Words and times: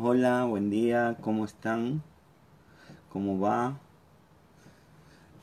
Hola, 0.00 0.44
buen 0.44 0.70
día, 0.70 1.16
¿cómo 1.20 1.44
están? 1.44 2.04
¿Cómo 3.08 3.40
va? 3.40 3.78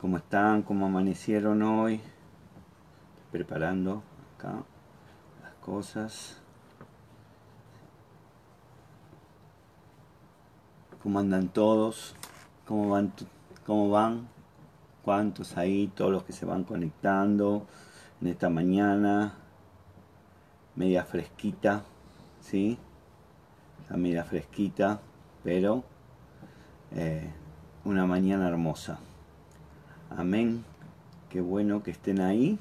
¿Cómo 0.00 0.16
están? 0.16 0.62
¿Cómo 0.62 0.86
amanecieron 0.86 1.60
hoy? 1.60 2.00
Preparando 3.30 4.02
acá 4.34 4.64
las 5.42 5.52
cosas. 5.60 6.40
¿Cómo 11.02 11.18
andan 11.18 11.50
todos? 11.50 12.16
¿Cómo 12.64 12.88
van? 12.88 13.12
¿Cómo 13.66 13.90
van? 13.90 14.26
¿Cuántos 15.02 15.58
ahí? 15.58 15.92
Todos 15.94 16.12
los 16.12 16.24
que 16.24 16.32
se 16.32 16.46
van 16.46 16.64
conectando 16.64 17.66
en 18.22 18.28
esta 18.28 18.48
mañana. 18.48 19.34
Media 20.76 21.04
fresquita, 21.04 21.82
¿sí? 22.40 22.78
La 23.88 23.96
media 23.96 24.24
fresquita, 24.24 25.00
pero 25.44 25.84
eh, 26.92 27.30
una 27.84 28.06
mañana 28.06 28.48
hermosa. 28.48 28.98
Amén. 30.10 30.64
Qué 31.30 31.40
bueno 31.40 31.82
que 31.82 31.92
estén 31.92 32.20
ahí. 32.20 32.58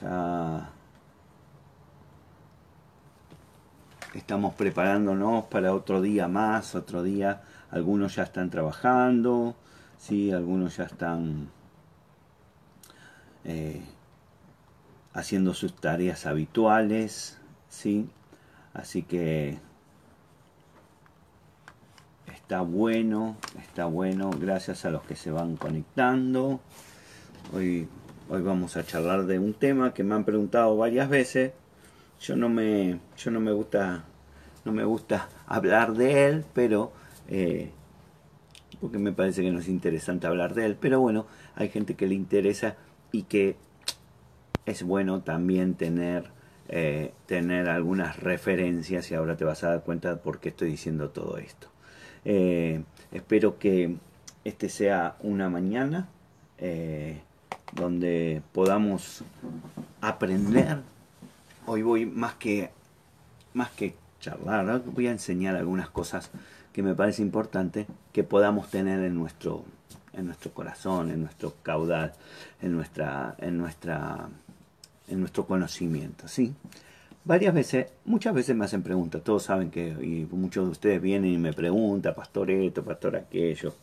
Ya 0.00 0.70
estamos 4.14 4.54
preparándonos 4.54 5.44
para 5.44 5.74
otro 5.74 6.00
día 6.00 6.28
más, 6.28 6.74
otro 6.74 7.02
día. 7.02 7.42
Algunos 7.70 8.16
ya 8.16 8.24
están 8.24 8.50
trabajando, 8.50 9.54
sí, 9.98 10.32
algunos 10.32 10.76
ya 10.76 10.84
están 10.84 11.48
eh, 13.44 13.82
haciendo 15.14 15.54
sus 15.54 15.74
tareas 15.74 16.26
habituales, 16.26 17.38
sí. 17.68 18.08
Así 18.74 19.02
que 19.02 19.58
está 22.32 22.62
bueno, 22.62 23.36
está 23.60 23.84
bueno, 23.86 24.30
gracias 24.30 24.84
a 24.84 24.90
los 24.90 25.02
que 25.02 25.16
se 25.16 25.30
van 25.30 25.56
conectando. 25.56 26.60
Hoy, 27.52 27.88
hoy 28.28 28.42
vamos 28.42 28.76
a 28.76 28.84
charlar 28.84 29.26
de 29.26 29.38
un 29.38 29.54
tema 29.54 29.92
que 29.92 30.04
me 30.04 30.14
han 30.14 30.24
preguntado 30.24 30.76
varias 30.76 31.08
veces. 31.08 31.52
Yo 32.20 32.36
no 32.36 32.48
me, 32.48 33.00
yo 33.18 33.30
no 33.30 33.40
me 33.40 33.52
gusta, 33.52 34.04
no 34.64 34.72
me 34.72 34.84
gusta 34.84 35.28
hablar 35.46 35.94
de 35.94 36.26
él, 36.26 36.44
pero 36.54 36.92
eh, 37.28 37.70
porque 38.80 38.98
me 38.98 39.12
parece 39.12 39.42
que 39.42 39.50
no 39.50 39.60
es 39.60 39.68
interesante 39.68 40.26
hablar 40.26 40.54
de 40.54 40.66
él. 40.66 40.76
Pero 40.80 41.00
bueno, 41.00 41.26
hay 41.54 41.68
gente 41.68 41.94
que 41.94 42.06
le 42.06 42.14
interesa 42.14 42.76
y 43.10 43.24
que 43.24 43.56
es 44.66 44.82
bueno 44.82 45.22
también 45.22 45.74
tener 45.74 46.30
eh, 46.68 47.12
tener 47.26 47.68
algunas 47.68 48.18
referencias 48.18 49.10
y 49.10 49.14
ahora 49.14 49.36
te 49.36 49.44
vas 49.44 49.62
a 49.62 49.68
dar 49.68 49.82
cuenta 49.82 50.10
de 50.10 50.16
por 50.16 50.38
qué 50.40 50.50
estoy 50.50 50.70
diciendo 50.70 51.10
todo 51.10 51.36
esto. 51.36 51.68
Eh, 52.24 52.82
espero 53.10 53.58
que 53.58 53.96
este 54.44 54.68
sea 54.68 55.16
una 55.20 55.50
mañana 55.50 56.08
eh, 56.56 57.20
donde 57.72 58.42
podamos 58.52 59.22
aprender. 60.00 60.78
Hoy 61.66 61.82
voy 61.82 62.06
más 62.06 62.34
que, 62.36 62.70
más 63.52 63.70
que 63.72 63.94
charlar, 64.20 64.82
voy 64.86 65.08
a 65.08 65.10
enseñar 65.10 65.56
algunas 65.56 65.90
cosas 65.90 66.30
que 66.72 66.82
me 66.82 66.94
parece 66.94 67.22
importante 67.22 67.86
que 68.12 68.24
podamos 68.24 68.70
tener 68.70 69.00
en 69.00 69.14
nuestro, 69.14 69.64
en 70.14 70.26
nuestro 70.26 70.52
corazón, 70.54 71.10
en 71.10 71.20
nuestro 71.20 71.54
caudal, 71.62 72.12
en 72.62 72.72
nuestra, 72.72 73.34
en 73.38 73.58
nuestra 73.58 74.28
en 75.12 75.20
nuestro 75.20 75.46
conocimiento, 75.46 76.26
¿sí? 76.26 76.54
Varias 77.24 77.54
veces, 77.54 77.86
muchas 78.04 78.34
veces 78.34 78.56
me 78.56 78.64
hacen 78.64 78.82
preguntas, 78.82 79.22
todos 79.22 79.44
saben 79.44 79.70
que, 79.70 79.88
y 79.88 80.26
muchos 80.34 80.64
de 80.64 80.70
ustedes 80.72 81.00
vienen 81.00 81.32
y 81.32 81.38
me 81.38 81.52
preguntan, 81.52 82.14
pastor 82.14 82.50
esto, 82.50 82.82
pastor 82.82 83.14
aquello, 83.14 83.74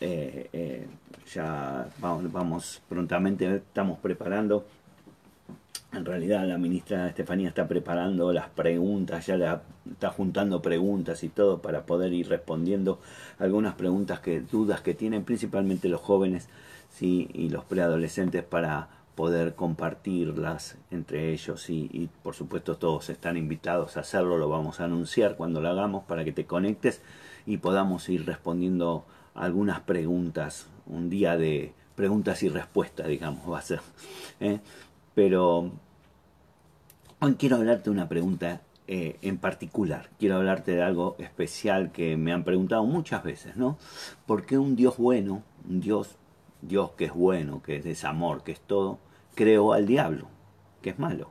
eh, 0.00 0.48
eh, 0.52 0.86
ya 1.34 1.86
vamos, 1.98 2.32
vamos, 2.32 2.82
prontamente, 2.88 3.56
estamos 3.56 3.98
preparando, 3.98 4.64
en 5.92 6.06
realidad 6.06 6.46
la 6.46 6.56
ministra 6.56 7.08
Estefanía 7.08 7.48
está 7.48 7.68
preparando 7.68 8.32
las 8.32 8.48
preguntas, 8.48 9.26
ya 9.26 9.36
la, 9.36 9.62
está 9.90 10.08
juntando 10.08 10.62
preguntas 10.62 11.22
y 11.24 11.28
todo 11.28 11.60
para 11.60 11.84
poder 11.84 12.14
ir 12.14 12.30
respondiendo 12.30 12.98
algunas 13.38 13.74
preguntas 13.74 14.20
que, 14.20 14.40
dudas 14.40 14.80
que 14.80 14.94
tienen 14.94 15.24
principalmente 15.24 15.90
los 15.90 16.00
jóvenes, 16.00 16.48
sí, 16.90 17.28
y 17.34 17.50
los 17.50 17.64
preadolescentes 17.64 18.42
para 18.42 18.88
poder 19.14 19.54
compartirlas 19.54 20.78
entre 20.90 21.32
ellos 21.32 21.68
y, 21.68 22.08
por 22.22 22.34
supuesto 22.34 22.76
todos 22.76 23.10
están 23.10 23.36
invitados 23.36 23.96
a 23.96 24.00
hacerlo, 24.00 24.38
lo 24.38 24.48
vamos 24.48 24.80
a 24.80 24.84
anunciar 24.84 25.36
cuando 25.36 25.60
lo 25.60 25.68
hagamos 25.68 26.04
para 26.04 26.24
que 26.24 26.32
te 26.32 26.46
conectes 26.46 27.02
y 27.44 27.58
podamos 27.58 28.08
ir 28.08 28.24
respondiendo 28.24 29.04
algunas 29.34 29.80
preguntas, 29.80 30.68
un 30.86 31.10
día 31.10 31.36
de 31.36 31.74
preguntas 31.94 32.42
y 32.42 32.48
respuestas, 32.48 33.06
digamos, 33.06 33.50
va 33.50 33.58
a 33.58 33.62
ser. 33.62 33.80
¿eh? 34.40 34.60
Pero 35.14 35.72
hoy 37.20 37.34
quiero 37.34 37.56
hablarte 37.56 37.90
una 37.90 38.08
pregunta 38.08 38.62
eh, 38.88 39.18
en 39.22 39.38
particular, 39.38 40.08
quiero 40.18 40.36
hablarte 40.36 40.72
de 40.72 40.82
algo 40.82 41.16
especial 41.18 41.92
que 41.92 42.16
me 42.16 42.32
han 42.32 42.44
preguntado 42.44 42.84
muchas 42.84 43.22
veces, 43.22 43.56
¿no? 43.56 43.78
¿Por 44.26 44.44
qué 44.44 44.58
un 44.58 44.74
Dios 44.74 44.96
bueno, 44.96 45.42
un 45.68 45.80
Dios 45.80 46.16
Dios 46.62 46.92
que 46.92 47.06
es 47.06 47.12
bueno, 47.12 47.62
que 47.62 47.76
es 47.76 48.04
amor, 48.04 48.42
que 48.42 48.52
es 48.52 48.60
todo, 48.60 48.98
creó 49.34 49.72
al 49.72 49.86
diablo, 49.86 50.28
que 50.80 50.90
es 50.90 50.98
malo. 50.98 51.30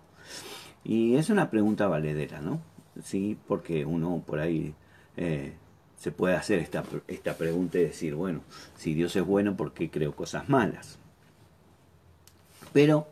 Y 0.83 1.15
es 1.15 1.29
una 1.29 1.49
pregunta 1.49 1.87
valedera, 1.87 2.41
¿no? 2.41 2.61
Sí, 3.03 3.37
porque 3.47 3.85
uno 3.85 4.23
por 4.25 4.39
ahí 4.39 4.75
eh, 5.17 5.53
se 5.97 6.11
puede 6.11 6.35
hacer 6.35 6.59
esta, 6.59 6.83
esta 7.07 7.35
pregunta 7.35 7.77
y 7.77 7.83
decir, 7.83 8.15
bueno, 8.15 8.41
si 8.75 8.93
Dios 8.93 9.15
es 9.15 9.25
bueno, 9.25 9.55
¿por 9.55 9.73
qué 9.73 9.89
creó 9.89 10.15
cosas 10.15 10.49
malas? 10.49 10.99
Pero 12.73 13.07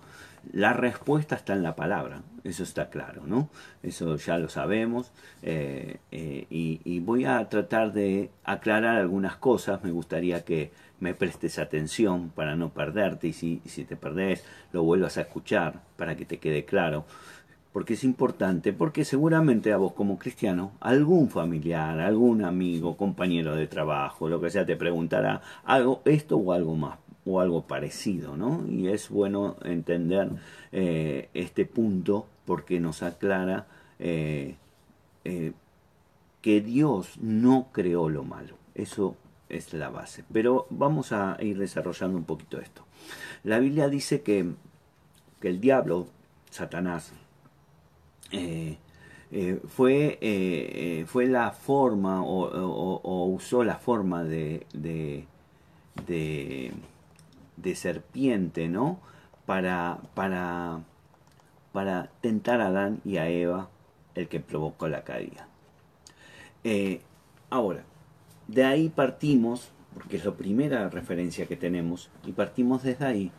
la 0.53 0.73
respuesta 0.73 1.35
está 1.35 1.53
en 1.53 1.63
la 1.63 1.75
palabra, 1.75 2.21
eso 2.43 2.63
está 2.63 2.89
claro, 2.89 3.23
¿no? 3.25 3.49
Eso 3.83 4.15
ya 4.15 4.37
lo 4.37 4.49
sabemos 4.49 5.11
eh, 5.43 5.97
eh, 6.11 6.47
y, 6.49 6.99
voy 7.01 7.25
a 7.25 7.47
tratar 7.49 7.93
de 7.93 8.31
aclarar 8.43 8.97
algunas 8.97 9.35
cosas, 9.35 9.83
me 9.83 9.91
gustaría 9.91 10.43
que 10.45 10.71
me 10.99 11.13
prestes 11.13 11.59
atención 11.59 12.29
para 12.29 12.55
no 12.55 12.69
perderte 12.69 13.27
y 13.27 13.33
si, 13.33 13.61
si 13.65 13.85
te 13.85 13.95
perdés 13.95 14.43
lo 14.71 14.83
vuelvas 14.83 15.17
a 15.17 15.21
escuchar 15.21 15.81
para 15.97 16.15
que 16.15 16.25
te 16.25 16.37
quede 16.37 16.65
claro. 16.65 17.05
Porque 17.71 17.93
es 17.93 18.03
importante, 18.03 18.73
porque 18.73 19.05
seguramente 19.05 19.71
a 19.71 19.77
vos 19.77 19.93
como 19.93 20.17
cristiano, 20.17 20.71
algún 20.79 21.29
familiar, 21.29 21.99
algún 21.99 22.43
amigo, 22.43 22.97
compañero 22.97 23.55
de 23.55 23.67
trabajo, 23.67 24.27
lo 24.27 24.41
que 24.41 24.49
sea, 24.49 24.65
te 24.65 24.75
preguntará 24.75 25.41
algo, 25.63 26.01
esto 26.05 26.37
o 26.37 26.51
algo 26.51 26.75
más, 26.75 26.97
o 27.25 27.39
algo 27.39 27.67
parecido, 27.67 28.35
¿no? 28.35 28.65
Y 28.67 28.87
es 28.87 29.09
bueno 29.09 29.55
entender 29.63 30.29
eh, 30.71 31.29
este 31.35 31.65
punto 31.65 32.25
porque 32.45 32.79
nos 32.79 33.03
aclara 33.03 33.67
eh, 33.99 34.55
eh, 35.23 35.53
que 36.41 36.61
Dios 36.61 37.17
no 37.21 37.67
creó 37.71 38.09
lo 38.09 38.23
malo. 38.23 38.55
Eso 38.73 39.15
es 39.49 39.73
la 39.73 39.89
base. 39.89 40.23
Pero 40.31 40.67
vamos 40.69 41.11
a 41.11 41.37
ir 41.39 41.57
desarrollando 41.57 42.17
un 42.17 42.25
poquito 42.25 42.59
esto. 42.59 42.85
La 43.43 43.59
Biblia 43.59 43.89
dice 43.89 44.21
que, 44.21 44.53
que 45.41 45.49
el 45.49 45.59
diablo, 45.59 46.07
Satanás, 46.49 47.13
eh, 48.31 48.77
eh, 49.31 49.59
fue, 49.67 50.17
eh, 50.21 51.05
fue 51.07 51.27
la 51.27 51.51
forma 51.51 52.23
o, 52.23 53.25
usó 53.25 53.63
la 53.63 53.77
forma 53.77 54.23
de, 54.23 54.65
de, 54.73 55.25
de, 56.07 57.75
serpiente, 57.75 58.67
¿no? 58.67 58.99
Para, 59.45 59.99
para, 60.15 60.79
para 61.71 62.09
tentar 62.21 62.61
a 62.61 62.67
Adán 62.67 63.01
y 63.05 63.17
a 63.17 63.29
Eva, 63.29 63.69
el 64.15 64.27
que 64.27 64.39
provocó 64.39 64.87
la 64.87 65.03
caída. 65.03 65.47
ahora, 67.49 67.83
de 68.49 68.63
ahí 68.63 68.89
partimos, 68.89 69.69
porque 69.93 70.17
es 70.17 70.25
la 70.25 70.33
primera 70.33 70.89
referencia 70.89 71.45
que 71.45 71.55
tenemos, 71.55 72.09
y 72.25 72.31
partimos 72.31 72.83
desde 72.83 73.05
ahí, 73.05 73.31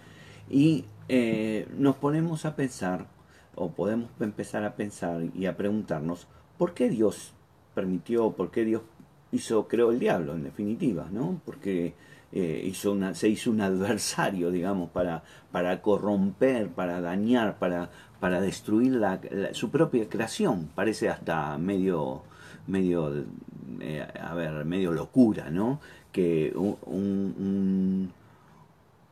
y 0.49 0.85
eh, 1.09 1.69
nos 1.77 1.97
ponemos 1.97 2.45
a 2.45 2.55
pensar, 2.57 3.07
o 3.55 3.71
podemos 3.73 4.11
empezar 4.21 4.65
a 4.65 4.75
pensar 4.77 5.23
y 5.35 5.47
a 5.47 5.57
preguntarnos, 5.57 6.27
¿por 6.57 6.75
qué 6.75 6.89
Dios 6.89 7.33
permitió, 7.75 8.33
por 8.33 8.51
qué 8.51 8.65
Dios 8.65 8.83
hizo, 9.33 9.67
creó 9.69 9.91
el 9.91 9.99
diablo, 9.99 10.35
en 10.35 10.45
definitiva, 10.45 11.09
¿no? 11.11 11.41
Porque 11.45 11.95
eh, 12.33 12.63
hizo 12.65 12.93
una, 12.93 13.15
se 13.15 13.29
hizo 13.29 13.51
un 13.51 13.61
adversario, 13.61 14.51
digamos, 14.51 14.91
para, 14.91 15.25
para 15.51 15.83
corromper, 15.83 16.69
para 16.69 17.01
dañar, 17.01 17.59
para, 17.59 17.91
para 18.21 18.41
destruir 18.41 18.93
la, 18.93 19.21
su 19.53 19.71
propia 19.71 20.09
creación. 20.09 20.69
Parece 20.75 21.09
hasta 21.09 21.59
medio, 21.59 22.23
medio 22.67 23.25
eh, 23.81 24.07
a 24.21 24.35
ver, 24.35 24.65
medio 24.65 24.93
locura, 24.93 25.51
¿no? 25.51 25.81
Que 26.13 26.53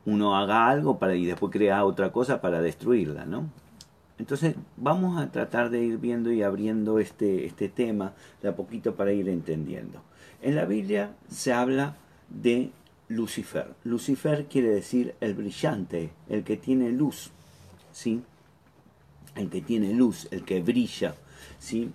uno 0.05 0.35
haga 0.35 0.67
algo 0.69 0.99
para, 0.99 1.15
y 1.15 1.25
después 1.25 1.51
crea 1.51 1.85
otra 1.85 2.11
cosa 2.11 2.41
para 2.41 2.61
destruirla, 2.61 3.25
¿no? 3.25 3.49
Entonces 4.17 4.55
vamos 4.75 5.19
a 5.19 5.31
tratar 5.31 5.69
de 5.69 5.81
ir 5.81 5.97
viendo 5.97 6.31
y 6.31 6.43
abriendo 6.43 6.99
este, 6.99 7.45
este 7.45 7.69
tema 7.69 8.13
de 8.41 8.49
a 8.49 8.55
poquito 8.55 8.95
para 8.95 9.13
ir 9.13 9.29
entendiendo. 9.29 10.01
En 10.41 10.55
la 10.55 10.65
Biblia 10.65 11.13
se 11.29 11.53
habla 11.53 11.95
de 12.29 12.71
Lucifer. 13.07 13.73
Lucifer 13.85 14.45
quiere 14.45 14.69
decir 14.69 15.15
el 15.21 15.33
brillante, 15.33 16.11
el 16.27 16.43
que 16.43 16.57
tiene 16.57 16.91
luz, 16.91 17.31
¿sí? 17.93 18.21
El 19.35 19.49
que 19.49 19.61
tiene 19.61 19.93
luz, 19.93 20.27
el 20.31 20.43
que 20.43 20.61
brilla, 20.61 21.15
¿sí? 21.57 21.91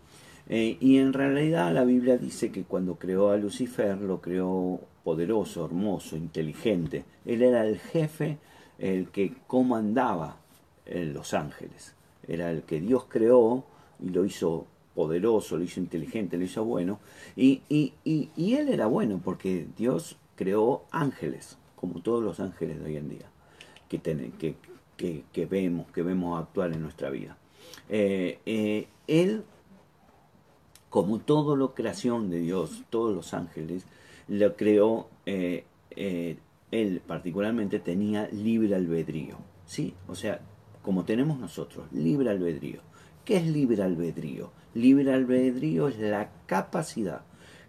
Eh, 0.48 0.76
y 0.80 0.98
en 0.98 1.12
realidad 1.12 1.72
la 1.72 1.84
Biblia 1.84 2.18
dice 2.18 2.52
que 2.52 2.64
cuando 2.64 2.96
creó 2.96 3.30
a 3.30 3.36
Lucifer 3.36 3.98
lo 4.00 4.20
creó 4.20 4.80
poderoso, 5.02 5.64
hermoso, 5.64 6.16
inteligente. 6.16 7.04
Él 7.24 7.42
era 7.42 7.66
el 7.66 7.78
jefe, 7.78 8.38
el 8.78 9.10
que 9.10 9.34
comandaba 9.46 10.38
en 10.86 11.14
los 11.14 11.34
ángeles. 11.34 11.94
Era 12.26 12.50
el 12.50 12.62
que 12.62 12.80
Dios 12.80 13.04
creó 13.08 13.64
y 14.00 14.08
lo 14.08 14.24
hizo 14.24 14.66
poderoso, 14.94 15.56
lo 15.56 15.64
hizo 15.64 15.80
inteligente, 15.80 16.38
lo 16.38 16.44
hizo 16.44 16.64
bueno. 16.64 17.00
Y, 17.36 17.62
y, 17.68 17.92
y, 18.04 18.54
él 18.54 18.68
era 18.68 18.86
bueno 18.86 19.20
porque 19.22 19.66
Dios 19.76 20.16
creó 20.36 20.84
ángeles, 20.90 21.58
como 21.76 22.00
todos 22.00 22.22
los 22.22 22.40
ángeles 22.40 22.78
de 22.80 22.86
hoy 22.86 22.96
en 22.96 23.08
día, 23.08 23.26
que, 23.88 24.00
que, 24.00 25.24
que, 25.32 25.46
vemos, 25.46 25.90
que 25.90 26.02
vemos 26.02 26.40
actuar 26.40 26.72
en 26.72 26.82
nuestra 26.82 27.10
vida. 27.10 27.36
Eh, 27.88 28.38
eh, 28.46 28.86
él, 29.06 29.44
como 30.94 31.18
todo 31.18 31.56
lo 31.56 31.74
creación 31.74 32.30
de 32.30 32.38
Dios, 32.38 32.84
todos 32.88 33.12
los 33.12 33.34
ángeles, 33.34 33.84
lo 34.28 34.54
creó, 34.54 35.08
eh, 35.26 35.64
él 36.70 37.02
particularmente 37.04 37.80
tenía 37.80 38.28
libre 38.28 38.76
albedrío. 38.76 39.38
¿sí? 39.66 39.92
O 40.06 40.14
sea, 40.14 40.40
como 40.82 41.04
tenemos 41.04 41.40
nosotros, 41.40 41.90
libre 41.90 42.30
albedrío. 42.30 42.80
¿Qué 43.24 43.38
es 43.38 43.46
libre 43.48 43.82
albedrío? 43.82 44.52
Libre 44.72 45.12
albedrío 45.12 45.88
es 45.88 45.98
la 45.98 46.30
capacidad 46.46 47.22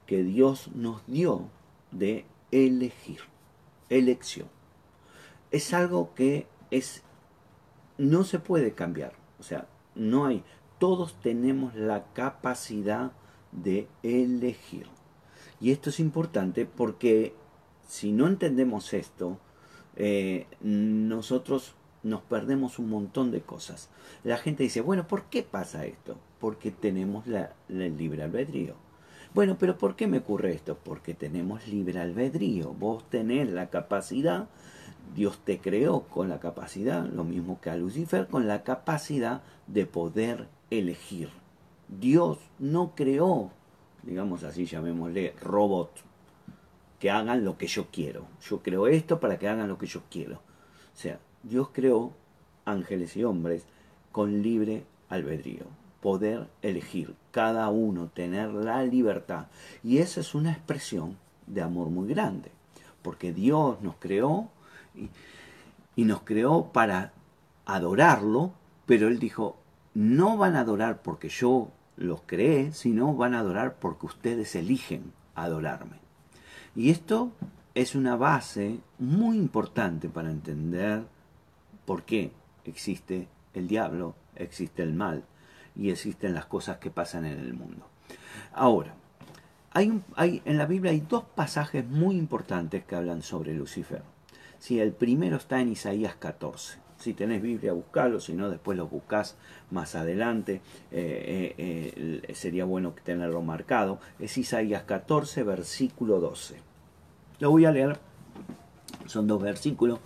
que 0.06 0.22
Dios 0.22 0.70
nos 0.76 1.02
dio 1.08 1.50
de 1.92 2.26
elegir. 2.52 3.22
Elección. 3.90 4.50
Es 5.50 5.74
algo 5.74 6.14
que 6.14 6.46
es 6.70 7.02
no 7.98 8.24
se 8.24 8.38
puede 8.38 8.74
cambiar. 8.74 9.14
O 9.40 9.44
sea, 9.44 9.68
no 9.96 10.28
hay. 10.28 10.44
Todos 10.86 11.16
tenemos 11.20 11.74
la 11.74 12.14
capacidad 12.14 13.12
de 13.52 13.88
elegir. 14.04 14.86
Y 15.60 15.72
esto 15.72 15.90
es 15.90 16.00
importante 16.00 16.68
porque 16.68 17.34
si 17.88 18.12
no 18.12 18.28
entendemos 18.28 18.94
esto, 18.94 19.40
eh, 19.96 20.46
nosotros 20.62 21.74
nos 22.04 22.22
perdemos 22.22 22.78
un 22.78 22.92
montón 22.92 23.32
de 23.32 23.42
cosas. 23.42 23.90
La 24.24 24.38
gente 24.38 24.62
dice, 24.62 24.82
bueno, 24.82 25.08
¿por 25.08 25.24
qué 25.24 25.42
pasa 25.42 25.88
esto? 25.88 26.18
Porque 26.40 26.70
tenemos 26.70 27.26
la, 27.26 27.56
el 27.68 27.98
libre 27.98 28.22
albedrío. 28.22 28.76
Bueno, 29.34 29.58
pero 29.58 29.80
¿por 29.80 29.96
qué 29.96 30.06
me 30.06 30.20
ocurre 30.20 30.54
esto? 30.54 30.78
Porque 30.84 31.16
tenemos 31.16 31.68
libre 31.68 32.00
albedrío. 32.00 32.76
Vos 32.76 33.10
tenés 33.10 33.52
la 33.52 33.72
capacidad, 33.72 34.50
Dios 35.16 35.40
te 35.44 35.58
creó 35.58 36.02
con 36.02 36.30
la 36.30 36.40
capacidad, 36.40 37.08
lo 37.08 37.24
mismo 37.24 37.60
que 37.60 37.72
a 37.72 37.76
Lucifer, 37.76 38.28
con 38.28 38.48
la 38.48 38.62
capacidad 38.62 39.42
de 39.66 39.88
poder 39.88 40.48
elegir. 40.70 41.30
Dios 41.88 42.40
no 42.60 42.94
creó, 42.96 43.52
digamos 44.04 44.44
así, 44.44 44.66
llamémosle 44.66 45.36
robot, 45.42 45.92
que 47.00 47.12
hagan 47.12 47.44
lo 47.44 47.58
que 47.58 47.68
yo 47.68 47.88
quiero. 47.92 48.28
Yo 48.42 48.62
creo 48.62 48.88
esto 48.88 49.20
para 49.20 49.38
que 49.38 49.48
hagan 49.48 49.68
lo 49.68 49.78
que 49.78 49.88
yo 49.88 50.02
quiero. 50.10 50.36
O 50.36 50.98
sea, 50.98 51.20
Dios 51.44 51.70
creó 51.72 52.14
ángeles 52.66 53.16
y 53.16 53.24
hombres 53.24 53.66
con 54.12 54.42
libre 54.42 54.86
albedrío, 55.10 55.66
poder 56.02 56.48
elegir, 56.62 57.16
cada 57.32 57.70
uno 57.70 58.08
tener 58.08 58.50
la 58.50 58.84
libertad. 58.84 59.48
Y 59.84 60.00
esa 60.00 60.22
es 60.22 60.34
una 60.34 60.52
expresión 60.52 61.18
de 61.48 61.62
amor 61.62 61.90
muy 61.90 62.08
grande, 62.08 62.52
porque 63.02 63.34
Dios 63.34 63.82
nos 63.82 63.96
creó 63.98 64.50
y, 64.96 65.10
y 65.96 66.06
nos 66.06 66.22
creó 66.22 66.72
para 66.72 67.14
adorarlo, 67.66 68.54
pero 68.86 69.08
Él 69.08 69.20
dijo, 69.20 69.58
no 69.96 70.38
van 70.38 70.56
a 70.56 70.60
adorar 70.60 71.02
porque 71.02 71.30
yo 71.30 71.72
los 71.96 72.22
creé, 72.26 72.74
sino 72.74 73.16
van 73.16 73.34
a 73.34 73.40
adorar 73.40 73.78
porque 73.80 74.06
ustedes 74.06 74.54
eligen 74.56 75.14
adorarme. 75.34 75.98
Y 76.76 76.92
esto 76.92 77.32
es 77.74 77.96
una 77.96 78.18
base 78.18 78.80
muy 79.00 79.38
importante 79.38 80.10
para 80.10 80.30
entender 80.30 81.04
por 81.86 82.04
qué 82.04 82.32
existe 82.66 83.30
el 83.54 83.68
diablo, 83.68 84.16
existe 84.36 84.84
el 84.84 84.94
mal 84.94 85.24
y 85.76 85.90
existen 85.90 86.34
las 86.34 86.46
cosas 86.46 86.78
que 86.78 86.92
pasan 86.92 87.26
en 87.26 87.40
el 87.40 87.54
mundo. 87.54 87.88
Ahora, 88.54 88.96
hay, 89.72 90.02
hay, 90.16 90.42
en 90.44 90.58
la 90.58 90.66
Biblia 90.66 90.92
hay 90.92 91.02
dos 91.02 91.24
pasajes 91.24 91.86
muy 91.86 92.18
importantes 92.18 92.84
que 92.84 92.96
hablan 92.96 93.22
sobre 93.22 93.54
Lucifer. 93.54 94.04
Si 94.60 94.80
el 94.80 94.92
primero 94.92 95.38
está 95.38 95.62
en 95.62 95.70
Isaías 95.70 96.16
14. 96.16 96.85
Si 96.98 97.14
tenés 97.14 97.42
Biblia, 97.42 97.74
buscalo, 97.74 98.20
si 98.20 98.34
no, 98.34 98.50
después 98.50 98.78
lo 98.78 98.88
buscas 98.88 99.36
más 99.72 99.96
adelante. 99.96 100.62
Eh, 100.92 101.54
eh, 101.58 102.34
sería 102.34 102.66
bueno 102.66 102.94
tenerlo 103.04 103.42
marcado. 103.42 104.00
Es 104.20 104.38
Isaías 104.38 104.84
14, 104.84 105.44
versículo 105.44 106.20
12. 106.20 106.56
Lo 107.40 107.52
voy 107.52 107.66
a 107.66 107.72
leer. 107.72 108.00
Son 109.06 109.28
dos 109.28 109.42
versículos 109.42 110.00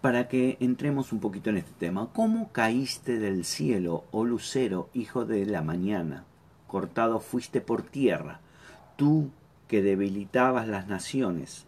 para 0.00 0.28
que 0.28 0.56
entremos 0.60 1.12
un 1.12 1.20
poquito 1.20 1.50
en 1.50 1.58
este 1.58 1.72
tema. 1.78 2.08
¿Cómo 2.12 2.50
caíste 2.52 3.18
del 3.18 3.44
cielo, 3.44 4.04
oh 4.12 4.24
lucero, 4.24 4.88
hijo 4.94 5.24
de 5.24 5.44
la 5.46 5.62
mañana? 5.62 6.24
Cortado 6.66 7.20
fuiste 7.20 7.60
por 7.60 7.82
tierra, 7.82 8.40
tú 8.96 9.30
que 9.68 9.82
debilitabas 9.82 10.68
las 10.68 10.88
naciones, 10.88 11.66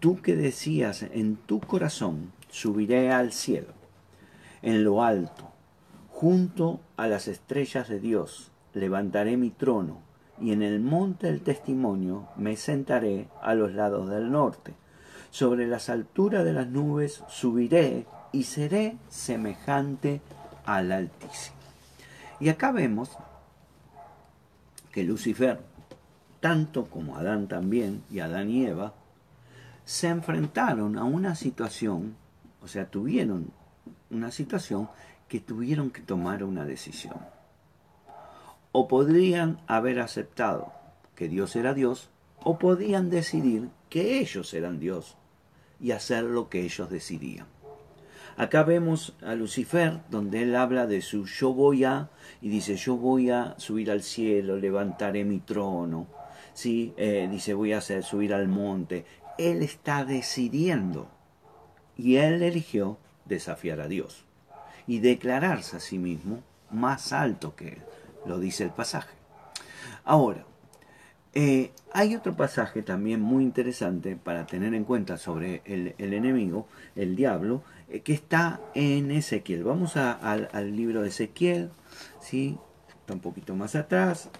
tú 0.00 0.20
que 0.20 0.36
decías 0.36 1.02
en 1.02 1.36
tu 1.36 1.60
corazón, 1.60 2.32
subiré 2.48 3.12
al 3.12 3.32
cielo, 3.32 3.72
en 4.62 4.84
lo 4.84 5.02
alto, 5.02 5.50
junto 6.10 6.80
a 6.96 7.06
las 7.06 7.28
estrellas 7.28 7.88
de 7.88 8.00
Dios, 8.00 8.50
levantaré 8.74 9.36
mi 9.36 9.50
trono, 9.50 10.00
y 10.40 10.52
en 10.52 10.62
el 10.62 10.80
monte 10.80 11.26
del 11.26 11.42
testimonio 11.42 12.28
me 12.36 12.56
sentaré 12.56 13.28
a 13.42 13.54
los 13.54 13.72
lados 13.74 14.08
del 14.08 14.30
norte 14.30 14.74
sobre 15.30 15.66
las 15.66 15.88
alturas 15.88 16.44
de 16.44 16.52
las 16.52 16.68
nubes 16.68 17.22
subiré 17.28 18.06
y 18.32 18.44
seré 18.44 18.96
semejante 19.08 20.20
al 20.64 20.92
Altísimo. 20.92 21.56
Y 22.40 22.48
acá 22.48 22.72
vemos 22.72 23.10
que 24.92 25.04
Lucifer, 25.04 25.60
tanto 26.40 26.86
como 26.86 27.16
Adán 27.16 27.48
también, 27.48 28.02
y 28.10 28.20
Adán 28.20 28.50
y 28.50 28.66
Eva, 28.66 28.94
se 29.84 30.08
enfrentaron 30.08 30.98
a 30.98 31.04
una 31.04 31.34
situación, 31.34 32.16
o 32.62 32.68
sea, 32.68 32.90
tuvieron 32.90 33.52
una 34.10 34.30
situación 34.30 34.88
que 35.28 35.40
tuvieron 35.40 35.90
que 35.90 36.00
tomar 36.00 36.42
una 36.42 36.64
decisión. 36.64 37.16
O 38.72 38.88
podrían 38.88 39.60
haber 39.66 40.00
aceptado 40.00 40.72
que 41.14 41.28
Dios 41.28 41.56
era 41.56 41.74
Dios, 41.74 42.10
o 42.44 42.58
podían 42.58 43.10
decidir 43.10 43.68
que 43.90 44.20
ellos 44.20 44.54
eran 44.54 44.78
Dios 44.78 45.16
y 45.80 45.90
hacer 45.90 46.24
lo 46.24 46.48
que 46.48 46.62
ellos 46.62 46.88
decidían. 46.88 47.46
Acá 48.36 48.62
vemos 48.62 49.16
a 49.22 49.34
Lucifer, 49.34 50.00
donde 50.10 50.42
él 50.42 50.54
habla 50.54 50.86
de 50.86 51.02
su 51.02 51.26
yo 51.26 51.52
voy 51.52 51.82
a, 51.82 52.10
y 52.40 52.48
dice 52.48 52.76
yo 52.76 52.96
voy 52.96 53.30
a 53.30 53.54
subir 53.58 53.90
al 53.90 54.02
cielo, 54.02 54.56
levantaré 54.56 55.24
mi 55.24 55.40
trono, 55.40 56.06
¿sí? 56.54 56.94
Eh, 56.96 57.26
dice 57.28 57.52
voy 57.52 57.72
a 57.72 57.78
hacer, 57.78 58.04
subir 58.04 58.32
al 58.32 58.46
monte. 58.46 59.04
Él 59.38 59.62
está 59.62 60.04
decidiendo 60.04 61.10
y 61.98 62.16
él 62.16 62.42
eligió 62.42 62.96
desafiar 63.26 63.80
a 63.80 63.88
Dios 63.88 64.24
y 64.86 65.00
declararse 65.00 65.76
a 65.76 65.80
sí 65.80 65.98
mismo 65.98 66.42
más 66.70 67.12
alto 67.12 67.54
que 67.54 67.68
él, 67.68 67.82
lo 68.24 68.38
dice 68.38 68.64
el 68.64 68.70
pasaje. 68.70 69.14
Ahora, 70.04 70.44
eh, 71.34 71.72
hay 71.92 72.14
otro 72.14 72.34
pasaje 72.36 72.82
también 72.82 73.20
muy 73.20 73.44
interesante 73.44 74.16
para 74.16 74.46
tener 74.46 74.74
en 74.74 74.84
cuenta 74.84 75.18
sobre 75.18 75.62
el, 75.66 75.94
enemigo, 75.98 76.66
el 76.96 77.16
diablo, 77.16 77.62
eh, 77.90 78.00
que 78.00 78.14
está 78.14 78.60
en 78.74 79.10
Ezequiel. 79.10 79.64
Vamos 79.64 79.96
al 79.96 80.76
libro 80.76 81.02
de 81.02 81.08
Ezequiel, 81.08 81.70
¿sí? 82.20 82.56
está 82.88 83.12
un 83.12 83.20
poquito 83.20 83.54
más 83.54 83.74
atrás. 83.74 84.30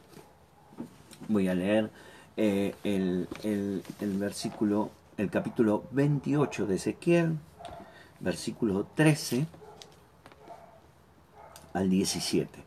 Voy 1.29 1.49
a 1.49 1.55
leer 1.55 1.91
eh, 2.37 2.75
el, 2.85 3.29
el 3.43 4.19
versículo, 4.19 4.91
el 5.19 5.31
capítulo 5.31 5.85
28 5.91 6.67
de 6.67 6.77
Ezequiel, 6.77 7.39
versículo 8.21 8.87
13 8.95 9.47
al 11.73 11.91
17. 11.91 12.65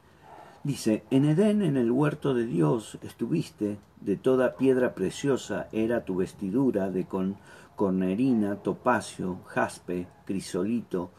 Dice, 0.63 1.03
en 1.09 1.25
Edén, 1.25 1.63
en 1.63 1.75
el 1.75 1.91
huerto 1.91 2.33
de 2.33 2.45
Dios, 2.45 2.99
estuviste, 3.01 3.79
de 3.99 4.15
toda 4.15 4.55
piedra 4.57 4.93
preciosa 4.93 5.67
era 5.71 6.05
tu 6.05 6.17
vestidura, 6.17 6.91
de 6.91 7.05
con, 7.05 7.37
cornerina, 7.75 8.57
topacio, 8.57 9.39
jaspe, 9.47 10.07
crisolito, 10.25 11.09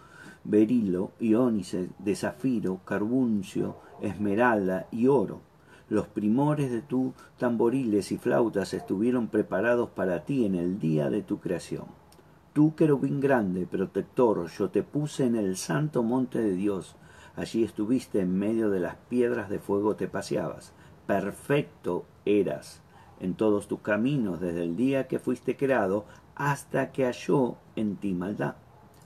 berilo, 0.44 1.10
iónice, 1.18 1.90
de 1.98 2.14
zafiro, 2.14 2.80
carbuncio, 2.84 3.76
esmeralda 4.00 4.86
y 4.92 5.08
oro. 5.08 5.40
Los 5.88 6.06
primores 6.06 6.70
de 6.70 6.80
tu 6.80 7.12
tamboriles 7.36 8.12
y 8.12 8.18
flautas 8.18 8.72
estuvieron 8.74 9.28
preparados 9.28 9.90
para 9.90 10.24
ti 10.24 10.46
en 10.46 10.54
el 10.54 10.78
día 10.78 11.10
de 11.10 11.22
tu 11.22 11.40
creación. 11.40 12.01
Tú, 12.52 12.75
querubín 12.75 13.21
grande, 13.21 13.66
protector, 13.66 14.47
yo 14.47 14.68
te 14.68 14.82
puse 14.82 15.25
en 15.25 15.37
el 15.37 15.56
santo 15.56 16.02
monte 16.02 16.38
de 16.38 16.52
Dios. 16.52 16.97
Allí 17.35 17.64
estuviste 17.64 18.21
en 18.21 18.38
medio 18.38 18.68
de 18.68 18.78
las 18.78 18.97
piedras 19.09 19.49
de 19.49 19.59
fuego 19.59 19.97
te 19.97 20.06
paseabas. 20.06 20.75
Perfecto 21.06 22.04
eras 22.26 22.82
en 23.21 23.35
todos 23.35 23.68
tus 23.68 23.80
caminos 23.80 24.38
desde 24.38 24.64
el 24.64 24.76
día 24.76 25.09
que 25.09 25.18
fuiste 25.18 25.56
creado 25.56 26.04
hasta 26.35 26.92
que 26.92 27.06
halló 27.06 27.56
en 27.75 27.97
ti 27.97 28.12
maldad, 28.12 28.56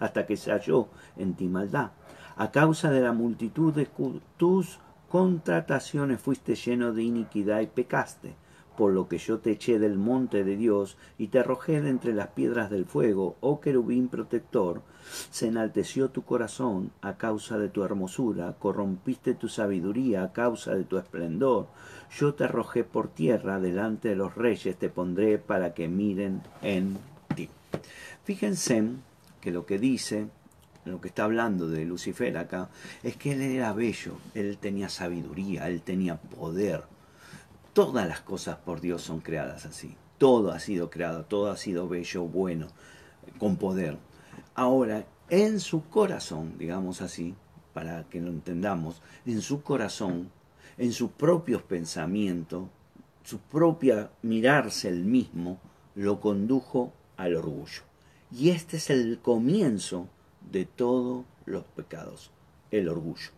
hasta 0.00 0.26
que 0.26 0.36
se 0.36 0.50
halló 0.50 0.88
en 1.16 1.34
ti 1.34 1.46
maldad. 1.46 1.92
A 2.36 2.50
causa 2.50 2.90
de 2.90 3.00
la 3.00 3.12
multitud 3.12 3.72
de 3.72 3.88
tus 4.36 4.80
contrataciones 5.08 6.20
fuiste 6.20 6.56
lleno 6.56 6.92
de 6.92 7.04
iniquidad 7.04 7.60
y 7.60 7.68
pecaste, 7.68 8.34
por 8.76 8.92
lo 8.92 9.08
que 9.08 9.18
yo 9.18 9.38
te 9.38 9.52
eché 9.52 9.78
del 9.78 9.98
monte 9.98 10.44
de 10.44 10.56
Dios 10.56 10.96
y 11.18 11.28
te 11.28 11.38
arrojé 11.38 11.80
de 11.80 11.90
entre 11.90 12.14
las 12.14 12.28
piedras 12.28 12.70
del 12.70 12.84
fuego, 12.84 13.36
oh 13.40 13.60
querubín 13.60 14.08
protector, 14.08 14.82
se 15.30 15.48
enalteció 15.48 16.10
tu 16.10 16.22
corazón 16.22 16.90
a 17.00 17.16
causa 17.16 17.58
de 17.58 17.68
tu 17.68 17.82
hermosura, 17.84 18.54
corrompiste 18.58 19.34
tu 19.34 19.48
sabiduría 19.48 20.22
a 20.22 20.32
causa 20.32 20.74
de 20.74 20.84
tu 20.84 20.98
esplendor, 20.98 21.68
yo 22.16 22.34
te 22.34 22.44
arrojé 22.44 22.84
por 22.84 23.08
tierra 23.08 23.60
delante 23.60 24.10
de 24.10 24.16
los 24.16 24.34
reyes, 24.34 24.76
te 24.76 24.88
pondré 24.88 25.38
para 25.38 25.74
que 25.74 25.88
miren 25.88 26.42
en 26.62 26.98
ti. 27.34 27.48
Fíjense 28.24 28.84
que 29.40 29.50
lo 29.50 29.66
que 29.66 29.78
dice, 29.78 30.26
lo 30.84 31.00
que 31.00 31.08
está 31.08 31.24
hablando 31.24 31.68
de 31.68 31.84
Lucifer 31.84 32.36
acá, 32.36 32.68
es 33.02 33.16
que 33.16 33.32
él 33.32 33.42
era 33.42 33.72
bello, 33.72 34.18
él 34.34 34.58
tenía 34.58 34.88
sabiduría, 34.88 35.68
él 35.68 35.82
tenía 35.82 36.16
poder. 36.16 36.95
Todas 37.76 38.08
las 38.08 38.22
cosas 38.22 38.56
por 38.56 38.80
Dios 38.80 39.02
son 39.02 39.20
creadas 39.20 39.66
así. 39.66 39.98
Todo 40.16 40.50
ha 40.50 40.60
sido 40.60 40.88
creado, 40.88 41.26
todo 41.26 41.50
ha 41.50 41.58
sido 41.58 41.86
bello, 41.86 42.22
bueno, 42.24 42.68
con 43.36 43.58
poder. 43.58 43.98
Ahora, 44.54 45.04
en 45.28 45.60
su 45.60 45.86
corazón, 45.90 46.56
digamos 46.56 47.02
así, 47.02 47.34
para 47.74 48.04
que 48.04 48.22
lo 48.22 48.30
entendamos, 48.30 49.02
en 49.26 49.42
su 49.42 49.60
corazón 49.60 50.30
en 50.78 50.94
sus 50.94 51.10
propios 51.10 51.60
pensamientos, 51.64 52.66
su 53.22 53.40
propia 53.40 54.10
mirarse 54.22 54.88
el 54.88 55.04
mismo, 55.04 55.60
lo 55.94 56.18
condujo 56.18 56.94
al 57.18 57.36
orgullo. 57.36 57.82
Y 58.32 58.48
este 58.48 58.78
es 58.78 58.88
el 58.88 59.18
comienzo 59.20 60.08
de 60.50 60.64
todos 60.64 61.26
los 61.44 61.64
pecados, 61.64 62.30
el 62.70 62.88
orgullo. 62.88 63.32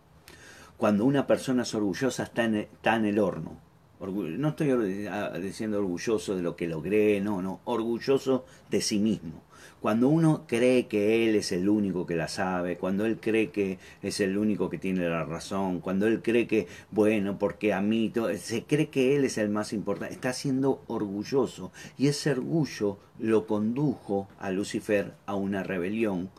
Cuando 0.77 1.03
una 1.03 1.27
persona 1.27 1.63
es 1.63 1.75
orgullosa 1.75 2.23
está 2.23 2.45
en, 2.45 2.55
está 2.55 2.95
en 2.95 3.03
el 3.03 3.19
horno. 3.19 3.67
No 3.99 4.49
estoy 4.49 5.09
diciendo 5.41 5.79
orgulloso 5.79 6.35
de 6.35 6.41
lo 6.41 6.55
que 6.55 6.67
logré, 6.67 7.19
no, 7.19 7.41
no, 7.41 7.59
orgulloso 7.65 8.45
de 8.69 8.79
sí 8.79 8.97
mismo. 8.97 9.43
Cuando 9.81 10.07
uno 10.07 10.45
cree 10.47 10.87
que 10.87 11.27
él 11.27 11.35
es 11.35 11.51
el 11.51 11.67
único 11.67 12.05
que 12.05 12.15
la 12.15 12.29
sabe, 12.29 12.77
cuando 12.77 13.05
él 13.05 13.17
cree 13.19 13.49
que 13.49 13.77
es 14.01 14.21
el 14.21 14.37
único 14.37 14.69
que 14.69 14.77
tiene 14.77 15.07
la 15.07 15.25
razón, 15.25 15.79
cuando 15.79 16.07
él 16.07 16.21
cree 16.21 16.47
que, 16.47 16.67
bueno, 16.91 17.37
porque 17.37 17.73
a 17.73 17.81
mí, 17.81 18.11
se 18.37 18.63
cree 18.63 18.89
que 18.89 19.17
él 19.17 19.25
es 19.25 19.37
el 19.37 19.49
más 19.49 19.73
importante, 19.73 20.13
está 20.13 20.31
siendo 20.31 20.81
orgulloso. 20.87 21.71
Y 21.97 22.07
ese 22.07 22.31
orgullo 22.31 22.99
lo 23.19 23.47
condujo 23.47 24.29
a 24.39 24.51
Lucifer 24.51 25.13
a 25.25 25.35
una 25.35 25.63
rebelión. 25.63 26.29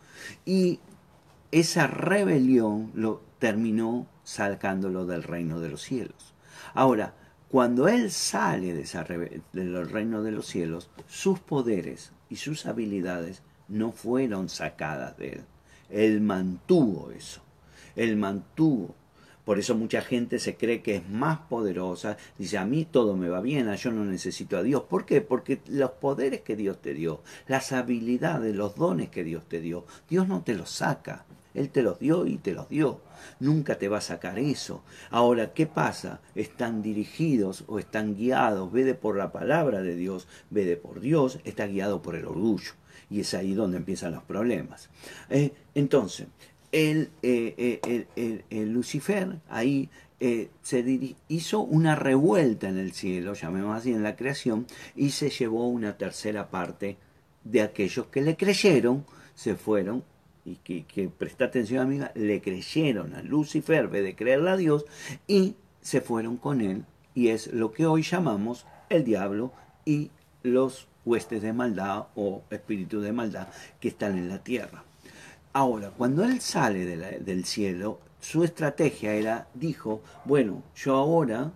Y 0.47 0.81
esa 1.51 1.87
rebelión 1.87 2.91
lo 2.95 3.23
terminó 3.39 4.07
sacándolo 4.23 5.07
del 5.07 5.23
reino 5.23 5.61
de 5.61 5.69
los 5.71 5.83
cielos. 5.83 6.35
Ahora, 6.75 7.15
cuando 7.51 7.89
él 7.89 8.13
sale 8.13 8.75
de 8.75 8.83
esa 8.83 9.05
del 9.05 9.91
reino 9.91 10.23
de 10.23 10.31
los 10.31 10.47
cielos, 10.47 10.89
sus 11.09 11.41
poderes 11.41 12.13
y 12.29 12.37
sus 12.37 12.65
habilidades 12.65 13.43
no 13.67 13.91
fueron 13.91 14.49
sacadas 14.49 15.17
de 15.19 15.31
él. 15.31 15.45
Él 15.91 16.21
mantuvo 16.21 17.11
eso. 17.11 17.43
Él 17.97 18.17
mantuvo. 18.17 18.95
Por 19.45 19.59
eso 19.59 19.75
mucha 19.75 20.01
gente 20.01 20.39
se 20.39 20.57
cree 20.57 20.81
que 20.81 20.95
es 20.95 21.09
más 21.09 21.41
poderosa. 21.49 22.17
Dice, 22.39 22.57
a 22.57 22.65
mí 22.65 22.87
todo 22.89 23.17
me 23.17 23.29
va 23.29 23.41
bien, 23.41 23.75
yo 23.75 23.91
no 23.91 24.05
necesito 24.05 24.57
a 24.57 24.63
Dios. 24.63 24.85
¿Por 24.85 25.05
qué? 25.05 25.21
Porque 25.21 25.61
los 25.67 25.91
poderes 25.91 26.43
que 26.43 26.55
Dios 26.55 26.81
te 26.81 26.95
dio, 26.95 27.21
las 27.49 27.73
habilidades, 27.73 28.55
los 28.55 28.77
dones 28.77 29.09
que 29.09 29.25
Dios 29.25 29.43
te 29.49 29.61
dio, 29.61 29.87
Dios 30.09 30.29
no 30.29 30.43
te 30.43 30.55
los 30.55 30.71
saca. 30.71 31.25
Él 31.55 31.71
te 31.71 31.83
los 31.83 31.99
dio 31.99 32.27
y 32.27 32.39
te 32.39 32.53
los 32.53 32.69
dio. 32.69 33.01
Nunca 33.39 33.79
te 33.79 33.89
va 33.89 33.99
a 33.99 34.03
sacar 34.03 34.39
eso. 34.39 34.83
Ahora, 35.11 35.53
¿qué 35.53 35.67
pasa? 35.67 36.21
Están 36.35 36.83
dirigidos 36.83 37.65
o 37.67 37.79
están 37.79 38.15
guiados, 38.15 38.73
ve 38.73 38.85
de 38.85 38.95
por 38.95 39.17
la 39.17 39.33
palabra 39.33 39.83
de 39.83 39.97
Dios, 39.97 40.29
ve 40.51 40.65
de 40.65 40.77
por 40.77 41.01
Dios, 41.01 41.39
está 41.45 41.67
guiado 41.67 42.03
por 42.03 42.15
el 42.15 42.27
orgullo. 42.27 42.73
Y 43.09 43.21
es 43.21 43.35
ahí 43.35 43.55
donde 43.55 43.79
empiezan 43.79 44.13
los 44.13 44.23
problemas. 44.23 44.89
Eh, 45.29 45.53
entonces, 45.75 46.29
el, 46.71 47.11
eh, 47.23 47.81
eh, 48.17 48.67
Lucifer 48.67 49.39
ahí 49.49 49.91
hizo 51.29 51.61
una 51.61 51.97
revuelta 51.97 52.69
en 52.69 52.79
el 52.79 52.93
cielo, 52.93 53.35
llamemos 53.35 53.77
así, 53.77 53.91
en 53.91 54.03
la 54.03 54.17
creación, 54.17 54.67
y 54.95 55.11
se 55.11 55.31
llevó 55.31 55.67
una 55.67 55.97
tercera 55.97 56.51
parte 56.51 56.99
de 57.43 57.63
aquellos 57.63 58.07
que 58.07 58.21
le 58.21 58.37
creyeron, 58.37 59.05
se 59.35 59.57
fueron 59.57 60.05
y 60.51 60.57
que, 60.57 60.85
que 60.85 61.09
presta 61.09 61.45
atención 61.47 61.81
amiga, 61.81 62.13
le 62.15 62.41
creyeron 62.41 63.15
a 63.15 63.23
Lucifer, 63.23 63.89
de 63.89 64.17
creerle 64.17 64.51
a 64.51 64.57
Dios, 64.57 64.85
y 65.27 65.55
se 65.81 66.01
fueron 66.01 66.37
con 66.37 66.61
él, 66.61 66.85
y 67.15 67.29
es 67.29 67.53
lo 67.53 67.73
que 67.73 67.87
hoy 67.87 68.03
llamamos 68.03 68.67
el 68.89 69.05
diablo 69.05 69.53
y 69.85 70.11
los 70.43 70.89
huestes 71.05 71.43
de 71.43 71.53
maldad 71.53 72.07
o 72.15 72.43
espíritus 72.51 73.03
de 73.03 73.13
maldad 73.13 73.49
que 73.79 73.89
están 73.89 74.19
en 74.19 74.29
la 74.29 74.43
tierra. 74.43 74.85
Ahora, 75.53 75.91
cuando 75.91 76.25
él 76.25 76.41
sale 76.41 76.85
del 77.21 77.45
cielo, 77.45 77.99
su 78.21 78.45
estrategia 78.45 79.15
era, 79.15 79.49
dijo, 79.55 80.03
bueno, 80.25 80.63
yo 80.77 80.95
ahora, 80.97 81.53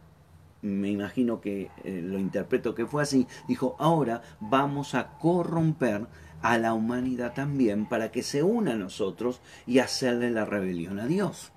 me 0.63 0.91
imagino 0.91 1.41
que 1.41 1.71
eh, 1.85 2.01
lo 2.03 2.19
interpreto 2.19 2.75
que 2.75 2.87
fue 2.87 3.03
así, 3.03 3.27
dijo, 3.47 3.77
ahora 3.79 4.23
vamos 4.41 4.95
a 4.95 5.11
corromper 5.19 6.07
a 6.45 6.59
la 6.59 6.75
humanidad 6.75 7.33
también 7.33 7.87
para 7.87 8.13
que 8.13 8.23
se 8.23 8.43
una 8.43 8.75
a 8.75 8.77
nosotros 8.77 9.41
y 9.67 9.79
hacerle 9.79 10.31
la 10.31 10.45
rebelión 10.45 11.01
a 11.01 11.07
Dios. 11.07 11.53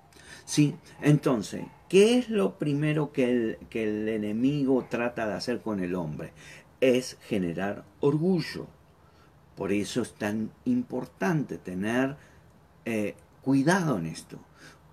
¿Sí? 0.46 0.75
Entonces, 1.01 1.65
¿qué 1.89 2.17
es 2.17 2.29
lo 2.29 2.58
primero 2.58 3.12
que 3.12 3.29
el, 3.29 3.58
que 3.70 3.84
el 3.84 4.08
enemigo 4.08 4.88
trata 4.89 5.27
de 5.27 5.34
hacer 5.34 5.60
con 5.60 5.82
el 5.82 5.94
hombre? 5.94 6.32
Es 6.79 7.17
generar 7.27 7.84
orgullo. 8.00 8.67
Por 9.58 9.74
eso 9.74 10.03
es 10.03 10.13
tan 10.13 10.51
importante 10.63 11.58
tener 11.58 12.15
eh, 12.86 13.15
cuidado 13.41 13.98
en 13.98 14.06
esto. 14.06 14.39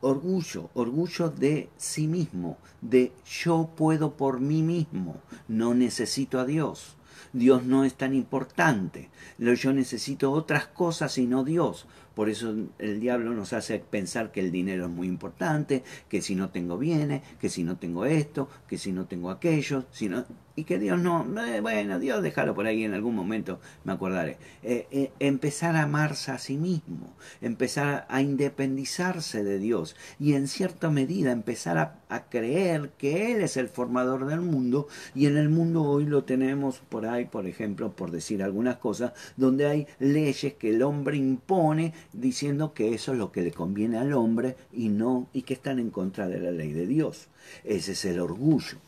Orgullo, 0.01 0.71
orgullo 0.75 1.31
de 1.31 1.69
sí 1.77 2.09
mismo, 2.09 2.59
de 2.81 3.13
yo 3.25 3.71
puedo 3.77 4.17
por 4.17 4.41
mí 4.41 4.61
mismo, 4.61 5.21
no 5.47 5.73
necesito 5.73 6.41
a 6.41 6.45
Dios. 6.45 6.97
Dios 7.33 7.65
no 7.65 7.85
es 7.85 7.95
tan 7.95 8.15
importante. 8.15 9.11
Yo 9.39 9.73
necesito 9.73 10.33
otras 10.33 10.67
cosas 10.67 11.19
y 11.19 11.27
no 11.27 11.45
Dios. 11.45 11.87
Por 12.15 12.29
eso 12.29 12.55
el 12.79 13.01
diablo 13.01 13.33
nos 13.33 13.53
hace 13.53 13.79
pensar 13.79 14.33
que 14.33 14.41
el 14.41 14.53
dinero 14.53 14.85
es 14.85 14.91
muy 14.91 15.09
importante, 15.09 15.83
que 16.09 16.23
si 16.23 16.35
no 16.35 16.51
tengo 16.51 16.79
bienes, 16.79 17.23
que 17.41 17.49
si 17.49 17.65
no 17.65 17.77
tengo 17.77 18.05
esto, 18.07 18.49
que 18.69 18.79
si 18.79 18.93
no 18.93 19.07
tengo 19.07 19.31
aquello, 19.31 19.85
si 19.91 20.09
no 20.09 20.25
y 20.57 20.65
que 20.65 20.79
Dios 20.79 21.01
no, 21.01 21.27
eh, 21.45 21.61
bueno, 21.61 21.99
Dios 21.99 22.23
déjalo 22.23 22.55
por 22.55 22.67
ahí 22.67 22.85
en 22.85 22.95
algún 22.95 23.15
momento, 23.15 23.59
me 23.83 23.93
acordaré. 23.93 24.39
Eh, 24.63 24.87
eh, 24.91 25.13
empezar 25.19 25.75
a 25.77 25.83
amarse 25.83 26.31
a 26.31 26.39
sí 26.39 26.57
mismo, 26.57 27.15
empezar 27.41 28.07
a 28.09 28.23
independizarse 28.23 29.43
de 29.43 29.59
Dios 29.59 29.97
y 30.21 30.35
en 30.35 30.47
cierta 30.47 30.91
medida 30.91 31.33
empezar 31.33 31.79
a, 31.79 31.99
a, 32.09 32.29
creer 32.29 32.91
que 32.99 33.33
Él 33.33 33.43
es 33.43 33.57
el 33.57 33.69
formador 33.69 34.27
del 34.27 34.41
mundo 34.41 34.87
y 35.15 35.27
en 35.27 35.37
el 35.37 35.49
mundo 35.49 35.83
hoy 35.83 36.07
lo 36.07 36.25
tenemos 36.25 36.79
por 36.89 37.07
ahí, 37.07 37.25
por 37.25 37.47
ejemplo, 37.47 37.95
por 37.97 38.11
decir 38.11 38.43
algunas 38.43 38.77
cosas, 38.77 39.13
donde 39.37 39.67
hay 39.67 39.87
leyes 39.99 40.55
que 40.55 40.71
el 40.71 40.83
hombre 40.83 41.17
impone 41.17 41.93
diciendo 42.13 42.75
que 42.75 42.95
eso 42.95 43.13
es 43.13 43.19
lo 43.19 43.33
que 43.33 43.43
le 43.43 43.53
conviene 43.53 43.99
al 43.99 44.13
hombre 44.13 44.57
y 44.73 44.89
no, 44.89 45.29
y 45.33 45.43
que 45.43 45.55
están 45.55 45.79
en 45.79 45.91
contra 45.91 46.29
de 46.29 46.41
la 46.41 46.51
ley 46.51 46.73
de 46.73 46.87
Dios. 46.87 47.29
Ese 47.65 47.93
es 47.93 48.05
el 48.05 48.21
orgullo. 48.21 48.79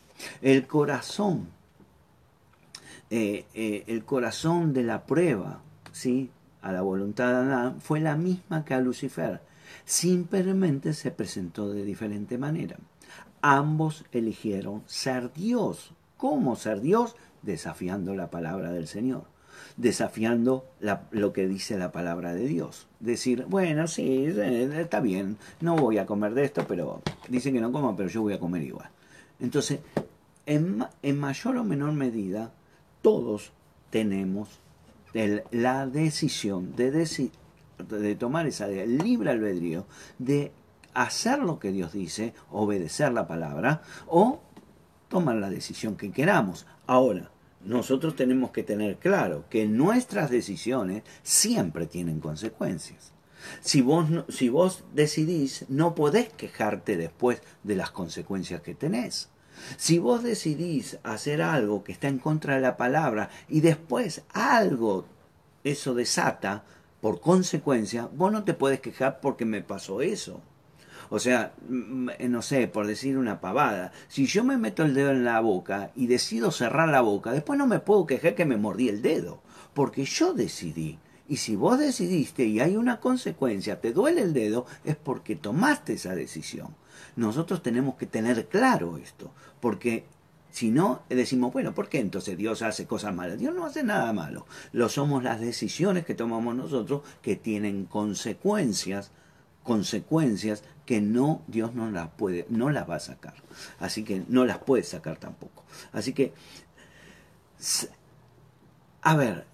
El 0.41 0.65
corazón 0.67 1.47
eh, 3.09 3.45
eh, 3.53 3.85
el 3.87 4.03
corazón 4.03 4.73
de 4.73 4.83
la 4.83 5.05
prueba, 5.05 5.61
¿sí? 5.93 6.29
a 6.61 6.73
la 6.73 6.81
voluntad 6.81 7.29
de 7.29 7.53
Adán, 7.53 7.79
fue 7.79 8.01
la 8.01 8.17
misma 8.17 8.65
que 8.65 8.73
a 8.73 8.81
Lucifer. 8.81 9.41
Simplemente 9.85 10.93
se 10.93 11.11
presentó 11.11 11.69
de 11.69 11.85
diferente 11.85 12.37
manera. 12.37 12.77
Ambos 13.41 14.03
eligieron 14.11 14.83
ser 14.87 15.31
Dios. 15.33 15.93
¿Cómo 16.17 16.57
ser 16.57 16.81
Dios? 16.81 17.15
Desafiando 17.43 18.13
la 18.13 18.29
palabra 18.29 18.71
del 18.71 18.87
Señor. 18.87 19.23
Desafiando 19.77 20.65
lo 21.11 21.33
que 21.33 21.47
dice 21.47 21.77
la 21.77 21.91
palabra 21.91 22.33
de 22.33 22.47
Dios. 22.47 22.87
Decir, 22.99 23.45
bueno, 23.47 23.87
sí, 23.87 24.25
eh, 24.27 24.69
está 24.81 24.99
bien, 24.99 25.37
no 25.61 25.75
voy 25.75 25.99
a 25.99 26.05
comer 26.05 26.33
de 26.33 26.43
esto, 26.43 26.65
pero 26.67 27.01
dicen 27.29 27.53
que 27.53 27.61
no 27.61 27.71
coma, 27.71 27.95
pero 27.95 28.09
yo 28.09 28.23
voy 28.23 28.33
a 28.33 28.39
comer 28.39 28.63
igual. 28.63 28.89
Entonces, 29.39 29.79
en, 30.47 30.83
mayor 31.19 31.57
o 31.57 31.63
menor 31.63 31.93
medida, 31.93 32.51
todos 33.01 33.51
tenemos 33.91 34.49
la 35.51 35.87
decisión 35.87 36.75
de, 36.75 36.91
de 36.91 38.15
tomar 38.15 38.47
esa 38.47 38.67
libre 38.67 39.31
albedrío 39.31 39.85
de 40.17 40.51
hacer 40.93 41.39
lo 41.39 41.59
que 41.59 41.71
Dios 41.71 41.93
dice, 41.93 42.33
obedecer 42.51 43.13
la 43.13 43.27
palabra, 43.27 43.83
o 44.07 44.41
tomar 45.07 45.35
la 45.35 45.49
decisión 45.49 45.95
que 45.95 46.11
queramos. 46.11 46.65
Ahora, 46.87 47.29
nosotros 47.67 48.15
tenemos 48.15 48.51
que 48.51 48.63
tener 48.63 48.95
claro 48.95 49.43
que 49.49 49.67
nuestras 49.67 50.31
decisiones 50.31 51.03
siempre 51.21 51.85
tienen 51.85 52.21
consecuencias. 52.21 53.11
Si 53.59 53.81
vos, 53.81 54.07
si 54.29 54.47
vos 54.47 54.85
decidís, 54.93 55.65
no 55.67 55.93
podés 55.93 56.29
quejarte 56.29 56.95
después 56.95 57.41
de 57.63 57.75
las 57.75 57.91
consecuencias 57.91 58.61
que 58.61 58.73
tenés. 58.73 59.29
Si 59.75 59.99
vos 59.99 60.23
decidís 60.23 60.97
hacer 61.03 61.41
algo 61.41 61.83
que 61.83 61.91
está 61.91 62.07
en 62.07 62.19
contra 62.19 62.55
de 62.55 62.61
la 62.61 62.77
palabra 62.77 63.29
y 63.49 63.59
después 63.59 64.23
algo 64.31 65.05
eso 65.65 65.93
desata 65.93 66.63
por 67.01 67.19
consecuencia, 67.19 68.09
vos 68.13 68.31
no 68.31 68.45
te 68.45 68.53
puedes 68.53 68.79
quejar 68.79 69.19
porque 69.19 69.43
me 69.43 69.61
pasó 69.61 70.01
eso. 70.01 70.41
O 71.09 71.19
sea, 71.19 71.53
no 71.67 72.41
sé, 72.41 72.67
por 72.67 72.87
decir 72.87 73.17
una 73.17 73.39
pavada, 73.39 73.91
si 74.07 74.25
yo 74.25 74.43
me 74.43 74.57
meto 74.57 74.83
el 74.83 74.93
dedo 74.93 75.11
en 75.11 75.23
la 75.23 75.39
boca 75.39 75.91
y 75.95 76.07
decido 76.07 76.51
cerrar 76.51 76.89
la 76.89 77.01
boca, 77.01 77.31
después 77.31 77.57
no 77.57 77.67
me 77.67 77.79
puedo 77.79 78.05
quejar 78.05 78.35
que 78.35 78.45
me 78.45 78.57
mordí 78.57 78.89
el 78.89 79.01
dedo, 79.01 79.41
porque 79.73 80.05
yo 80.05 80.33
decidí. 80.33 80.99
Y 81.29 81.37
si 81.37 81.55
vos 81.55 81.77
decidiste 81.77 82.45
y 82.45 82.59
hay 82.59 82.77
una 82.77 82.99
consecuencia, 82.99 83.81
te 83.81 83.91
duele 83.91 84.21
el 84.21 84.33
dedo, 84.33 84.65
es 84.85 84.95
porque 84.95 85.35
tomaste 85.35 85.93
esa 85.93 86.15
decisión. 86.15 86.75
Nosotros 87.15 87.61
tenemos 87.61 87.95
que 87.95 88.05
tener 88.05 88.47
claro 88.47 88.97
esto, 88.97 89.31
porque 89.59 90.05
si 90.49 90.71
no, 90.71 91.03
decimos, 91.09 91.53
bueno, 91.53 91.75
¿por 91.75 91.89
qué 91.89 91.99
entonces 91.99 92.37
Dios 92.37 92.61
hace 92.61 92.87
cosas 92.87 93.13
malas? 93.13 93.37
Dios 93.37 93.53
no 93.53 93.65
hace 93.65 93.83
nada 93.83 94.11
malo. 94.13 94.47
Lo 94.71 94.89
somos 94.89 95.23
las 95.23 95.39
decisiones 95.39 96.05
que 96.05 96.15
tomamos 96.15 96.55
nosotros 96.55 97.01
que 97.21 97.35
tienen 97.35 97.85
consecuencias, 97.85 99.11
consecuencias 99.67 100.63
que 100.85 101.01
no 101.01 101.41
Dios 101.47 101.75
no 101.75 101.91
las 101.91 102.07
puede, 102.11 102.45
no 102.49 102.69
las 102.69 102.89
va 102.89 102.95
a 102.95 102.99
sacar. 103.01 103.33
Así 103.77 104.05
que 104.05 104.23
no 104.29 104.45
las 104.45 104.59
puede 104.59 104.83
sacar 104.83 105.17
tampoco. 105.17 105.65
Así 105.91 106.13
que 106.13 106.33
a 109.01 109.15
ver, 109.15 109.45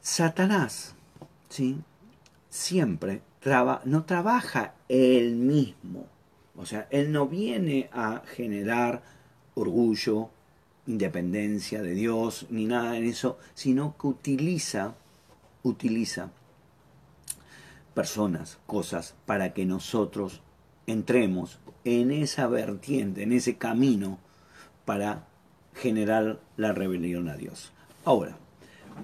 Satanás, 0.00 0.94
¿sí? 1.48 1.78
Siempre 2.48 3.22
no 3.84 4.04
trabaja 4.04 4.74
él 4.88 5.36
mismo. 5.36 6.06
O 6.56 6.66
sea, 6.66 6.88
él 6.90 7.12
no 7.12 7.26
viene 7.28 7.88
a 7.92 8.22
generar 8.26 9.02
orgullo, 9.54 10.30
independencia 10.86 11.80
de 11.82 11.94
Dios, 11.94 12.46
ni 12.50 12.66
nada 12.66 12.96
en 12.96 13.04
eso, 13.04 13.38
sino 13.54 13.96
que 13.96 14.08
utiliza, 14.08 14.94
utiliza 15.62 16.30
personas, 17.94 18.58
cosas, 18.66 19.14
para 19.26 19.52
que 19.52 19.64
nosotros 19.64 20.42
entremos 20.86 21.58
en 21.84 22.10
esa 22.10 22.46
vertiente, 22.46 23.22
en 23.22 23.32
ese 23.32 23.56
camino 23.56 24.18
para 24.84 25.26
generar 25.74 26.40
la 26.56 26.72
rebelión 26.72 27.28
a 27.28 27.36
Dios. 27.36 27.72
Ahora, 28.04 28.36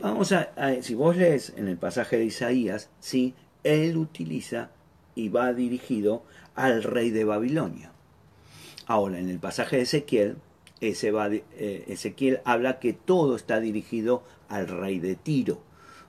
vamos 0.01 0.33
a, 0.33 0.51
si 0.83 0.94
vos 0.94 1.16
lees 1.16 1.53
en 1.57 1.68
el 1.68 1.77
pasaje 1.77 2.18
de 2.18 2.25
Isaías, 2.25 2.90
sí, 3.01 3.35
él 3.64 3.96
utiliza 3.96 4.70
y 5.14 5.29
va 5.29 5.53
dirigido 5.53 6.22
al 6.55 6.83
rey 6.83 7.11
de 7.11 7.25
Babilonia. 7.25 7.92
Ahora, 8.87 9.18
en 9.18 9.29
el 9.29 9.38
pasaje 9.38 9.77
de 9.77 9.83
Ezequiel, 9.83 10.37
eh, 10.81 11.85
Ezequiel 11.88 12.40
habla 12.44 12.79
que 12.79 12.92
todo 12.92 13.35
está 13.35 13.61
dirigido 13.61 14.22
al 14.49 14.68
rey 14.68 15.01
de 15.01 15.16
Tiro. 15.16 15.61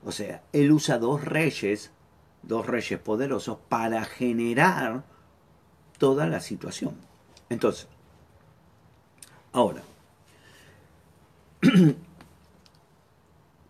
O 0.04 0.12
sea, 0.12 0.44
él 0.54 0.72
usa 0.72 1.00
dos 1.00 1.24
reyes, 1.24 1.92
dos 2.48 2.66
reyes 2.66 3.00
poderosos, 3.00 3.58
para 3.70 4.04
generar 4.06 5.04
toda 5.98 6.28
la 6.28 6.40
situación. 6.40 6.96
Entonces, 7.50 7.88
ahora, 9.52 9.84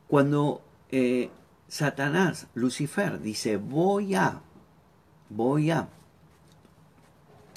cuando 0.08 0.62
eh, 0.92 1.30
Satanás, 1.68 2.48
Lucifer, 2.54 3.20
dice, 3.20 3.58
voy 3.58 4.16
a, 4.16 4.42
voy 5.30 5.72
a, 5.72 5.90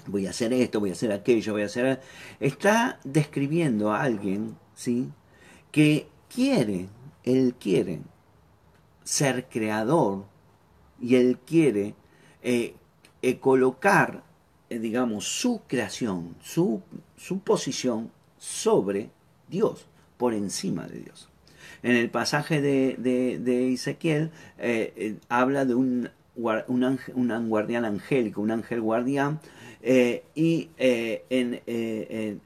voy 0.06 0.26
a 0.26 0.30
hacer 0.30 0.52
esto, 0.52 0.80
voy 0.80 0.90
a 0.90 0.94
hacer 0.94 1.12
aquello, 1.12 1.52
voy 1.52 1.62
a 1.62 1.66
hacer... 1.66 2.00
Está 2.40 2.98
describiendo 3.04 3.92
a 3.92 4.02
alguien, 4.02 4.56
¿sí? 4.74 5.10
Que 5.70 6.08
quiere, 6.28 6.88
él 7.24 7.54
quiere 7.58 8.00
ser 9.04 9.48
creador 9.48 10.24
y 11.00 11.16
él 11.16 11.38
quiere 11.44 11.94
eh, 12.42 12.74
eh, 13.22 13.38
colocar 13.38 14.22
eh, 14.70 14.78
digamos, 14.78 15.24
su 15.24 15.62
creación, 15.66 16.36
su, 16.40 16.80
posición 17.44 18.12
sobre 18.38 19.10
Dios, 19.48 19.88
por 20.16 20.32
encima 20.32 20.86
de 20.86 21.00
Dios. 21.00 21.28
En 21.82 21.96
el 21.96 22.08
pasaje 22.08 22.60
de, 22.60 22.94
de, 22.96 23.72
Ezequiel 23.72 24.30
eh, 24.58 24.92
eh, 24.96 25.16
habla 25.28 25.64
de 25.64 25.74
un, 25.74 26.10
un, 26.36 26.98
un, 27.14 27.48
guardián 27.48 27.84
angélico, 27.84 28.40
un 28.40 28.52
ángel 28.52 28.80
guardián, 28.80 29.40
y 29.82 30.68
en, 30.78 32.40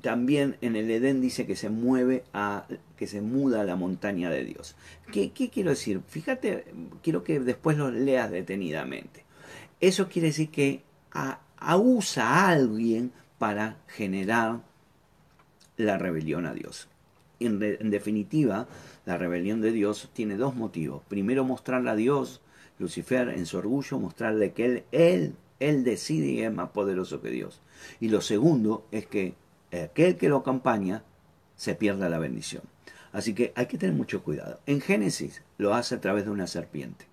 también 0.00 0.56
en 0.60 0.76
el 0.76 0.90
Edén 0.90 1.20
dice 1.20 1.46
que 1.46 1.56
se 1.56 1.70
mueve 1.70 2.24
a, 2.32 2.66
que 2.96 3.06
se 3.06 3.20
muda 3.20 3.60
a 3.60 3.64
la 3.64 3.76
montaña 3.76 4.30
de 4.30 4.44
Dios. 4.44 4.74
¿Qué, 5.12 5.30
¿Qué, 5.30 5.50
quiero 5.50 5.70
decir? 5.70 6.00
Fíjate, 6.06 6.64
quiero 7.02 7.22
que 7.22 7.40
después 7.40 7.76
lo 7.76 7.90
leas 7.90 8.30
detenidamente. 8.30 9.24
Eso 9.80 10.08
quiere 10.08 10.28
decir 10.28 10.50
que 10.50 10.82
a, 11.12 11.40
usa 11.76 12.28
a 12.28 12.48
alguien 12.50 13.12
para 13.38 13.78
generar 13.88 14.62
la 15.76 15.98
rebelión 15.98 16.46
a 16.46 16.54
Dios. 16.54 16.88
En, 17.40 17.58
definitiva, 17.90 18.68
la 19.04 19.18
rebelión 19.18 19.60
de 19.60 19.72
Dios 19.72 20.10
tiene 20.12 20.36
dos 20.36 20.54
motivos. 20.54 21.02
Primero, 21.08 21.44
mostrarle 21.44 21.90
a 21.90 21.96
Dios, 21.96 22.40
Lucifer, 22.78 23.28
en 23.30 23.46
su 23.46 23.58
orgullo, 23.58 23.98
mostrarle 23.98 24.52
que 24.52 24.64
él, 24.64 24.84
él, 24.92 25.34
él 25.58 25.82
decide 25.82 26.26
y 26.26 26.42
es 26.42 26.52
más 26.52 26.70
poderoso 26.70 27.20
que 27.20 27.30
Dios. 27.30 27.60
Y 27.98 28.08
lo 28.08 28.20
segundo 28.20 28.86
es 28.92 29.06
que 29.06 29.34
aquel 29.72 30.16
que 30.16 30.28
lo 30.28 30.38
acompaña 30.38 31.02
se 31.56 31.74
pierda 31.74 32.08
la 32.08 32.18
bendición. 32.18 32.62
Así 33.12 33.34
que 33.34 33.52
hay 33.56 33.66
que 33.66 33.78
tener 33.78 33.94
mucho 33.94 34.22
cuidado. 34.22 34.60
En 34.66 34.80
Génesis 34.80 35.42
lo 35.58 35.74
hace 35.74 35.94
a 35.94 36.00
través 36.00 36.24
de 36.24 36.30
una 36.30 36.46
serpiente. 36.46 37.06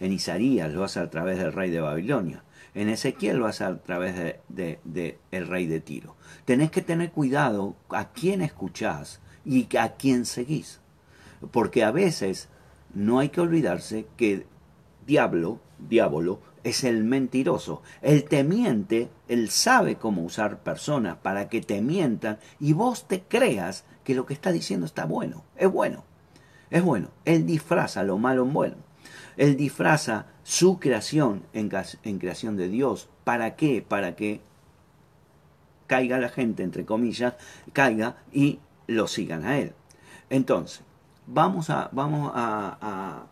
En 0.00 0.12
Isaías 0.12 0.72
lo 0.72 0.84
hace 0.84 1.00
a 1.00 1.10
través 1.10 1.38
del 1.38 1.52
rey 1.52 1.70
de 1.70 1.80
Babilonia. 1.80 2.42
En 2.74 2.88
Ezequiel 2.88 3.40
vas 3.40 3.60
a 3.60 3.76
través 3.78 4.16
de, 4.48 4.80
de, 4.84 5.18
el 5.30 5.46
rey 5.46 5.66
de 5.66 5.80
Tiro. 5.80 6.16
Tenés 6.46 6.70
que 6.70 6.80
tener 6.80 7.10
cuidado 7.10 7.76
a 7.90 8.12
quién 8.12 8.40
escuchás 8.40 9.20
y 9.44 9.68
a 9.76 9.92
quién 9.92 10.24
seguís. 10.24 10.80
Porque 11.50 11.84
a 11.84 11.90
veces 11.90 12.48
no 12.94 13.18
hay 13.18 13.28
que 13.28 13.42
olvidarse 13.42 14.06
que 14.16 14.46
diablo, 15.06 15.60
diablo, 15.78 16.40
es 16.64 16.84
el 16.84 17.04
mentiroso. 17.04 17.82
El 18.00 18.24
te 18.24 18.44
miente, 18.44 19.08
él 19.28 19.50
sabe 19.50 19.96
cómo 19.96 20.22
usar 20.22 20.62
personas 20.62 21.16
para 21.16 21.48
que 21.48 21.60
te 21.60 21.82
mientan 21.82 22.38
y 22.60 22.72
vos 22.72 23.08
te 23.08 23.22
creas 23.22 23.84
que 24.04 24.14
lo 24.14 24.26
que 24.26 24.34
está 24.34 24.52
diciendo 24.52 24.86
está 24.86 25.04
bueno. 25.04 25.44
Es 25.56 25.70
bueno. 25.70 26.04
Es 26.70 26.82
bueno. 26.82 27.10
Él 27.24 27.46
disfraza 27.46 28.02
lo 28.02 28.18
malo 28.18 28.44
en 28.44 28.52
bueno. 28.52 28.76
Él 29.36 29.56
disfraza 29.56 30.26
su 30.42 30.78
creación 30.78 31.44
en, 31.52 31.68
creación 32.18 32.56
de 32.56 32.68
Dios. 32.68 33.08
¿Para 33.24 33.56
qué? 33.56 33.84
Para 33.86 34.14
que 34.14 34.40
caiga 35.86 36.18
la 36.18 36.28
gente, 36.28 36.62
entre 36.62 36.84
comillas, 36.84 37.34
caiga 37.72 38.16
y 38.32 38.60
lo 38.86 39.06
sigan 39.06 39.44
a 39.44 39.58
Él. 39.58 39.72
Entonces, 40.30 40.82
vamos 41.26 41.70
a, 41.70 41.88
vamos 41.92 42.32
a, 42.34 43.26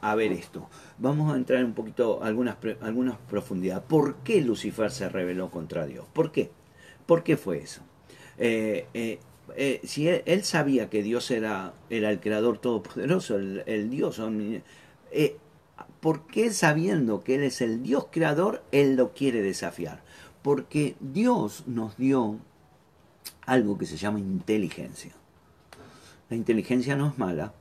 a, 0.00 0.14
ver 0.14 0.32
esto. 0.32 0.68
Vamos 0.98 1.32
a 1.32 1.36
entrar 1.36 1.64
un 1.64 1.74
poquito, 1.74 2.22
algunas, 2.22 2.56
algunas 2.80 3.16
profundidades. 3.28 3.84
¿Por 3.86 4.16
qué 4.16 4.40
Lucifer 4.40 4.90
se 4.90 5.08
rebeló 5.08 5.50
contra 5.50 5.86
Dios? 5.86 6.06
¿Por 6.12 6.32
qué? 6.32 6.50
¿Por 7.06 7.22
qué 7.22 7.36
fue 7.36 7.58
eso? 7.58 7.82
Eh, 8.38 8.86
eh, 8.94 9.18
eh, 9.56 9.80
si 9.84 10.08
él, 10.08 10.44
sabía 10.44 10.90
que 10.90 11.02
Dios 11.02 11.30
era, 11.30 11.72
el 11.90 12.20
creador 12.20 12.58
todopoderoso, 12.58 13.36
el, 13.36 13.62
el 13.66 13.90
Dios, 13.90 14.20
¿por 16.00 16.26
qué 16.26 16.52
sabiendo 16.52 17.24
que 17.24 17.36
Él 17.36 17.42
es 17.42 17.60
el 17.60 17.82
Dios 17.82 18.06
creador, 18.10 18.62
Él 18.72 18.96
lo 18.96 19.12
quiere 19.12 19.42
desafiar? 19.42 20.02
Porque 20.42 20.96
Dios 21.00 21.64
nos 21.66 21.96
dio 21.96 22.38
algo 23.46 23.78
que 23.78 23.86
se 23.86 23.96
llama 23.96 24.20
inteligencia. 24.20 25.12
La 26.30 26.36
inteligencia 26.36 26.96
no 26.96 27.08
es 27.08 27.18
mala, 27.18 27.54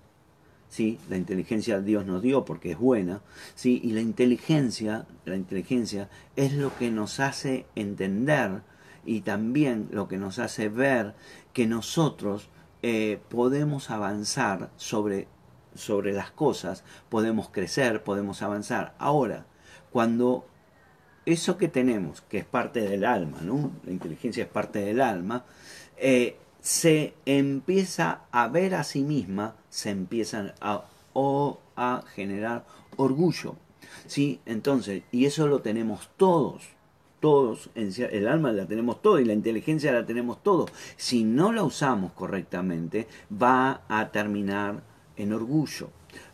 ¿sí? 0.69 0.99
La 1.10 1.17
inteligencia 1.17 1.80
Dios 1.80 2.06
nos 2.06 2.21
dio 2.21 2.45
porque 2.45 2.71
es 2.71 2.77
buena, 2.77 3.21
¿sí? 3.56 3.80
Y 3.84 3.91
la 3.91 4.01
inteligencia, 4.01 5.06
la 5.25 5.36
inteligencia 5.36 6.10
es 6.36 6.53
lo 6.53 6.75
que 6.77 6.91
nos 6.91 7.19
hace 7.19 7.65
entender 7.75 8.62
y 9.06 9.21
también 9.21 9.88
lo 9.91 10.08
que 10.08 10.17
nos 10.17 10.39
hace 10.39 10.69
ver 10.69 11.15
que 11.53 11.65
nosotros 11.65 12.49
eh, 12.84 13.19
podemos 13.30 13.89
avanzar 13.89 14.69
sobre, 14.75 15.27
sobre 15.73 16.13
las 16.13 16.32
cosas, 16.32 16.84
podemos 17.10 17.49
crecer, 17.49 18.03
podemos 18.03 18.41
avanzar. 18.41 18.95
Ahora, 18.99 19.45
cuando 19.91 20.45
eso 21.25 21.58
que 21.58 21.67
tenemos, 21.67 22.21
que 22.21 22.39
es 22.39 22.45
parte 22.45 22.82
del 22.82 23.06
alma, 23.06 23.39
¿no? 23.41 23.71
La 23.86 23.91
inteligencia 23.91 24.43
es 24.43 24.49
parte 24.49 24.80
del 24.80 25.01
alma, 25.01 25.45
eh, 25.97 26.38
se 26.67 27.13
empieza 27.25 28.23
a 28.30 28.49
ver 28.49 28.75
a 28.75 28.84
sí 28.84 29.01
misma, 29.01 29.56
se 29.69 29.89
empiezan 29.89 30.53
a, 30.60 30.84
o 31.13 31.62
a 31.77 32.03
generar 32.13 32.65
orgullo. 32.97 33.56
¿sí? 34.06 34.41
Entonces, 34.45 35.03
y 35.13 35.23
eso 35.23 35.47
lo 35.47 35.62
tenemos 35.62 36.10
todos, 36.17 36.63
todos, 37.21 37.69
el 37.73 38.27
alma 38.27 38.51
la 38.51 38.65
tenemos 38.65 39.01
todo 39.01 39.17
y 39.17 39.23
la 39.23 39.32
inteligencia 39.32 39.93
la 39.93 40.06
tenemos 40.06 40.43
todo. 40.43 40.65
Si 40.97 41.23
no 41.23 41.53
la 41.53 41.63
usamos 41.63 42.12
correctamente, 42.12 43.08
va 43.32 43.84
a 43.88 44.12
terminar 44.12 44.84
en 45.15 45.32
orgullo. 45.32 45.89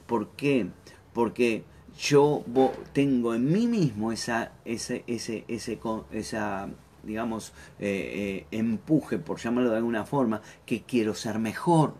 ¿Por 0.07 0.29
qué? 0.29 0.65
Porque 1.13 1.63
yo 1.95 2.43
tengo 2.91 3.35
en 3.35 3.51
mí 3.51 3.67
mismo 3.67 4.11
esa, 4.11 4.53
ese, 4.65 5.03
ese, 5.05 5.45
ese, 5.47 5.79
esa 6.11 6.69
digamos, 7.03 7.53
eh, 7.79 8.45
eh, 8.51 8.57
empuje, 8.57 9.19
por 9.19 9.39
llamarlo 9.39 9.71
de 9.71 9.77
alguna 9.77 10.05
forma, 10.05 10.41
que 10.65 10.83
quiero 10.83 11.13
ser 11.13 11.39
mejor, 11.39 11.93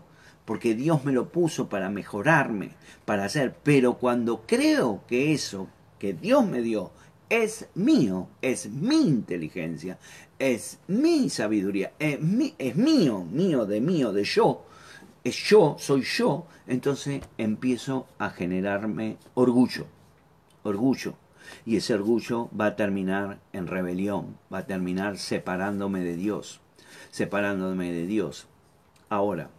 porque 0.46 0.76
Dios 0.76 1.06
me 1.06 1.12
lo 1.12 1.30
puso 1.30 1.70
para 1.70 1.90
mejorarme, 1.90 2.72
para 3.06 3.26
hacer, 3.26 3.56
pero 3.64 3.96
cuando 3.96 4.44
creo 4.48 5.04
que 5.08 5.34
eso 5.34 5.68
que 6.00 6.14
Dios 6.14 6.46
me 6.46 6.62
dio 6.62 6.92
es 7.30 7.68
mío, 7.76 8.28
es 8.42 8.70
mi 8.70 9.02
inteligencia, 9.02 9.98
es 10.38 10.80
mi 10.88 11.30
sabiduría, 11.30 11.94
es, 12.00 12.20
es 12.58 12.76
mío, 12.76 13.26
mío, 13.32 13.66
de 13.66 13.82
mío, 13.82 14.12
de 14.12 14.24
yo, 14.24 14.66
es 15.24 15.36
yo, 15.36 15.76
soy 15.80 16.02
yo, 16.02 16.46
entonces 16.68 17.22
empiezo 17.38 18.08
a 18.20 18.30
generarme 18.30 19.18
orgullo, 19.34 19.86
orgullo. 20.64 21.16
Y 21.66 21.78
ese 21.78 21.94
orgullo 21.94 22.50
va 22.60 22.68
a 22.68 22.76
terminar 22.76 23.40
en 23.52 23.68
rebelión, 23.68 24.38
va 24.54 24.60
a 24.60 24.66
terminar 24.66 25.18
separándome 25.18 26.02
de 26.02 26.16
Dios, 26.16 26.62
separándome 27.12 27.92
de 27.92 28.06
Dios. 28.06 28.48
Ahora, 29.10 29.50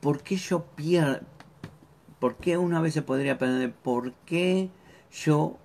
¿por 0.00 0.22
qué 0.22 0.36
yo 0.36 0.64
pierdo? 0.76 1.26
¿Por 2.18 2.36
qué 2.36 2.58
una 2.58 2.80
vez 2.80 2.94
se 2.94 3.02
podría 3.02 3.38
perder? 3.38 3.72
¿Por 3.72 4.12
qué 4.26 4.70
yo 5.12 5.56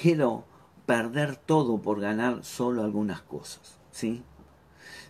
quiero 0.00 0.44
perder 0.86 1.36
todo 1.36 1.78
por 1.78 2.00
ganar 2.00 2.44
solo 2.44 2.84
algunas 2.84 3.22
cosas? 3.22 3.78
¿Sí? 3.90 4.22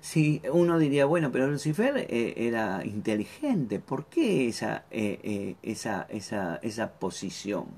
Si 0.05 0.43
uno 0.53 0.79
diría, 0.79 1.07
bueno, 1.07 1.33
pero 1.33 1.47
Lucifer 1.47 1.97
eh, 1.97 2.35
era 2.37 2.85
inteligente, 2.85 3.81
¿por 3.81 4.05
qué 4.05 4.49
esa, 4.49 4.85
eh, 4.91 5.19
eh, 5.23 5.57
esa, 5.63 6.03
esa, 6.11 6.57
esa 6.57 6.93
posición? 6.93 7.69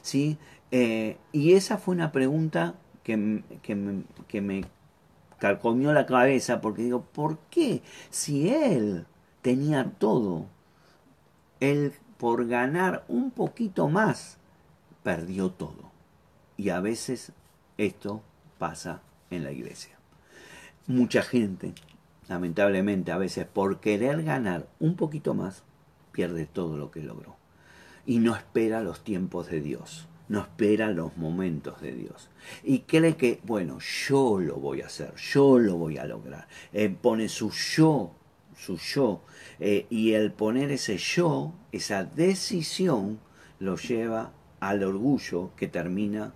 ¿Sí? 0.00 0.38
y 0.70 1.52
esa 1.54 1.78
fue 1.78 1.94
una 1.96 2.12
pregunta 2.12 2.74
que, 3.02 3.42
que, 3.62 3.74
me, 3.74 4.04
que 4.28 4.40
me 4.40 4.64
la 5.40 6.06
cabeza, 6.06 6.60
porque 6.60 6.82
digo, 6.82 7.02
¿por 7.12 7.38
qué 7.50 7.82
si 8.10 8.50
él 8.50 9.06
tenía 9.42 9.92
todo, 9.98 10.46
él 11.58 11.92
por 12.18 12.46
ganar 12.46 13.04
un 13.08 13.32
poquito 13.32 13.88
más, 13.88 14.38
perdió 15.02 15.50
todo? 15.50 15.90
Y 16.56 16.70
a 16.70 16.80
veces 16.80 17.32
esto 17.78 18.22
pasa 18.58 19.02
en 19.30 19.42
la 19.42 19.50
iglesia 19.50 19.93
mucha 20.86 21.22
gente, 21.22 21.74
lamentablemente 22.28 23.12
a 23.12 23.18
veces 23.18 23.46
por 23.46 23.80
querer 23.80 24.22
ganar 24.22 24.68
un 24.78 24.96
poquito 24.96 25.34
más, 25.34 25.62
pierde 26.12 26.46
todo 26.46 26.76
lo 26.76 26.90
que 26.90 27.02
logró. 27.02 27.36
Y 28.06 28.18
no 28.18 28.36
espera 28.36 28.82
los 28.82 29.02
tiempos 29.02 29.50
de 29.50 29.60
Dios, 29.60 30.06
no 30.28 30.40
espera 30.40 30.90
los 30.90 31.16
momentos 31.16 31.80
de 31.80 31.92
Dios. 31.92 32.28
Y 32.62 32.80
cree 32.80 33.16
que, 33.16 33.40
bueno, 33.44 33.78
yo 33.80 34.38
lo 34.40 34.56
voy 34.56 34.82
a 34.82 34.86
hacer, 34.86 35.14
yo 35.16 35.58
lo 35.58 35.76
voy 35.76 35.98
a 35.98 36.04
lograr. 36.04 36.46
Eh, 36.72 36.88
pone 36.90 37.28
su 37.28 37.50
yo, 37.50 38.14
su 38.56 38.76
yo, 38.76 39.22
eh, 39.58 39.86
y 39.90 40.12
el 40.12 40.32
poner 40.32 40.70
ese 40.70 40.98
yo, 40.98 41.54
esa 41.72 42.04
decisión, 42.04 43.18
lo 43.58 43.76
lleva 43.76 44.32
al 44.60 44.82
orgullo 44.82 45.50
que 45.56 45.68
termina 45.68 46.34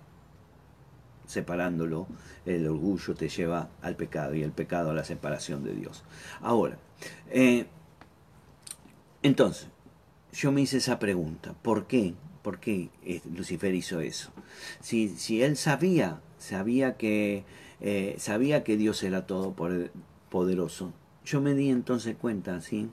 separándolo, 1.29 2.07
el 2.47 2.67
orgullo 2.67 3.13
te 3.13 3.29
lleva 3.29 3.69
al 3.83 3.95
pecado 3.95 4.33
y 4.33 4.41
el 4.41 4.51
pecado 4.51 4.89
a 4.89 4.93
la 4.95 5.03
separación 5.03 5.63
de 5.63 5.75
Dios. 5.75 6.03
Ahora, 6.41 6.79
eh, 7.29 7.67
entonces, 9.21 9.67
yo 10.33 10.51
me 10.51 10.61
hice 10.61 10.77
esa 10.77 10.97
pregunta, 10.97 11.53
¿por 11.61 11.85
qué? 11.85 12.15
¿Por 12.41 12.59
qué 12.59 12.89
Lucifer 13.31 13.75
hizo 13.75 13.99
eso? 13.99 14.31
Si, 14.79 15.09
si 15.09 15.43
él 15.43 15.55
sabía, 15.55 16.19
sabía 16.39 16.97
que, 16.97 17.43
eh, 17.79 18.15
sabía 18.17 18.63
que 18.63 18.75
Dios 18.75 19.03
era 19.03 19.27
todo 19.27 19.53
poderoso, 20.29 20.93
yo 21.25 21.41
me 21.41 21.53
di 21.53 21.69
entonces 21.69 22.15
cuenta, 22.15 22.59
¿sí? 22.61 22.89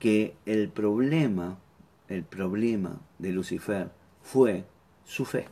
Que 0.00 0.34
el 0.44 0.70
problema, 0.70 1.60
el 2.08 2.24
problema 2.24 3.00
de 3.20 3.30
Lucifer 3.30 3.92
fue 4.22 4.64
su 5.04 5.24
fe. 5.24 5.46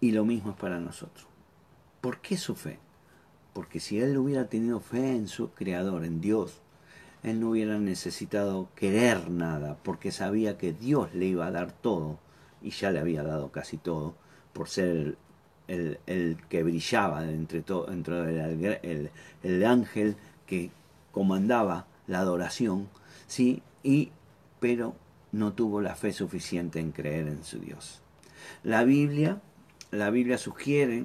Y 0.00 0.12
lo 0.12 0.24
mismo 0.24 0.52
es 0.52 0.56
para 0.56 0.80
nosotros. 0.80 1.26
¿Por 2.00 2.20
qué 2.20 2.36
su 2.36 2.54
fe? 2.54 2.78
Porque 3.52 3.80
si 3.80 4.00
él 4.00 4.16
hubiera 4.16 4.46
tenido 4.46 4.80
fe 4.80 5.16
en 5.16 5.28
su 5.28 5.50
creador, 5.50 6.04
en 6.04 6.20
Dios, 6.20 6.60
él 7.22 7.40
no 7.40 7.50
hubiera 7.50 7.78
necesitado 7.78 8.68
querer 8.74 9.30
nada, 9.30 9.76
porque 9.82 10.10
sabía 10.10 10.56
que 10.56 10.72
Dios 10.72 11.14
le 11.14 11.26
iba 11.26 11.46
a 11.46 11.50
dar 11.50 11.72
todo, 11.72 12.18
y 12.62 12.70
ya 12.70 12.90
le 12.90 13.00
había 13.00 13.22
dado 13.22 13.50
casi 13.50 13.76
todo, 13.76 14.14
por 14.52 14.68
ser 14.68 15.16
el, 15.68 15.98
el, 16.06 16.38
que 16.48 16.62
brillaba 16.62 17.24
entre 17.24 17.60
todo, 17.60 17.92
entre 17.92 18.42
el, 18.82 19.10
el, 19.42 19.64
ángel 19.64 20.16
que 20.46 20.70
comandaba 21.12 21.86
la 22.06 22.20
adoración, 22.20 22.88
¿sí? 23.26 23.62
y, 23.82 24.10
pero 24.58 24.94
no 25.32 25.52
tuvo 25.52 25.80
la 25.80 25.94
fe 25.94 26.12
suficiente 26.12 26.80
en 26.80 26.92
creer 26.92 27.28
en 27.28 27.44
su 27.44 27.58
Dios. 27.58 28.00
La 28.64 28.84
Biblia 28.84 29.40
la 29.90 30.10
Biblia 30.10 30.38
sugiere, 30.38 31.04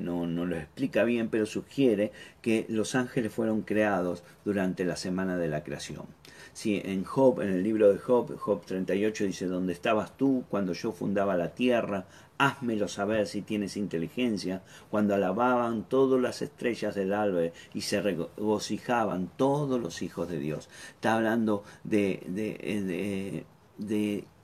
no, 0.00 0.26
lo 0.26 0.56
explica 0.56 1.04
bien, 1.04 1.28
pero 1.28 1.46
sugiere 1.46 2.12
que 2.40 2.66
los 2.68 2.94
ángeles 2.94 3.32
fueron 3.32 3.62
creados 3.62 4.22
durante 4.44 4.84
la 4.84 4.96
semana 4.96 5.36
de 5.36 5.48
la 5.48 5.62
creación. 5.62 6.06
Si 6.54 6.80
en 6.82 7.04
Job, 7.04 7.42
en 7.42 7.50
el 7.50 7.62
libro 7.62 7.92
de 7.92 7.98
Job, 7.98 8.34
Job 8.38 8.64
38 8.64 9.24
dice, 9.24 9.46
¿dónde 9.46 9.74
estabas 9.74 10.16
tú 10.16 10.44
cuando 10.48 10.72
yo 10.72 10.92
fundaba 10.92 11.36
la 11.36 11.54
tierra? 11.54 12.06
Házmelo 12.38 12.88
saber 12.88 13.26
si 13.26 13.42
tienes 13.42 13.76
inteligencia. 13.76 14.62
Cuando 14.90 15.14
alababan 15.14 15.84
todas 15.84 16.18
las 16.20 16.40
estrellas 16.40 16.94
del 16.94 17.12
alba 17.12 17.42
y 17.74 17.82
se 17.82 18.00
regocijaban 18.00 19.30
todos 19.36 19.78
los 19.78 20.00
hijos 20.00 20.30
de 20.30 20.38
Dios. 20.38 20.70
Está 20.94 21.16
hablando 21.16 21.62
de 21.84 22.24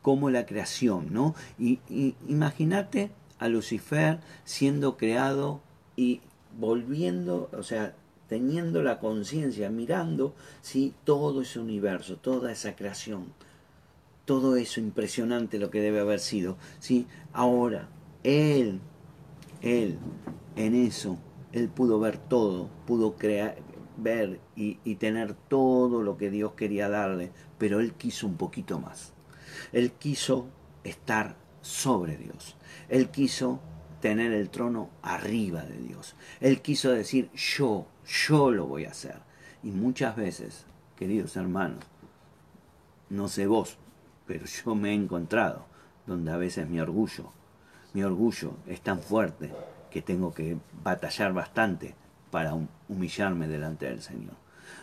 como 0.02 0.30
la 0.30 0.44
creación, 0.44 1.12
¿no? 1.12 1.34
Y, 1.58 1.78
imagínate 2.28 3.10
a 3.38 3.48
Lucifer 3.48 4.18
siendo 4.44 4.96
creado 4.96 5.60
y 5.96 6.20
volviendo, 6.58 7.48
o 7.56 7.62
sea, 7.62 7.94
teniendo 8.28 8.82
la 8.82 8.98
conciencia, 8.98 9.70
mirando, 9.70 10.34
¿sí? 10.60 10.92
Todo 11.04 11.42
ese 11.42 11.60
universo, 11.60 12.16
toda 12.16 12.50
esa 12.50 12.74
creación, 12.74 13.32
todo 14.24 14.56
eso 14.56 14.80
impresionante 14.80 15.58
lo 15.58 15.70
que 15.70 15.80
debe 15.80 16.00
haber 16.00 16.20
sido, 16.20 16.56
¿sí? 16.80 17.06
Ahora, 17.32 17.88
él, 18.24 18.80
él, 19.60 19.98
en 20.56 20.74
eso, 20.74 21.18
él 21.52 21.68
pudo 21.68 22.00
ver 22.00 22.18
todo, 22.18 22.68
pudo 22.86 23.14
crear, 23.16 23.56
ver 23.96 24.40
y, 24.56 24.78
y 24.84 24.96
tener 24.96 25.34
todo 25.34 26.02
lo 26.02 26.16
que 26.16 26.30
Dios 26.30 26.52
quería 26.52 26.88
darle, 26.88 27.30
pero 27.58 27.80
él 27.80 27.92
quiso 27.92 28.26
un 28.26 28.36
poquito 28.36 28.80
más. 28.80 29.11
Él 29.72 29.92
quiso 29.92 30.48
estar 30.84 31.36
sobre 31.60 32.16
Dios. 32.16 32.56
Él 32.88 33.10
quiso 33.10 33.60
tener 34.00 34.32
el 34.32 34.50
trono 34.50 34.90
arriba 35.02 35.62
de 35.62 35.78
Dios. 35.78 36.16
Él 36.40 36.60
quiso 36.60 36.90
decir, 36.90 37.30
yo, 37.32 37.86
yo 38.06 38.50
lo 38.50 38.66
voy 38.66 38.84
a 38.84 38.90
hacer. 38.90 39.16
Y 39.62 39.70
muchas 39.70 40.16
veces, 40.16 40.66
queridos 40.96 41.36
hermanos, 41.36 41.84
no 43.08 43.28
sé 43.28 43.46
vos, 43.46 43.78
pero 44.26 44.44
yo 44.46 44.74
me 44.74 44.90
he 44.90 44.94
encontrado 44.94 45.66
donde 46.06 46.32
a 46.32 46.36
veces 46.36 46.68
mi 46.68 46.80
orgullo, 46.80 47.32
mi 47.94 48.02
orgullo 48.02 48.54
es 48.66 48.80
tan 48.80 49.00
fuerte 49.00 49.52
que 49.90 50.02
tengo 50.02 50.34
que 50.34 50.56
batallar 50.82 51.32
bastante 51.32 51.94
para 52.30 52.54
humillarme 52.88 53.46
delante 53.46 53.86
del 53.86 54.00
Señor. 54.00 54.34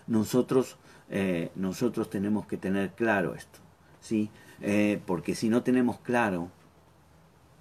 Nosotros, 0.07 0.77
eh, 1.09 1.51
nosotros 1.55 2.09
tenemos 2.09 2.45
que 2.45 2.57
tener 2.57 2.91
claro 2.91 3.33
esto, 3.33 3.59
¿sí? 3.99 4.29
Eh, 4.61 5.01
porque 5.05 5.35
si 5.35 5.49
no 5.49 5.63
tenemos 5.63 5.99
claro, 5.99 6.49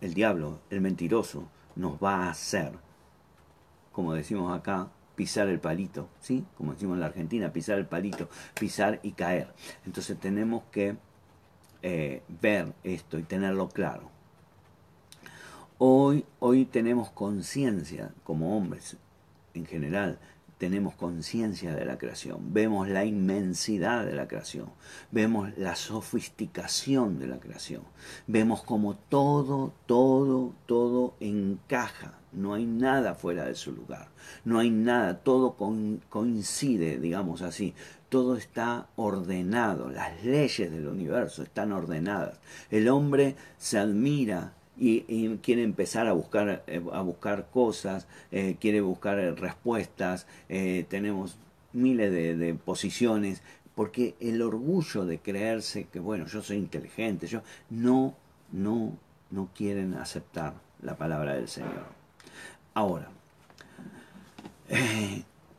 el 0.01 0.15
diablo, 0.15 0.61
el 0.71 0.81
mentiroso, 0.81 1.49
nos 1.77 2.03
va 2.03 2.25
a 2.25 2.31
hacer, 2.31 2.73
como 3.93 4.15
decimos 4.15 4.57
acá, 4.57 4.89
pisar 5.15 5.49
el 5.49 5.59
palito, 5.59 6.09
¿sí? 6.21 6.45
Como 6.57 6.73
decimos 6.73 6.95
en 6.95 7.01
la 7.01 7.07
Argentina, 7.07 7.53
pisar 7.53 7.79
el 7.79 7.87
palito, 7.87 8.29
pisar 8.59 9.01
y 9.03 9.13
caer. 9.13 9.53
Entonces 9.85 10.19
tenemos 10.19 10.63
que 10.71 10.97
eh, 11.83 12.23
ver 12.41 12.73
esto 12.85 13.19
y 13.19 13.23
tenerlo 13.23 13.69
claro. 13.69 14.11
Hoy, 15.79 16.25
hoy 16.41 16.65
tenemos 16.65 17.11
conciencia 17.11 18.13
como 18.25 18.57
hombres 18.57 18.97
en 19.55 19.67
general 19.67 20.19
tenemos 20.59 20.95
conciencia 20.95 21.75
de 21.75 21.85
la 21.85 21.99
creación, 21.99 22.53
vemos 22.53 22.89
la 22.89 23.05
inmensidad 23.05 24.05
de 24.05 24.15
la 24.15 24.27
creación, 24.27 24.67
vemos 25.13 25.57
la 25.57 25.77
sofisticación 25.77 27.19
de 27.19 27.29
la 27.29 27.39
creación, 27.39 27.83
vemos 28.27 28.63
como 28.63 28.97
todo, 28.97 29.73
todo, 29.87 30.53
todo 30.67 31.15
encaja, 31.21 32.19
no 32.33 32.55
hay 32.55 32.67
nada 32.67 33.15
fuera 33.15 33.45
de 33.45 33.55
su 33.55 33.73
lugar, 33.73 34.09
no 34.45 34.59
hay 34.59 34.71
nada, 34.71 35.21
todo 35.21 35.57
coincide, 36.09 36.99
digamos 36.99 37.43
así, 37.43 37.75
todo 38.09 38.37
está 38.37 38.89
ordenado, 38.97 39.91
las 39.91 40.25
leyes 40.25 40.71
del 40.73 40.89
universo 40.89 41.43
están 41.45 41.73
ordenadas, 41.73 42.41
el 42.71 42.89
hombre 42.89 43.37
se 43.59 43.79
admira 43.79 44.55
y, 44.79 45.37
quiere 45.39 45.63
empezar 45.63 46.07
a 46.07 46.13
buscar, 46.13 46.63
eh, 46.67 46.83
a 46.93 47.01
buscar 47.01 47.49
cosas, 47.51 48.07
eh, 48.31 48.57
quiere 48.61 48.81
buscar 48.81 49.17
respuestas, 49.39 50.27
eh, 50.49 50.87
tenemos 50.89 51.37
miles 51.73 52.13
de, 52.13 52.55
posiciones, 52.55 53.43
porque 53.75 54.15
el 54.21 54.43
orgullo 54.43 55.05
de 55.05 55.19
creerse 55.19 55.85
que, 55.85 56.01
bueno, 56.01 56.27
yo 56.27 56.43
soy 56.43 56.57
inteligente, 56.57 57.27
yo 57.27 57.43
no, 57.71 58.15
no, 58.53 58.97
no 59.31 59.49
quieren 59.55 59.95
aceptar 59.95 60.55
la 60.83 60.97
palabra 60.97 61.35
del 61.35 61.49
Señor. 61.49 61.87
Ahora, 62.75 63.09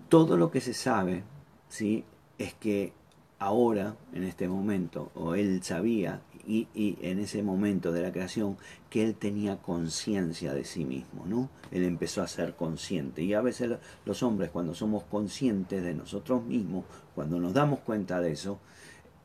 todo 0.09 0.37
lo 0.37 0.51
que 0.51 0.61
se 0.61 0.73
sabe, 0.73 1.23
¿sí? 1.69 2.03
Es 2.37 2.53
que 2.53 2.93
ahora, 3.37 3.95
en 4.13 4.23
este 4.23 4.47
momento, 4.47 5.11
o 5.15 5.35
él 5.35 5.63
sabía 5.63 6.21
y, 6.49 6.97
en 7.01 7.19
ese 7.19 7.43
momento 7.43 7.91
de 7.91 8.01
la 8.01 8.11
creación 8.11 8.57
que 8.89 9.03
él 9.03 9.13
tenía 9.13 9.61
conciencia 9.61 10.53
de 10.53 10.65
sí 10.65 10.83
mismo, 10.83 11.25
¿no? 11.27 11.49
Él 11.69 11.83
empezó 11.83 12.23
a 12.23 12.27
ser 12.27 12.55
consciente. 12.55 13.21
Y 13.21 13.35
a 13.35 13.41
veces 13.41 13.77
los 14.03 14.23
hombres, 14.23 14.49
cuando 14.49 14.73
somos 14.73 15.03
conscientes 15.03 15.83
de 15.83 15.93
nosotros 15.93 16.43
mismos, 16.43 16.85
cuando 17.13 17.39
nos 17.39 17.53
damos 17.53 17.81
cuenta 17.81 18.19
de 18.19 18.31
eso, 18.31 18.59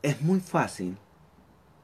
es 0.03 0.21
muy 0.21 0.41
fácil 0.41 0.99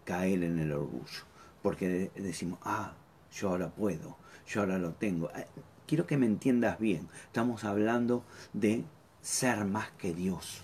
caer 0.05 0.43
en 0.43 0.59
el 0.59 0.73
orgullo. 0.73 1.25
Porque 1.63 2.11
decimos, 2.15 2.59
ah, 2.63 2.93
yo 3.33 3.49
ahora 3.49 3.71
puedo, 3.71 4.19
yo 4.47 4.61
ahora 4.61 4.79
lo 4.79 4.93
tengo. 4.93 5.31
Eh, 5.31 5.47
quiero 5.87 6.07
que 6.07 6.19
me 6.19 6.27
entiendas 6.27 6.79
bien. 6.79 7.09
Estamos 7.25 7.65
hablando 7.65 8.25
de 8.53 8.85
ser 9.23 9.65
más 9.65 9.91
que 9.93 10.13
Dios. 10.13 10.63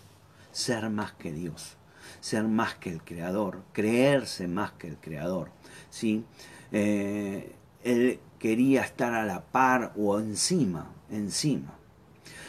Ser 0.52 0.90
más 0.90 1.12
que 1.12 1.32
Dios 1.32 1.78
ser 2.20 2.44
más 2.44 2.74
que 2.74 2.90
el 2.90 3.02
creador, 3.02 3.62
creerse 3.72 4.48
más 4.48 4.72
que 4.72 4.88
el 4.88 4.96
creador. 4.96 5.50
¿sí? 5.90 6.24
Eh, 6.72 7.52
él 7.84 8.20
quería 8.38 8.82
estar 8.82 9.14
a 9.14 9.24
la 9.24 9.44
par 9.44 9.92
o 9.96 10.18
encima, 10.18 10.92
encima. 11.10 11.78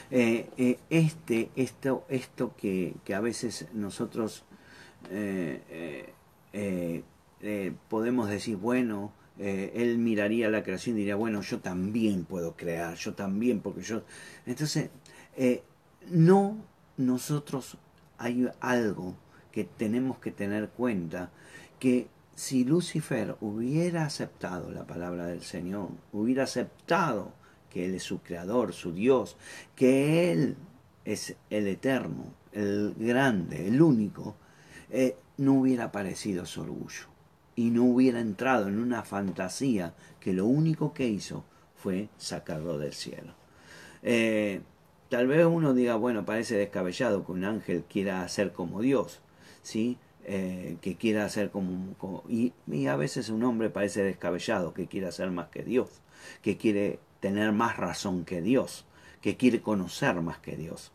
Eh, 0.09 0.49
eh, 0.57 0.79
este, 0.89 1.51
esto, 1.55 2.05
esto 2.09 2.55
que, 2.55 2.95
a 3.13 3.19
veces 3.19 3.67
nosotros 3.73 4.43
podemos 7.89 8.29
decir, 8.29 8.57
bueno, 8.57 9.13
él 9.37 9.97
miraría 9.99 10.49
la 10.49 10.63
creación 10.63 10.95
y 10.95 10.99
diría, 10.99 11.15
bueno, 11.15 11.41
yo 11.41 11.59
también 11.59 12.25
puedo 12.25 12.55
crear, 12.55 12.95
yo 12.95 13.13
también, 13.13 13.61
porque 13.61 13.81
yo... 13.81 14.01
Entonces, 14.45 14.89
no 16.09 16.57
nosotros 16.97 17.77
hay 18.17 18.49
algo 18.59 19.15
que 19.57 19.63
tenemos 19.63 20.19
que 20.19 20.29
tener 20.29 20.69
cuenta 20.69 21.31
que 21.79 22.09
si 22.35 22.63
Lucifer 22.63 23.37
hubiera 23.41 24.05
aceptado 24.05 24.71
la 24.71 24.85
palabra 24.85 25.25
del 25.25 25.41
Señor, 25.41 25.89
hubiera 26.13 26.43
aceptado 26.43 27.31
que 27.67 27.85
Él 27.85 27.95
es 27.95 28.03
su 28.03 28.19
creador, 28.19 28.71
su 28.71 28.93
Dios, 28.93 29.35
que 29.75 30.31
Él 30.31 30.57
es 31.05 31.35
el 31.49 31.65
eterno, 31.65 32.25
el 32.51 32.93
grande, 32.99 33.67
el 33.67 33.81
único, 33.81 34.35
eh, 34.91 35.17
no 35.37 35.55
hubiera 35.55 35.85
aparecido 35.85 36.45
su 36.45 36.61
orgullo 36.61 37.07
y 37.55 37.71
no 37.71 37.85
hubiera 37.85 38.19
entrado 38.19 38.67
en 38.67 38.77
una 38.77 39.01
fantasía 39.01 39.95
que 40.19 40.33
lo 40.33 40.45
único 40.45 40.93
que 40.93 41.07
hizo 41.07 41.45
fue 41.75 42.09
sacarlo 42.17 42.77
del 42.77 42.93
cielo. 42.93 43.33
Eh, 44.03 44.61
tal 45.09 45.25
vez 45.25 45.47
uno 45.47 45.73
diga, 45.73 45.95
bueno, 45.95 46.25
parece 46.25 46.55
descabellado 46.57 47.25
que 47.25 47.31
un 47.31 47.43
ángel 47.43 47.85
quiera 47.89 48.27
ser 48.29 48.53
como 48.53 48.81
Dios. 48.81 49.19
¿Sí? 49.67 49.97
Eh, 50.23 50.77
que 50.81 50.95
quiera 50.95 51.25
hacer 51.25 51.51
como, 51.51 52.23
y, 52.29 52.53
a 52.87 52.95
veces 52.95 53.29
un 53.29 53.43
hombre 53.43 53.69
parece 53.69 54.01
descabellado, 54.03 54.73
que 54.73 54.87
quiere 54.87 55.07
hacer 55.07 55.29
más 55.29 55.49
que 55.49 55.63
Dios, 55.63 55.89
que 56.41 56.57
quiere 56.57 56.99
tener 57.19 57.51
más 57.51 57.77
razón 57.77 58.23
que 58.23 58.41
Dios, 58.41 58.85
que 59.21 59.35
quiere 59.35 59.61
conocer 59.61 60.15
más 60.21 60.37
que 60.39 60.55
Dios, 60.55 60.91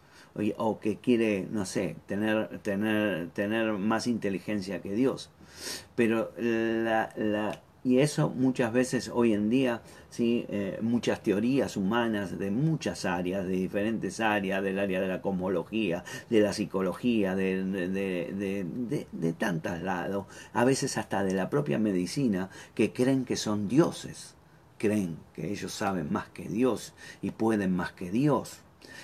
o, 0.56 0.80
que 0.80 0.96
quiere, 0.96 1.46
no 1.50 1.66
sé, 1.66 1.96
tener, 2.06 2.60
tener, 2.60 3.28
tener 3.30 3.72
más 3.72 4.06
inteligencia 4.06 4.80
que 4.80 4.92
Dios. 4.92 5.30
Pero 5.94 6.32
la, 6.38 7.12
la, 7.16 7.62
y 7.84 7.98
eso 7.98 8.30
muchas 8.30 8.72
veces 8.72 9.10
hoy 9.12 9.32
en 9.32 9.50
día, 9.50 9.82
¿sí? 10.08 10.46
Eh, 10.48 10.78
muchas 10.82 11.22
teorías 11.22 11.76
humanas 11.76 12.38
de 12.38 12.50
muchas 12.50 13.04
áreas, 13.04 13.44
de 13.44 13.52
diferentes 13.52 14.20
áreas, 14.20 14.62
del 14.62 14.78
área 14.78 15.00
de 15.00 15.08
la 15.08 15.20
cosmología, 15.20 16.04
de 16.30 16.40
la 16.40 16.52
psicología, 16.52 17.34
de, 17.34 17.64
de, 17.64 17.88
de, 18.32 19.06
de 19.10 19.32
tantos 19.32 19.82
lados, 19.82 20.26
a 20.52 20.64
veces 20.64 20.96
hasta 20.96 21.24
de 21.24 21.34
la 21.34 21.50
propia 21.50 21.78
medicina, 21.78 22.50
que 22.74 22.92
creen 22.92 23.24
que 23.24 23.36
son 23.36 23.68
dioses, 23.68 24.34
creen 24.78 25.18
que 25.34 25.50
ellos 25.50 25.72
saben 25.72 26.12
más 26.12 26.28
que 26.28 26.48
Dios 26.48 26.94
y 27.20 27.30
pueden 27.32 27.74
más 27.74 27.92
que 27.92 28.10
Dios. 28.10 28.61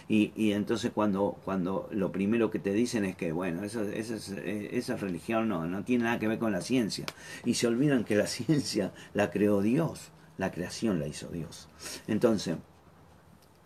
Y, 0.09 0.53
entonces 0.53 0.91
cuando, 0.95 1.37
cuando 1.45 1.89
lo 1.93 2.11
primero 2.11 2.51
que 2.51 2.59
te 2.59 2.73
dicen 2.73 3.05
es 3.05 3.15
que, 3.15 3.31
bueno, 3.33 3.61
eh, 3.65 4.69
esa 4.73 4.97
religión 4.97 5.49
no, 5.49 5.67
no 5.67 5.85
tiene 5.85 6.05
nada 6.05 6.19
que 6.19 6.29
ver 6.29 6.39
con 6.39 6.53
la 6.53 6.63
ciencia. 6.63 7.05
Y 7.45 7.55
se 7.55 7.67
olvidan 7.67 8.05
que 8.05 8.17
la 8.17 8.27
ciencia 8.29 8.93
la 9.13 9.31
creó 9.31 9.61
Dios, 9.61 10.11
la 10.39 10.51
creación 10.51 10.99
la 10.99 11.07
hizo 11.07 11.29
Dios. 11.29 11.69
Entonces, 12.07 12.57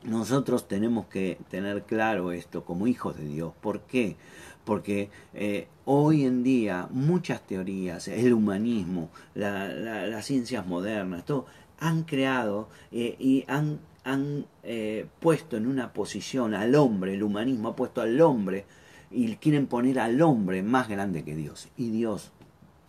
nosotros 0.05 0.66
tenemos 0.66 1.07
que 1.07 1.38
tener 1.48 1.85
claro 1.85 2.33
esto 2.33 2.64
como 2.64 2.87
hijos 2.87 3.16
de 3.16 3.24
Dios. 3.24 3.52
¿Por 3.61 3.83
qué? 3.83 4.16
Porque 4.64 5.11
eh, 5.35 5.68
hoy 5.85 6.24
en 6.24 6.42
día 6.42 6.88
muchas 6.90 7.46
teorías, 7.46 8.09
el 8.09 8.33
humanismo, 8.33 9.11
las 9.35 10.24
ciencias 10.24 10.66
modernas, 10.66 11.24
todo, 11.24 11.46
han 11.78 12.02
creado 12.05 12.68
eh, 12.90 13.16
y 13.18 13.44
han 13.48 13.81
han 14.04 14.46
eh, 14.62 15.06
puesto 15.20 15.56
en 15.56 15.66
una 15.66 15.92
posición 15.92 16.54
al 16.54 16.74
hombre, 16.74 17.14
el 17.14 17.22
humanismo 17.22 17.70
ha 17.70 17.76
puesto 17.76 18.00
al 18.00 18.20
hombre 18.20 18.64
y 19.10 19.36
quieren 19.36 19.66
poner 19.66 19.98
al 19.98 20.20
hombre 20.22 20.62
más 20.62 20.88
grande 20.88 21.24
que 21.24 21.36
Dios. 21.36 21.68
Y 21.76 21.90
Dios 21.90 22.32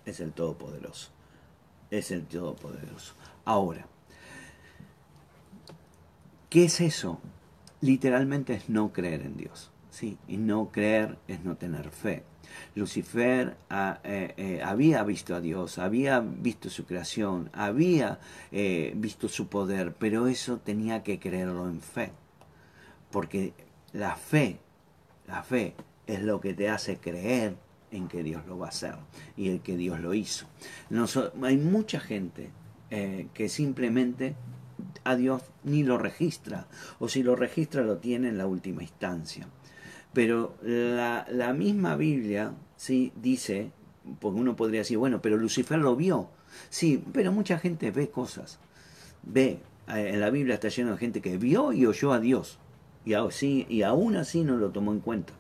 es 0.06 0.20
el 0.20 0.32
Todopoderoso. 0.32 1.12
Es 1.92 2.12
el 2.12 2.26
Todopoderoso. 2.26 3.14
Ahora, 3.46 3.86
¿qué 6.50 6.66
es 6.66 6.82
eso? 6.82 7.20
Literalmente 7.82 8.54
es 8.54 8.70
no 8.70 8.94
creer 8.94 9.22
en 9.22 9.38
Dios. 9.38 9.73
¿Sí? 9.94 10.18
Y 10.28 10.38
no 10.38 10.70
creer 10.72 11.18
es 11.28 11.44
no 11.44 11.56
tener 11.56 11.90
fe. 11.92 12.24
Lucifer 12.76 13.56
ah, 13.70 14.00
eh, 14.04 14.34
eh, 14.38 14.62
había 14.64 15.04
visto 15.04 15.36
a 15.36 15.40
Dios, 15.40 15.78
había 15.78 16.20
visto 16.20 16.70
su 16.70 16.86
creación, 16.86 17.50
había 17.54 18.20
eh, 18.52 18.94
visto 18.96 19.30
su 19.30 19.48
poder, 19.48 19.94
pero 19.94 20.28
eso 20.28 20.58
tenía 20.58 21.04
que 21.04 21.20
creerlo 21.20 21.68
en 21.70 21.80
fe. 21.80 22.12
Porque 23.12 23.54
la 23.94 24.16
fe, 24.16 24.60
la 25.28 25.44
fe 25.44 25.76
es 26.08 26.22
lo 26.22 26.42
que 26.42 26.54
te 26.54 26.70
hace 26.70 26.98
creer 26.98 27.56
en 27.92 28.08
que 28.08 28.24
Dios 28.24 28.46
lo 28.48 28.58
va 28.58 28.68
a 28.68 28.70
hacer 28.70 28.96
y 29.38 29.50
el 29.50 29.62
que 29.62 29.78
Dios 29.78 30.00
lo 30.00 30.16
hizo. 30.16 30.48
hay 31.44 31.58
mucha 31.58 32.00
gente 32.00 32.50
que 33.34 33.50
simplemente 33.50 34.36
a 35.04 35.16
Dios 35.16 35.42
ni 35.64 35.84
lo 35.84 35.98
registra, 35.98 36.68
o 37.00 37.08
si 37.08 37.24
lo 37.24 37.36
registra 37.36 37.82
lo 37.82 37.98
tiene 37.98 38.30
en 38.30 38.38
la 38.38 38.46
última 38.46 38.84
instancia. 38.84 39.48
Pero 40.14 40.56
la, 40.62 41.26
la 41.32 41.54
misma 41.54 41.96
Biblia 41.96 42.54
sí 42.76 43.12
dice, 43.16 43.72
porque 44.20 44.40
uno 44.40 44.56
podría 44.56 44.82
decir, 44.82 44.98
bueno, 44.98 45.22
pero 45.22 45.38
Lucifer 45.38 45.80
lo 45.80 45.96
vio. 45.96 46.30
Sí, 46.70 47.04
pero 47.14 47.32
mucha 47.32 47.58
gente 47.58 47.92
ve 47.92 48.10
cosas. 48.10 48.60
Ve, 49.24 49.60
eh, 49.88 50.12
en 50.14 50.20
la 50.20 50.30
Biblia 50.30 50.56
está 50.56 50.70
lleno 50.70 50.92
de 50.92 50.98
gente 50.98 51.22
que 51.22 51.38
vio 51.38 51.74
y 51.74 51.86
oyó 51.86 52.14
a 52.14 52.20
Dios. 52.20 52.60
Y, 53.06 53.82
aún 53.82 54.16
así 54.16 54.44
no 54.44 54.58
lo 54.58 54.70
tomó 54.72 54.94
en 54.94 55.00
cuenta. 55.00 55.34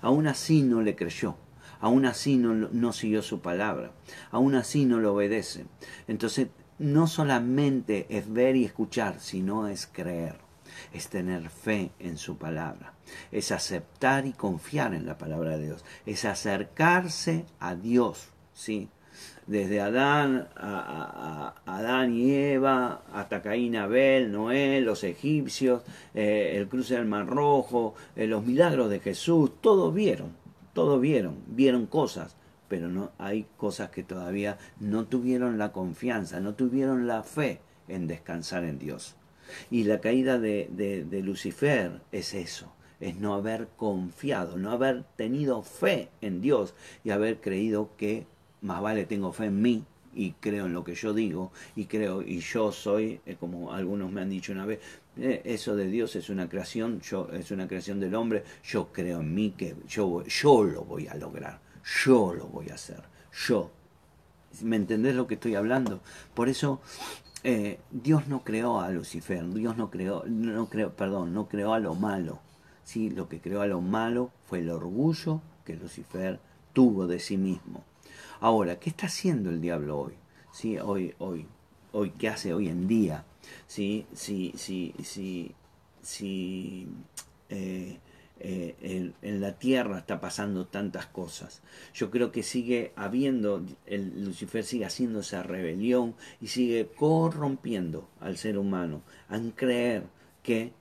Aún 0.00 0.26
así 0.26 0.62
no 0.62 0.82
le 0.82 0.96
creyó. 0.96 1.36
Aún 1.80 2.06
así 2.06 2.36
no, 2.36 2.54
no 2.54 2.92
siguió 2.92 3.22
su 3.22 3.40
palabra. 3.40 3.92
Aún 4.30 4.54
así 4.54 4.84
no 4.84 5.00
lo 5.00 5.14
obedece. 5.14 5.66
Entonces, 6.08 6.48
no 6.78 7.06
solamente 7.06 8.06
es 8.08 8.30
ver 8.32 8.56
y 8.56 8.64
escuchar, 8.64 9.20
sino 9.20 9.68
es 9.68 9.86
creer. 9.86 10.38
Es 10.92 11.08
tener 11.08 11.48
fe 11.50 11.90
en 11.98 12.18
su 12.18 12.36
palabra. 12.36 12.94
Es 13.32 13.52
aceptar 13.52 14.26
y 14.26 14.32
confiar 14.32 14.94
en 14.94 15.06
la 15.06 15.18
palabra 15.18 15.56
de 15.56 15.66
Dios. 15.66 15.84
Es 16.06 16.24
acercarse 16.24 17.44
a 17.58 17.74
Dios. 17.74 18.28
¿sí? 18.54 18.88
desde 19.46 19.80
Adán, 19.80 20.48
a, 20.56 21.54
Adán 21.66 22.14
y 22.14 22.32
Eva, 22.32 23.02
hasta 23.12 23.42
Caín, 23.42 23.74
Abel, 23.76 24.30
Noé, 24.30 24.80
los 24.80 25.02
egipcios, 25.02 25.82
eh, 26.14 26.52
el 26.54 26.68
cruce 26.68 26.94
del 26.94 27.06
Mar 27.06 27.26
Rojo, 27.26 27.94
eh, 28.14 28.26
los 28.26 28.44
milagros 28.44 28.90
de 28.90 29.00
Jesús, 29.00 29.50
todos 29.60 29.92
vieron, 29.92 30.36
todos 30.72 31.00
vieron, 31.00 31.38
vieron 31.48 31.86
cosas, 31.86 32.36
pero 32.68 32.88
no 32.88 33.10
hay 33.18 33.46
cosas 33.56 33.90
que 33.90 34.04
todavía 34.04 34.56
no 34.78 35.06
tuvieron 35.06 35.58
la 35.58 35.72
confianza, 35.72 36.38
no 36.38 36.54
tuvieron 36.54 37.08
la 37.08 37.24
fe 37.24 37.60
en 37.88 38.06
descansar 38.06 38.62
en 38.62 38.78
Dios. 38.78 39.16
Y 39.70 39.84
la 39.84 40.00
caída 40.00 40.38
de, 40.38 40.68
de 40.70 41.22
Lucifer 41.22 42.00
es 42.12 42.34
eso, 42.34 42.72
es 43.00 43.16
no 43.16 43.34
haber 43.34 43.68
confiado, 43.76 44.56
no 44.56 44.70
haber 44.70 45.04
tenido 45.16 45.62
fe 45.62 46.08
en 46.20 46.40
Dios 46.40 46.74
y 47.04 47.10
haber 47.10 47.40
creído 47.40 47.90
que 47.96 48.26
más 48.60 48.80
vale 48.80 49.06
tengo 49.06 49.32
fe 49.32 49.46
en 49.46 49.62
mí 49.62 49.84
y 50.14 50.32
creo 50.32 50.66
en 50.66 50.72
lo 50.72 50.84
que 50.84 50.94
yo 50.94 51.14
digo 51.14 51.52
y 51.76 51.86
creo 51.86 52.22
y 52.22 52.40
yo 52.40 52.72
soy 52.72 53.20
eh, 53.26 53.36
como 53.38 53.72
algunos 53.72 54.10
me 54.10 54.20
han 54.20 54.30
dicho 54.30 54.52
una 54.52 54.66
vez 54.66 54.80
eh, 55.16 55.42
eso 55.44 55.76
de 55.76 55.86
Dios 55.86 56.16
es 56.16 56.30
una 56.30 56.48
creación 56.48 57.00
yo 57.00 57.28
es 57.32 57.50
una 57.50 57.68
creación 57.68 58.00
del 58.00 58.14
hombre 58.14 58.42
yo 58.64 58.92
creo 58.92 59.20
en 59.20 59.34
mí 59.34 59.54
que 59.56 59.76
yo 59.86 60.24
yo 60.24 60.64
lo 60.64 60.84
voy 60.84 61.06
a 61.06 61.14
lograr 61.14 61.60
yo 62.04 62.34
lo 62.34 62.46
voy 62.46 62.68
a 62.70 62.74
hacer 62.74 63.02
yo. 63.46 63.70
Me 64.62 64.74
entendés 64.74 65.14
lo 65.14 65.28
que 65.28 65.34
estoy 65.34 65.54
hablando 65.54 66.00
por 66.34 66.48
eso 66.48 66.80
eh, 67.44 67.80
Dios 67.90 68.28
no 68.28 68.44
creó 68.44 68.80
a 68.80 68.90
Lucifer 68.90 69.48
Dios 69.52 69.76
no 69.76 69.90
creó 69.90 70.24
no 70.26 70.68
creó 70.68 70.92
perdón 70.94 71.32
no 71.32 71.48
creó 71.48 71.74
a 71.74 71.78
lo 71.78 71.94
malo 71.94 72.40
sí 72.84 73.10
lo 73.10 73.28
que 73.28 73.40
creó 73.40 73.62
a 73.62 73.66
lo 73.66 73.80
malo 73.80 74.30
fue 74.46 74.60
el 74.60 74.70
orgullo 74.70 75.40
que 75.64 75.76
Lucifer 75.76 76.40
tuvo 76.72 77.06
de 77.06 77.18
sí 77.18 77.36
mismo 77.36 77.84
Ahora, 78.40 78.78
¿qué 78.80 78.88
está 78.88 79.06
haciendo 79.06 79.50
el 79.50 79.60
diablo 79.60 79.98
hoy? 79.98 80.14
¿Sí? 80.50 80.78
Hoy, 80.78 81.14
hoy, 81.18 81.46
hoy, 81.92 82.10
¿qué 82.12 82.28
hace 82.28 82.54
hoy 82.54 82.68
en 82.68 82.88
día? 82.88 83.24
¿Sí? 83.66 84.06
Sí, 84.14 84.54
sí, 84.56 84.94
sí, 85.02 85.54
sí, 86.02 86.88
eh, 87.50 87.98
eh, 88.42 89.12
en, 89.20 89.40
la 89.40 89.58
tierra 89.58 89.98
está 89.98 90.18
pasando 90.18 90.66
tantas 90.66 91.06
cosas. 91.06 91.60
Yo 91.92 92.10
creo 92.10 92.32
que 92.32 92.42
sigue 92.42 92.92
habiendo, 92.96 93.62
el 93.84 94.24
Lucifer 94.24 94.64
sigue 94.64 94.86
haciendo 94.86 95.20
esa 95.20 95.42
rebelión 95.42 96.14
y 96.40 96.46
sigue 96.46 96.88
corrompiendo 96.96 98.08
al 98.18 98.38
ser 98.38 98.56
humano 98.56 99.02
en 99.28 99.50
creer 99.50 100.04
que 100.42 100.72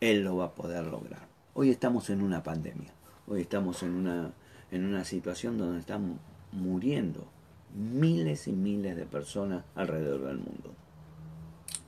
él 0.00 0.24
lo 0.24 0.36
va 0.36 0.46
a 0.46 0.54
poder 0.54 0.84
lograr. 0.84 1.28
Hoy 1.54 1.70
estamos 1.70 2.10
en 2.10 2.22
una 2.22 2.42
pandemia, 2.42 2.92
hoy 3.28 3.42
estamos 3.42 3.84
en 3.84 3.92
una, 3.92 4.32
en 4.72 4.84
una 4.84 5.04
situación 5.04 5.58
donde 5.58 5.78
estamos 5.78 6.18
muriendo 6.50 7.28
miles 7.72 8.48
y 8.48 8.52
miles 8.52 8.96
de 8.96 9.06
personas 9.06 9.64
alrededor 9.76 10.24
del 10.24 10.38
mundo. 10.38 10.74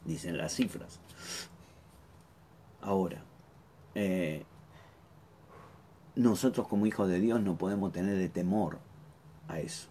Dicen 0.05 0.39
las 0.39 0.55
cifras. 0.55 1.01
Ahora, 2.81 3.25
eh, 3.97 4.45
nosotros 6.19 6.67
como 6.67 6.85
hijos 6.87 7.09
de 7.09 7.21
Dios 7.21 7.41
no 7.41 7.57
podemos 7.57 7.93
tener 7.93 8.19
de 8.19 8.29
temor 8.29 8.79
a 9.47 9.61
eso, 9.61 9.87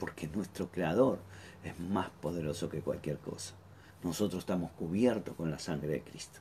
porque 0.00 0.26
nuestro 0.26 0.72
Creador 0.72 1.20
es 1.62 1.78
más 1.78 2.10
poderoso 2.20 2.68
que 2.68 2.80
cualquier 2.80 3.18
cosa. 3.18 3.54
Nosotros 4.02 4.40
estamos 4.40 4.72
cubiertos 4.72 5.36
con 5.36 5.52
la 5.52 5.60
sangre 5.60 5.88
de 5.88 6.00
Cristo. 6.00 6.40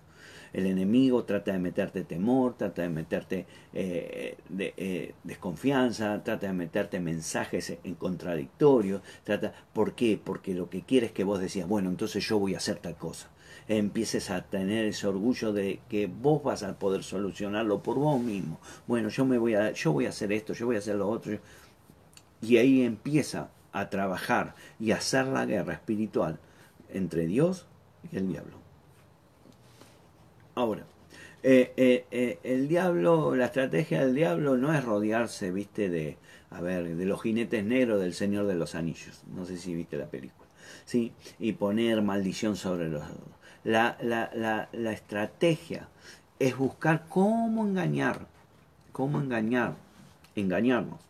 El 0.54 0.66
enemigo 0.66 1.24
trata 1.24 1.52
de 1.52 1.60
meterte 1.60 2.04
temor, 2.04 2.56
trata 2.58 2.82
de 2.82 2.90
meterte 2.90 3.46
eh, 3.74 4.38
eh, 4.58 5.14
desconfianza, 5.24 6.24
trata 6.24 6.48
de 6.48 6.54
meterte 6.54 7.00
mensajes 7.00 7.78
en 7.84 7.94
contradictorios. 7.94 9.04
Trata, 9.24 9.54
¿Por 9.72 9.94
qué? 9.94 10.20
Porque 10.24 10.56
lo 10.56 10.68
que 10.68 10.82
quiere 10.82 11.08
es 11.08 11.12
que 11.12 11.24
vos 11.24 11.40
decías, 11.40 11.68
bueno, 11.68 11.90
entonces 11.90 12.28
yo 12.28 12.40
voy 12.40 12.56
a 12.56 12.58
hacer 12.58 12.78
tal 12.78 12.96
cosa. 12.96 13.30
Empieces 13.68 14.30
a 14.30 14.44
tener 14.44 14.86
ese 14.86 15.08
orgullo 15.08 15.54
de 15.54 15.80
que 15.90 16.08
vos 16.08 16.44
vas 16.44 16.64
a 16.64 16.80
poder 16.80 17.04
solucionarlo 17.04 17.84
por 17.84 17.98
vos 17.98 18.22
mismo. 18.22 18.60
Bueno, 18.88 19.10
yo 19.10 19.26
me 19.26 19.38
voy 19.38 19.56
a, 19.56 19.72
yo 19.72 19.92
voy 19.92 20.06
a 20.06 20.10
hacer 20.10 20.32
esto, 20.32 20.54
yo 20.54 20.66
voy 20.66 20.76
a 20.78 20.80
hacer 20.80 20.96
lo 20.96 21.10
otro. 21.10 21.38
Y 22.42 22.58
ahí 22.58 22.82
empieza 22.82 23.50
a 23.72 23.90
trabajar 23.90 24.56
y 24.80 24.92
a 24.92 24.98
hacer 24.98 25.28
la 25.28 25.46
guerra 25.46 25.74
espiritual 25.74 26.40
entre 26.90 27.26
Dios 27.28 27.68
y 28.12 28.18
el 28.18 28.28
diablo. 28.28 28.58
Ahora, 30.56 30.86
eh, 31.44 31.74
eh, 31.78 32.06
eh, 32.10 32.40
el 32.44 32.68
diablo, 32.68 33.36
la 33.36 33.46
estrategia 33.46 34.04
del 34.04 34.16
diablo 34.16 34.58
no 34.58 34.74
es 34.74 34.84
rodearse, 34.84 35.52
viste, 35.52 35.90
de, 35.90 36.18
a 36.50 36.62
ver, 36.62 36.96
de 36.96 37.06
los 37.06 37.22
jinetes 37.22 37.64
negros 37.64 38.02
del 38.02 38.14
Señor 38.14 38.48
de 38.48 38.56
los 38.56 38.74
Anillos. 38.74 39.24
No 39.34 39.46
sé 39.46 39.58
si 39.58 39.76
viste 39.76 39.98
la 39.98 40.08
película. 40.08 40.50
Sí, 40.86 41.14
y 41.40 41.54
poner 41.54 42.02
maldición 42.02 42.56
sobre 42.56 42.90
los. 42.90 43.04
La, 43.68 43.98
la, 44.02 44.32
la, 44.34 44.70
la 44.72 44.92
estrategia 44.94 45.90
es 46.40 46.56
buscar 46.56 47.04
cómo 47.10 47.66
engañar, 47.66 48.26
cómo 48.94 49.20
engañar, 49.20 49.74
engañarnos, 50.38 51.02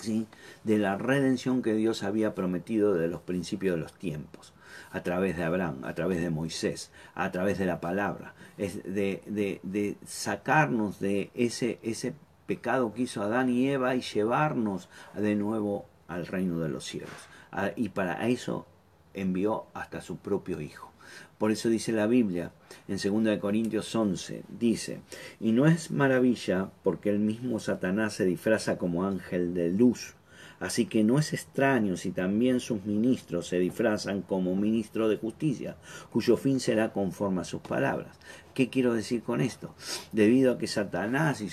¿sí? 0.00 0.28
de 0.62 0.78
la 0.78 0.96
redención 0.96 1.62
que 1.62 1.74
Dios 1.74 2.04
había 2.04 2.36
prometido 2.36 2.94
de 2.94 3.08
los 3.08 3.22
principios 3.22 3.74
de 3.74 3.80
los 3.80 3.92
tiempos 3.92 4.52
a 4.92 5.02
través 5.02 5.36
de 5.36 5.42
Abraham, 5.42 5.80
a 5.82 5.94
través 5.94 6.20
de 6.20 6.30
Moisés, 6.30 6.92
a 7.16 7.32
través 7.32 7.58
de 7.58 7.66
la 7.66 7.80
palabra, 7.80 8.34
es 8.56 8.84
de, 8.84 9.60
de, 9.64 9.96
sacarnos 10.06 11.00
de 11.00 11.32
ese, 11.34 11.80
ese 11.82 12.14
pecado 12.46 12.94
que 12.94 13.02
hizo 13.02 13.20
Adán 13.20 13.50
y 13.50 13.68
Eva 13.68 13.96
y 13.96 14.00
llevarnos 14.00 14.88
de 15.14 15.34
nuevo 15.34 15.86
al 16.06 16.28
reino 16.28 16.60
de 16.60 16.68
los 16.68 16.84
cielos. 16.84 17.10
Ah, 17.50 17.72
y 17.74 17.88
para 17.88 18.28
eso 18.28 18.64
envió 19.12 19.64
hasta 19.74 20.00
su 20.00 20.18
propio 20.18 20.60
Hijo. 20.60 20.93
Por 21.38 21.50
eso 21.50 21.68
dice 21.68 21.92
la 21.92 22.06
Biblia 22.06 22.52
en 22.88 22.98
2 23.24 23.38
Corintios 23.38 23.94
11, 23.94 24.44
dice, 24.48 25.00
y 25.40 25.52
no 25.52 25.66
es 25.66 25.90
maravilla 25.90 26.70
porque 26.82 27.10
el 27.10 27.18
mismo 27.18 27.58
Satanás 27.58 28.14
se 28.14 28.24
disfraza 28.24 28.78
como 28.78 29.04
ángel 29.04 29.54
de 29.54 29.70
luz. 29.70 30.14
Así 30.60 30.86
que 30.86 31.02
no 31.02 31.18
es 31.18 31.32
extraño 31.32 31.96
si 31.96 32.12
también 32.12 32.60
sus 32.60 32.84
ministros 32.84 33.48
se 33.48 33.58
disfrazan 33.58 34.22
como 34.22 34.54
ministro 34.54 35.08
de 35.08 35.16
justicia, 35.16 35.76
cuyo 36.10 36.36
fin 36.36 36.60
será 36.60 36.92
conforme 36.92 37.40
a 37.40 37.44
sus 37.44 37.60
palabras. 37.60 38.16
¿Qué 38.54 38.70
quiero 38.70 38.94
decir 38.94 39.22
con 39.22 39.40
esto? 39.40 39.74
Debido 40.12 40.52
a 40.52 40.58
que 40.58 40.68
Satanás 40.68 41.40
y, 41.40 41.48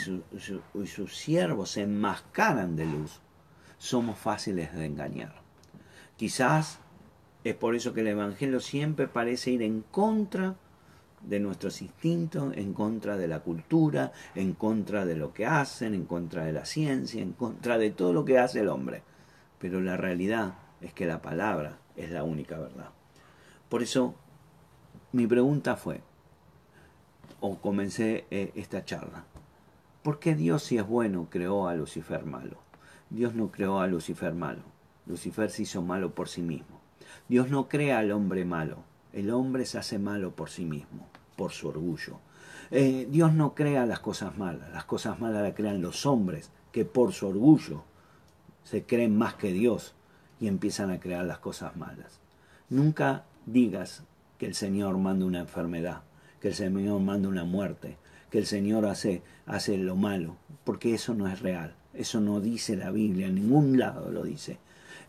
y 0.75 0.87
sus 0.87 1.17
siervos 1.17 1.71
se 1.71 1.81
enmascaran 1.81 2.75
de 2.75 2.85
luz, 2.85 3.19
somos 3.77 4.19
fáciles 4.19 4.73
de 4.73 4.85
engañar. 4.85 5.41
Quizás 6.15 6.79
es 7.43 7.55
por 7.55 7.75
eso 7.75 7.93
que 7.93 8.01
el 8.01 8.07
Evangelio 8.07 8.59
siempre 8.59 9.07
parece 9.07 9.51
ir 9.51 9.61
en 9.63 9.81
contra 9.81 10.55
de 11.21 11.39
nuestros 11.39 11.81
instintos, 11.81 12.55
en 12.55 12.73
contra 12.73 13.17
de 13.17 13.27
la 13.27 13.41
cultura, 13.41 14.11
en 14.35 14.53
contra 14.53 15.05
de 15.05 15.15
lo 15.15 15.33
que 15.33 15.45
hacen, 15.45 15.93
en 15.93 16.05
contra 16.05 16.45
de 16.45 16.53
la 16.53 16.65
ciencia, 16.65 17.21
en 17.21 17.33
contra 17.33 17.77
de 17.77 17.91
todo 17.91 18.13
lo 18.13 18.25
que 18.25 18.39
hace 18.39 18.59
el 18.59 18.69
hombre. 18.69 19.03
Pero 19.59 19.81
la 19.81 19.97
realidad 19.97 20.55
es 20.81 20.93
que 20.93 21.05
la 21.05 21.21
palabra 21.21 21.77
es 21.95 22.11
la 22.11 22.23
única 22.23 22.57
verdad. 22.57 22.89
Por 23.69 23.83
eso 23.83 24.15
mi 25.11 25.27
pregunta 25.27 25.75
fue, 25.75 26.01
o 27.39 27.57
comencé 27.57 28.25
eh, 28.31 28.51
esta 28.55 28.83
charla, 28.85 29.25
¿por 30.03 30.19
qué 30.19 30.35
Dios 30.35 30.63
si 30.63 30.77
es 30.77 30.85
bueno 30.85 31.27
creó 31.29 31.67
a 31.67 31.75
Lucifer 31.75 32.25
malo? 32.25 32.57
Dios 33.09 33.35
no 33.35 33.51
creó 33.51 33.79
a 33.79 33.87
Lucifer 33.87 34.33
malo. 34.33 34.63
Lucifer 35.05 35.49
se 35.49 35.63
hizo 35.63 35.81
malo 35.81 36.13
por 36.15 36.29
sí 36.29 36.41
mismo. 36.41 36.80
Dios 37.27 37.49
no 37.49 37.67
crea 37.67 37.99
al 37.99 38.11
hombre 38.11 38.45
malo. 38.45 38.77
El 39.13 39.31
hombre 39.31 39.65
se 39.65 39.77
hace 39.77 39.99
malo 39.99 40.31
por 40.31 40.49
sí 40.49 40.65
mismo 40.65 41.07
por 41.41 41.53
su 41.53 41.69
orgullo. 41.69 42.19
Eh, 42.69 43.07
Dios 43.09 43.33
no 43.33 43.55
crea 43.55 43.87
las 43.87 43.99
cosas 43.99 44.37
malas, 44.37 44.71
las 44.71 44.85
cosas 44.85 45.19
malas 45.19 45.41
las 45.41 45.55
crean 45.55 45.81
los 45.81 46.05
hombres 46.05 46.51
que 46.71 46.85
por 46.85 47.13
su 47.13 47.27
orgullo 47.27 47.83
se 48.63 48.83
creen 48.83 49.17
más 49.17 49.33
que 49.33 49.51
Dios 49.51 49.95
y 50.39 50.47
empiezan 50.47 50.91
a 50.91 50.99
crear 50.99 51.25
las 51.25 51.39
cosas 51.39 51.75
malas. 51.75 52.19
Nunca 52.69 53.23
digas 53.47 54.03
que 54.37 54.45
el 54.45 54.53
Señor 54.53 54.99
manda 54.99 55.25
una 55.25 55.39
enfermedad, 55.39 56.03
que 56.39 56.49
el 56.49 56.53
Señor 56.53 57.01
manda 57.01 57.27
una 57.27 57.43
muerte, 57.43 57.97
que 58.29 58.37
el 58.37 58.45
Señor 58.45 58.85
hace, 58.85 59.23
hace 59.47 59.77
lo 59.77 59.95
malo, 59.95 60.35
porque 60.63 60.93
eso 60.93 61.15
no 61.15 61.27
es 61.27 61.41
real. 61.41 61.73
Eso 61.95 62.21
no 62.21 62.39
dice 62.39 62.75
la 62.77 62.91
Biblia, 62.91 63.27
en 63.27 63.35
ningún 63.35 63.79
lado 63.79 64.11
lo 64.11 64.23
dice. 64.23 64.59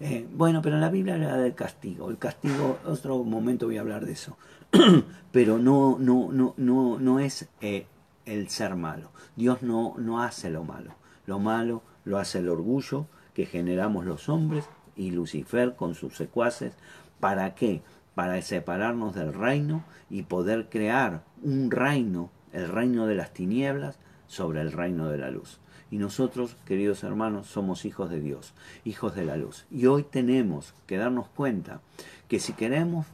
Eh, 0.05 0.27
bueno, 0.33 0.63
pero 0.63 0.79
la 0.79 0.91
Biblia 0.91 1.15
habla 1.15 1.37
del 1.37 1.55
castigo. 1.55 2.11
El 2.11 2.19
castigo, 2.19 2.81
otro 2.85 3.23
momento 3.23 3.67
voy 3.67 3.77
a 3.77 3.83
hablar 3.83 4.05
de 4.05 4.13
eso. 4.13 4.37
pero 5.31 5.59
no, 5.59 5.97
no, 5.97 6.33
no, 6.33 6.55
no, 6.57 6.99
no 6.99 7.21
es 7.21 7.49
eh, 7.61 7.87
el 8.27 8.49
ser 8.49 8.75
malo. 8.75 9.13
Dios 9.37 9.63
no, 9.63 9.95
no 9.99 10.21
hace 10.21 10.51
lo 10.51 10.65
malo. 10.65 10.97
Lo 11.25 11.39
malo 11.39 11.83
lo 12.05 12.19
hace 12.19 12.41
el 12.41 12.49
orgullo 12.49 13.07
que 13.33 13.47
generamos 13.47 14.05
los 14.05 14.29
hombres 14.29 14.65
y 14.97 15.13
Lucifer 15.13 15.77
con 15.77 15.95
sus 15.95 16.17
secuaces. 16.17 16.75
¿Para 17.21 17.55
qué? 17.55 17.83
Para 18.17 18.43
separarnos 18.43 19.15
del 19.15 19.33
reino 19.33 19.85
y 20.11 20.23
poder 20.23 20.69
crear 20.69 21.23
un 21.45 21.71
reino, 21.71 22.29
el 22.53 22.69
reino 22.69 23.07
de 23.07 23.15
las 23.15 23.33
tinieblas, 23.33 24.01
sobre 24.27 24.63
el 24.63 24.73
reino 24.73 25.09
de 25.11 25.19
la 25.19 25.31
luz. 25.31 25.61
Y 25.93 25.99
nosotros, 25.99 26.57
queridos 26.65 27.05
hermanos, 27.05 27.49
somos 27.49 27.85
hijos 27.85 28.09
de 28.09 28.19
Dios, 28.19 28.55
hijos 28.87 29.15
de 29.15 29.27
la 29.27 29.37
luz. 29.37 29.67
Y 29.71 29.85
hoy 29.85 30.05
tenemos 30.05 30.75
que 30.87 30.97
darnos 30.97 31.29
cuenta 31.29 31.83
que 32.29 32.41
si 32.41 32.55
queremos 32.55 33.07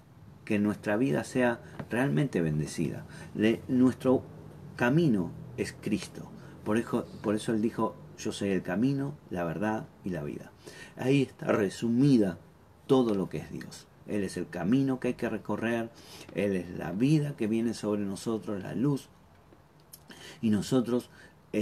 que 0.45 0.61
nuestra 0.61 0.97
vida 0.97 1.24
sea 1.24 1.61
realmente 1.91 2.41
bendecida, 2.41 3.05
nuestro 3.66 4.22
camino 4.76 5.33
es 5.57 5.74
Cristo. 5.81 6.31
Por 6.64 6.79
eso, 6.79 7.05
por 7.20 7.35
eso 7.35 7.53
Él 7.53 7.62
dijo, 7.62 7.97
yo 8.16 8.31
soy 8.31 8.51
el 8.51 8.62
camino, 8.62 9.16
la 9.29 9.43
verdad 9.43 9.89
y 10.05 10.11
la 10.11 10.22
vida. 10.22 10.53
Ahí 10.97 11.22
está 11.22 11.47
resumida 11.47 12.39
todo 12.87 13.16
lo 13.16 13.29
que 13.29 13.39
es 13.39 13.51
Dios. 13.51 13.89
Él 14.07 14.22
es 14.22 14.37
el 14.37 14.49
camino 14.49 15.01
que 15.01 15.09
hay 15.09 15.14
que 15.14 15.29
recorrer, 15.29 15.91
Él 16.33 16.55
es 16.55 16.70
la 16.79 16.93
vida 16.93 17.35
que 17.37 17.49
viene 17.49 17.74
sobre 17.74 18.03
nosotros, 18.03 18.62
la 18.62 18.76
luz. 18.76 19.09
Y 20.41 20.51
nosotros, 20.51 21.11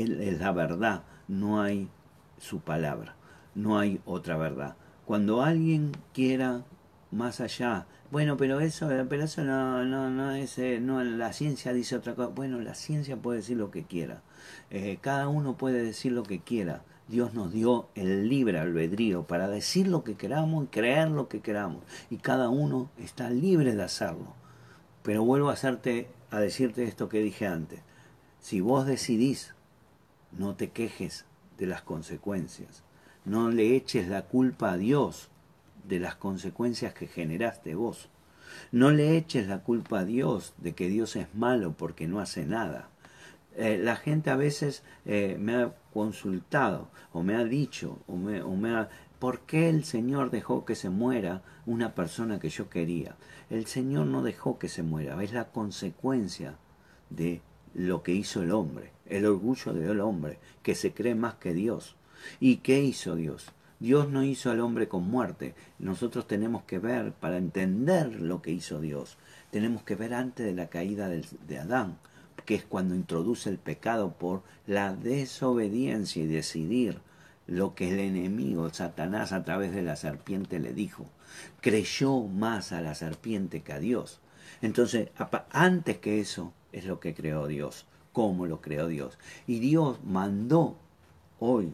Él 0.03 0.21
es 0.21 0.39
la 0.41 0.53
verdad, 0.53 1.05
no 1.29 1.61
hay 1.61 1.89
su 2.39 2.61
palabra, 2.61 3.17
no 3.55 3.79
hay 3.79 4.01
otra 4.05 4.37
verdad. 4.37 4.77
Cuando 5.05 5.43
alguien 5.43 5.93
quiera 6.13 6.65
más 7.11 7.41
allá, 7.41 7.87
bueno, 8.11 8.37
pero 8.37 8.61
eso, 8.61 8.89
pero 9.09 9.25
eso 9.25 9.43
no, 9.43 9.85
no, 9.85 10.11
no 10.11 10.33
es, 10.33 10.59
eh, 10.59 10.79
no, 10.81 11.03
la 11.03 11.33
ciencia 11.33 11.73
dice 11.73 11.97
otra 11.97 12.15
cosa. 12.15 12.29
Bueno, 12.29 12.61
la 12.61 12.75
ciencia 12.75 13.17
puede 13.17 13.39
decir 13.39 13.57
lo 13.57 13.73
que 13.73 13.83
quiera. 13.83 14.23
Eh, 14.71 14.99
cada 15.01 15.27
uno 15.27 15.57
puede 15.57 15.83
decir 15.83 16.13
lo 16.13 16.23
que 16.23 16.41
quiera. 16.41 16.83
Dios 17.09 17.35
nos 17.35 17.53
dio 17.53 17.89
el 17.95 18.29
libre 18.29 18.59
albedrío 18.59 19.25
para 19.25 19.49
decir 19.49 19.89
lo 19.89 20.05
que 20.05 20.15
queramos 20.15 20.65
y 20.65 20.69
creer 20.69 21.11
lo 21.11 21.29
que 21.29 21.41
queramos. 21.41 21.83
Y 22.09 22.19
cada 22.19 22.49
uno 22.49 22.91
está 22.97 23.29
libre 23.31 23.75
de 23.75 23.83
hacerlo. 23.83 24.35
Pero 25.03 25.25
vuelvo 25.25 25.51
a 25.51 25.55
hacerte, 25.55 26.09
a 26.31 26.39
decirte 26.39 26.85
esto 26.85 27.09
que 27.09 27.21
dije 27.21 27.47
antes. 27.47 27.81
Si 28.39 28.61
vos 28.61 28.87
decidís, 28.87 29.55
no 30.33 30.55
te 30.55 30.71
quejes 30.71 31.25
de 31.59 31.67
las 31.67 31.83
consecuencias. 31.83 32.83
No 33.25 33.51
le 33.51 33.75
eches 33.77 34.09
la 34.09 34.23
culpa 34.23 34.73
a 34.73 34.77
Dios 34.77 35.29
de 35.85 36.01
las 36.01 36.17
consecuencias 36.17 36.95
que 36.95 37.07
generaste 37.07 37.75
vos. 37.75 38.09
No 38.73 38.91
le 38.91 39.17
eches 39.17 39.49
la 39.49 39.63
culpa 39.63 40.01
a 40.01 40.05
Dios 40.05 40.55
de 40.59 40.75
que 40.75 40.89
Dios 40.89 41.17
es 41.17 41.35
malo 41.35 41.73
porque 41.73 42.07
no 42.07 42.21
hace 42.21 42.47
nada. 42.47 42.89
Eh, 43.57 43.79
la 43.79 43.97
gente 43.97 44.31
a 44.31 44.37
veces 44.37 44.83
eh, 45.07 45.37
me 45.41 45.55
ha 45.55 45.75
consultado 45.93 46.89
o 47.13 47.23
me 47.23 47.37
ha 47.37 47.45
dicho 47.45 47.99
o 48.07 48.17
me, 48.17 48.43
o 48.43 48.55
me 48.55 48.75
ha, 48.75 48.91
¿por 49.19 49.41
qué 49.41 49.71
el 49.71 49.85
Señor 49.85 50.31
dejó 50.31 50.65
que 50.65 50.75
se 50.75 50.91
muera 50.91 51.43
una 51.65 51.95
persona 51.95 52.39
que 52.39 52.51
yo 52.51 52.69
quería? 52.69 53.17
El 53.49 53.67
Señor 53.67 54.07
no 54.07 54.23
dejó 54.23 54.59
que 54.59 54.69
se 54.69 54.83
muera, 54.83 55.23
es 55.23 55.33
la 55.33 55.51
consecuencia 55.51 56.59
de 57.09 57.41
lo 57.73 58.03
que 58.03 58.13
hizo 58.13 58.43
el 58.43 58.53
hombre, 58.53 58.93
el 59.09 59.27
orgullo 59.27 59.73
del 59.73 60.01
hombre, 60.01 60.39
que 60.63 60.75
se 60.75 60.93
cree 60.93 61.15
más 61.15 61.35
que 61.35 61.55
Dios. 61.55 61.97
¿Y 62.41 62.57
qué 62.59 62.83
hizo 62.83 63.15
Dios? 63.17 63.53
Dios 63.79 64.09
no 64.11 64.25
hizo 64.25 64.51
al 64.51 64.61
hombre 64.61 64.89
con 64.89 65.09
muerte. 65.09 65.55
Nosotros 65.79 66.27
tenemos 66.27 66.63
que 66.65 66.79
ver, 66.79 67.13
para 67.13 67.37
entender 67.37 68.21
lo 68.21 68.43
que 68.43 68.53
hizo 68.53 68.81
Dios, 68.81 69.19
tenemos 69.51 69.83
que 69.83 69.97
ver 69.97 70.15
antes 70.15 70.47
de 70.47 70.55
la 70.55 70.69
caída 70.69 71.09
de 71.09 71.59
Adán 71.59 71.99
que 72.45 72.55
es 72.55 72.65
cuando 72.65 72.95
introduce 72.95 73.49
el 73.49 73.59
pecado 73.59 74.13
por 74.13 74.43
la 74.67 74.95
desobediencia 74.95 76.23
y 76.23 76.27
decidir 76.27 77.01
lo 77.47 77.75
que 77.75 77.93
el 77.93 78.01
enemigo, 78.01 78.73
Satanás, 78.73 79.33
a 79.33 79.45
través 79.45 79.73
de 79.73 79.83
la 79.83 79.97
serpiente 79.97 80.59
le 80.59 80.73
dijo. 80.73 81.07
Creyó 81.61 82.23
más 82.23 82.73
a 82.73 82.81
la 82.81 82.95
serpiente 82.95 83.63
que 83.63 83.73
a 83.73 83.79
Dios. 83.79 84.21
Entonces, 84.63 85.11
antes 85.51 85.99
que 85.99 86.21
eso, 86.21 86.53
es 86.73 86.85
lo 86.85 87.01
que 87.01 87.15
creó 87.15 87.47
Dios, 87.47 87.87
cómo 88.17 88.47
lo 88.47 88.63
creó 88.63 88.89
Dios. 88.89 89.19
Y 89.47 89.59
Dios 89.59 89.99
mandó 90.03 90.75
hoy, 91.39 91.71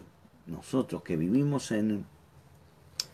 nosotros 0.48 1.04
que 1.04 1.16
vivimos 1.16 1.70
en, 1.70 2.04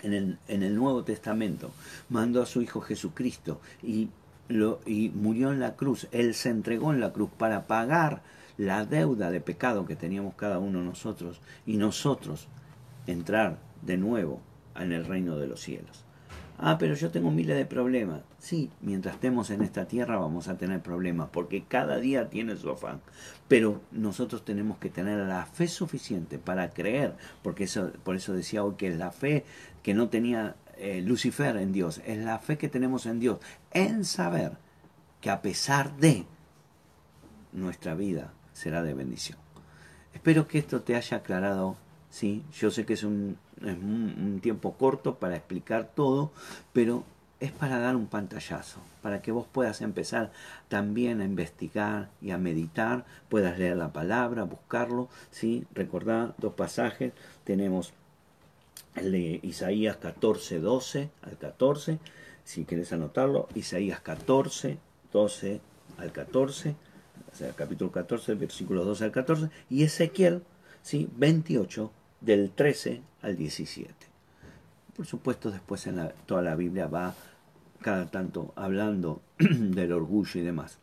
el, 0.02 0.38
en 0.48 0.62
el 0.62 0.74
Nuevo 0.74 1.04
Testamento, 1.04 1.70
mandó 2.08 2.40
a 2.40 2.46
su 2.46 2.62
Hijo 2.62 2.80
Jesucristo 2.80 3.60
y 3.82 4.08
y 4.86 5.10
murió 5.10 5.52
en 5.52 5.60
la 5.60 5.76
cruz. 5.76 6.08
Él 6.10 6.32
se 6.32 6.48
entregó 6.48 6.94
en 6.94 7.00
la 7.00 7.12
cruz 7.12 7.28
para 7.36 7.66
pagar 7.66 8.22
la 8.56 8.86
deuda 8.86 9.30
de 9.30 9.42
pecado 9.42 9.84
que 9.84 9.94
teníamos 9.94 10.34
cada 10.34 10.58
uno 10.58 10.82
nosotros 10.82 11.42
y 11.66 11.76
nosotros 11.76 12.48
entrar 13.06 13.58
de 13.82 13.98
nuevo 13.98 14.40
en 14.74 14.92
el 14.92 15.04
reino 15.04 15.36
de 15.36 15.48
los 15.48 15.60
cielos. 15.60 16.02
Ah, 16.60 16.76
pero 16.76 16.94
yo 16.94 17.10
tengo 17.12 17.30
miles 17.30 17.56
de 17.56 17.66
problemas. 17.66 18.20
Sí, 18.40 18.70
mientras 18.80 19.14
estemos 19.14 19.50
en 19.50 19.62
esta 19.62 19.86
tierra 19.86 20.18
vamos 20.18 20.48
a 20.48 20.58
tener 20.58 20.80
problemas, 20.82 21.28
porque 21.32 21.62
cada 21.62 21.98
día 21.98 22.30
tiene 22.30 22.56
su 22.56 22.68
afán. 22.70 23.00
Pero 23.46 23.80
nosotros 23.92 24.44
tenemos 24.44 24.78
que 24.78 24.90
tener 24.90 25.18
la 25.18 25.46
fe 25.46 25.68
suficiente 25.68 26.38
para 26.38 26.70
creer, 26.70 27.14
porque 27.44 27.64
eso, 27.64 27.92
por 28.02 28.16
eso 28.16 28.32
decía 28.32 28.64
hoy 28.64 28.74
que 28.74 28.90
la 28.90 29.12
fe 29.12 29.44
que 29.84 29.94
no 29.94 30.08
tenía 30.08 30.56
eh, 30.76 31.00
Lucifer 31.00 31.56
en 31.56 31.72
Dios, 31.72 32.02
es 32.04 32.18
la 32.18 32.40
fe 32.40 32.58
que 32.58 32.68
tenemos 32.68 33.06
en 33.06 33.20
Dios, 33.20 33.38
en 33.72 34.04
saber 34.04 34.52
que 35.20 35.30
a 35.30 35.42
pesar 35.42 35.96
de 35.96 36.26
nuestra 37.52 37.94
vida 37.94 38.32
será 38.52 38.82
de 38.82 38.94
bendición. 38.94 39.38
Espero 40.12 40.48
que 40.48 40.58
esto 40.58 40.82
te 40.82 40.96
haya 40.96 41.18
aclarado, 41.18 41.76
sí, 42.10 42.44
yo 42.52 42.70
sé 42.70 42.84
que 42.84 42.94
es 42.94 43.04
un, 43.04 43.38
es 43.60 43.76
un 43.76 44.40
tiempo 44.42 44.74
corto 44.74 45.16
para 45.16 45.36
explicar 45.36 45.90
todo, 45.94 46.32
pero 46.72 47.04
es 47.40 47.52
para 47.52 47.78
dar 47.78 47.94
un 47.94 48.06
pantallazo, 48.06 48.80
para 49.00 49.22
que 49.22 49.30
vos 49.30 49.46
puedas 49.50 49.80
empezar 49.80 50.32
también 50.68 51.20
a 51.20 51.24
investigar 51.24 52.10
y 52.20 52.32
a 52.32 52.38
meditar, 52.38 53.04
puedas 53.28 53.58
leer 53.58 53.76
la 53.76 53.92
palabra, 53.92 54.42
buscarlo, 54.44 55.08
¿sí? 55.30 55.64
Recordá 55.72 56.34
dos 56.38 56.54
pasajes, 56.54 57.12
tenemos 57.44 57.92
el 58.96 59.12
de 59.12 59.40
Isaías 59.42 59.96
14, 59.98 60.58
12 60.58 61.10
al 61.22 61.38
14, 61.38 61.98
si 62.42 62.64
quieres 62.64 62.92
anotarlo, 62.92 63.48
Isaías 63.54 64.00
14, 64.00 64.78
12 65.12 65.60
al 65.98 66.12
14, 66.12 66.74
o 67.32 67.36
sea, 67.36 67.52
capítulo 67.52 67.92
14, 67.92 68.34
versículos 68.34 68.84
12 68.84 69.04
al 69.04 69.12
14, 69.12 69.50
y 69.70 69.84
Ezequiel, 69.84 70.42
¿sí? 70.82 71.08
28, 71.16 71.92
del 72.20 72.50
13 72.50 73.02
al 73.22 73.36
17. 73.36 73.94
Por 74.96 75.06
supuesto, 75.06 75.50
después 75.50 75.86
en 75.86 75.96
la, 75.96 76.08
toda 76.10 76.42
la 76.42 76.54
Biblia 76.56 76.88
va 76.88 77.14
cada 77.80 78.10
tanto 78.10 78.52
hablando 78.56 79.22
del 79.38 79.92
orgullo 79.92 80.40
y 80.40 80.42
demás. 80.42 80.78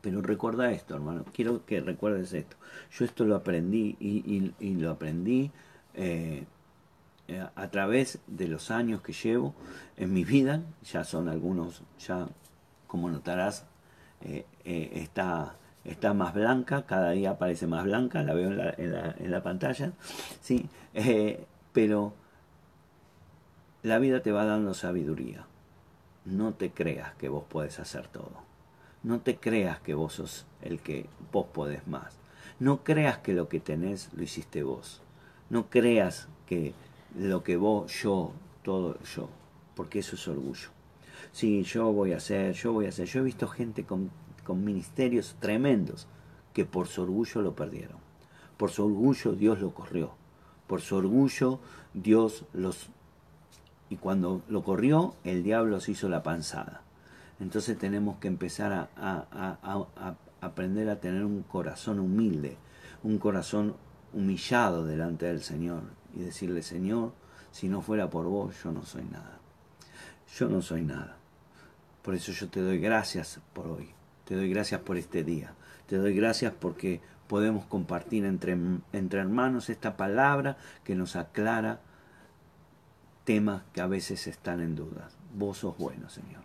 Pero 0.00 0.22
recuerda 0.22 0.70
esto, 0.70 0.94
hermano, 0.94 1.24
quiero 1.32 1.64
que 1.64 1.80
recuerdes 1.80 2.32
esto. 2.32 2.56
Yo 2.92 3.04
esto 3.04 3.24
lo 3.24 3.36
aprendí 3.36 3.96
y, 4.00 4.74
lo 4.74 4.90
aprendí 4.90 5.50
eh, 5.94 6.44
a 7.54 7.68
través 7.70 8.20
de 8.26 8.48
los 8.48 8.70
años 8.70 9.02
que 9.02 9.12
llevo 9.12 9.54
en 9.96 10.12
mi 10.12 10.24
vida, 10.24 10.62
ya 10.82 11.04
son 11.04 11.28
algunos, 11.28 11.82
ya 11.98 12.28
como 12.86 13.10
notarás, 13.10 13.66
eh, 14.22 14.46
eh, 14.64 14.90
está, 14.94 15.56
está 15.84 16.14
más 16.14 16.34
blanca, 16.34 16.86
cada 16.86 17.10
día 17.10 17.38
parece 17.38 17.66
más 17.66 17.84
blanca, 17.84 18.22
la 18.22 18.34
veo 18.34 18.48
en 18.48 18.58
la, 18.58 19.14
en 19.18 19.30
la, 19.30 19.42
pantalla, 19.42 19.92
¿sí? 20.40 20.68
pero 21.72 22.12
la 23.82 23.98
vida 23.98 24.20
te 24.20 24.32
va 24.32 24.44
dando 24.44 24.74
sabiduría. 24.74 25.46
No 26.24 26.52
te 26.52 26.70
creas 26.70 27.14
que 27.14 27.28
vos 27.28 27.44
podés 27.44 27.78
hacer 27.78 28.08
todo. 28.08 28.42
No 29.02 29.20
te 29.20 29.36
creas 29.36 29.80
que 29.80 29.94
vos 29.94 30.14
sos 30.14 30.46
el 30.60 30.80
que 30.80 31.06
vos 31.32 31.46
podés 31.46 31.86
más. 31.86 32.18
No 32.58 32.82
creas 32.82 33.18
que 33.18 33.32
lo 33.32 33.48
que 33.48 33.60
tenés 33.60 34.10
lo 34.12 34.22
hiciste 34.22 34.62
vos. 34.62 35.00
No 35.48 35.70
creas 35.70 36.28
que 36.46 36.74
lo 37.16 37.42
que 37.42 37.56
vos, 37.56 37.92
yo, 38.02 38.32
todo 38.62 38.98
yo, 39.14 39.30
porque 39.74 40.00
eso 40.00 40.16
es 40.16 40.28
orgullo. 40.28 40.68
Sí, 41.32 41.62
yo 41.62 41.92
voy 41.92 42.12
a 42.12 42.16
hacer, 42.16 42.52
yo 42.54 42.72
voy 42.72 42.86
a 42.86 42.88
hacer. 42.88 43.06
Yo 43.06 43.20
he 43.20 43.24
visto 43.24 43.46
gente 43.46 43.84
con, 43.84 44.10
con 44.48 44.64
ministerios 44.64 45.36
tremendos 45.40 46.06
que 46.54 46.64
por 46.64 46.88
su 46.88 47.02
orgullo 47.02 47.42
lo 47.42 47.54
perdieron. 47.54 47.98
Por 48.56 48.70
su 48.70 48.82
orgullo 48.82 49.32
Dios 49.32 49.60
lo 49.60 49.74
corrió. 49.74 50.12
Por 50.66 50.80
su 50.80 50.96
orgullo 50.96 51.60
Dios 51.92 52.46
los... 52.54 52.88
Y 53.90 53.96
cuando 53.96 54.40
lo 54.48 54.62
corrió, 54.62 55.16
el 55.22 55.42
diablo 55.42 55.80
se 55.80 55.90
hizo 55.92 56.08
la 56.08 56.22
panzada. 56.22 56.80
Entonces 57.40 57.76
tenemos 57.76 58.16
que 58.20 58.28
empezar 58.28 58.72
a, 58.72 58.88
a, 58.96 60.16
aprender 60.40 60.88
a 60.88 60.98
tener 60.98 61.26
un 61.26 61.42
corazón 61.42 61.98
humilde, 61.98 62.56
un 63.02 63.18
corazón 63.18 63.76
humillado 64.14 64.86
delante 64.86 65.26
del 65.26 65.42
Señor 65.42 65.82
y 66.14 66.20
decirle, 66.20 66.62
Señor, 66.62 67.12
si 67.50 67.68
no 67.68 67.82
fuera 67.82 68.08
por 68.08 68.24
vos, 68.24 68.54
yo 68.64 68.72
no 68.72 68.82
soy 68.82 69.04
nada. 69.04 69.40
Yo 70.38 70.48
no 70.48 70.62
soy 70.62 70.80
nada. 70.80 71.18
Por 72.02 72.14
eso 72.14 72.32
yo 72.32 72.48
te 72.48 72.62
doy 72.62 72.78
gracias 72.78 73.40
por 73.52 73.66
hoy. 73.66 73.97
Te 74.28 74.36
doy 74.36 74.50
gracias 74.50 74.82
por 74.82 74.98
este 74.98 75.24
día. 75.24 75.54
Te 75.86 75.96
doy 75.96 76.14
gracias 76.14 76.52
porque 76.52 77.00
podemos 77.28 77.64
compartir 77.64 78.26
entre, 78.26 78.58
hermanos 78.92 79.70
esta 79.70 79.96
palabra 79.96 80.58
que 80.84 80.94
nos 80.94 81.16
aclara 81.16 81.80
temas 83.24 83.62
que 83.72 83.80
a 83.80 83.86
veces 83.86 84.26
están 84.26 84.60
en 84.60 84.74
duda. 84.74 85.08
Vos 85.34 85.56
sos 85.56 85.78
bueno, 85.78 86.10
Señor. 86.10 86.42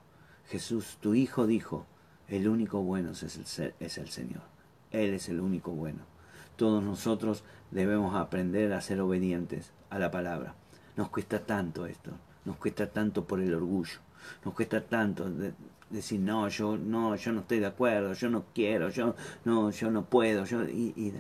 Jesús, 0.48 0.98
tu 1.02 1.14
Hijo, 1.14 1.46
dijo, 1.46 1.86
el 2.30 2.48
único 2.48 2.82
bueno 2.82 3.12
es 3.12 3.60
el, 3.60 3.74
es 3.82 3.98
el 3.98 4.08
Señor. 4.08 4.44
Él 4.92 5.14
es 5.14 5.28
el 5.28 5.42
único 5.42 5.72
bueno. 5.72 6.06
Todos 6.56 6.82
nosotros 6.82 7.44
debemos 7.70 8.16
aprender 8.16 8.72
a 8.72 8.80
ser 8.80 9.02
obedientes 9.02 9.74
a 9.90 10.00
la 10.00 10.10
palabra. 10.10 10.56
Nos 10.96 11.10
cuesta 11.10 11.40
tanto 11.46 11.86
esto, 11.86 12.12
nos 12.46 12.56
cuesta 12.56 12.90
tanto 12.90 13.26
por 13.26 13.42
el 13.42 13.54
orgullo, 13.54 14.00
nos 14.46 14.54
cuesta 14.54 14.86
tanto 14.86 15.30
decir 15.94 16.20
no, 16.20 16.50
yo 16.50 16.78
no, 16.78 17.16
yo 17.16 17.32
no 17.32 17.42
estoy 17.42 17.60
de 17.60 17.68
acuerdo, 17.68 18.14
yo 18.14 18.30
no 18.30 18.46
quiero, 18.54 18.90
yo 18.90 19.16
no, 19.46 19.70
yo 19.70 19.92
no 19.92 20.06
puedo, 20.06 20.44
yo 20.46 20.64
y, 20.64 21.14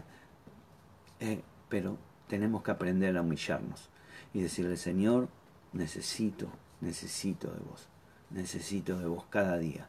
eh, 1.19 1.41
pero 1.69 1.97
tenemos 2.27 2.63
que 2.63 2.71
aprender 2.71 3.15
a 3.15 3.21
humillarnos 3.21 3.89
y 4.33 4.41
decirle 4.41 4.75
Señor, 4.77 5.29
necesito, 5.71 6.47
necesito 6.81 7.51
de 7.51 7.59
vos, 7.59 7.87
necesito 8.31 8.97
de 8.97 9.05
vos 9.05 9.25
cada 9.29 9.57
día, 9.57 9.87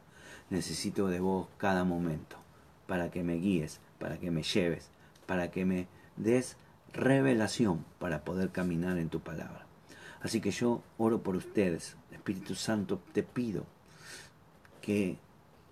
necesito 0.49 1.07
de 1.07 1.19
vos 1.19 1.47
cada 1.57 1.83
momento, 1.83 2.37
para 2.87 3.09
que 3.09 3.23
me 3.23 3.35
guíes, 3.35 3.81
para 3.99 4.19
que 4.19 4.29
me 4.29 4.43
lleves, 4.43 4.91
para 5.25 5.49
que 5.49 5.65
me 5.65 5.87
des 6.15 6.57
revelación 6.93 7.83
para 7.99 8.23
poder 8.23 8.51
caminar 8.51 8.99
en 8.99 9.09
tu 9.09 9.19
palabra. 9.19 9.65
Así 10.21 10.41
que 10.41 10.51
yo 10.51 10.81
oro 10.97 11.21
por 11.21 11.35
ustedes, 11.35 11.97
Espíritu 12.11 12.55
Santo, 12.55 13.01
te 13.13 13.21
pido 13.23 13.65
que 14.85 15.17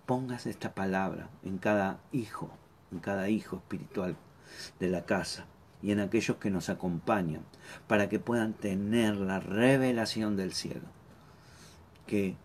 pongas 0.08 0.48
esta 0.48 0.74
palabra 0.74 1.30
en 1.44 1.60
cada 1.60 2.00
hijo, 2.12 2.50
en 2.92 2.98
cada 2.98 3.30
hijo 3.30 3.58
espiritual 3.58 4.16
de 4.80 4.90
la 4.90 5.06
casa 5.06 5.46
y 5.84 5.92
en 5.92 6.00
aquellos 6.00 6.38
que 6.38 6.50
nos 6.50 6.70
acompañan, 6.70 7.44
para 7.88 8.10
que 8.10 8.18
puedan 8.18 8.54
tener 8.54 9.18
la 9.18 9.40
revelación 9.40 10.36
del 10.36 10.52
cielo, 10.54 10.88
que 12.08 12.36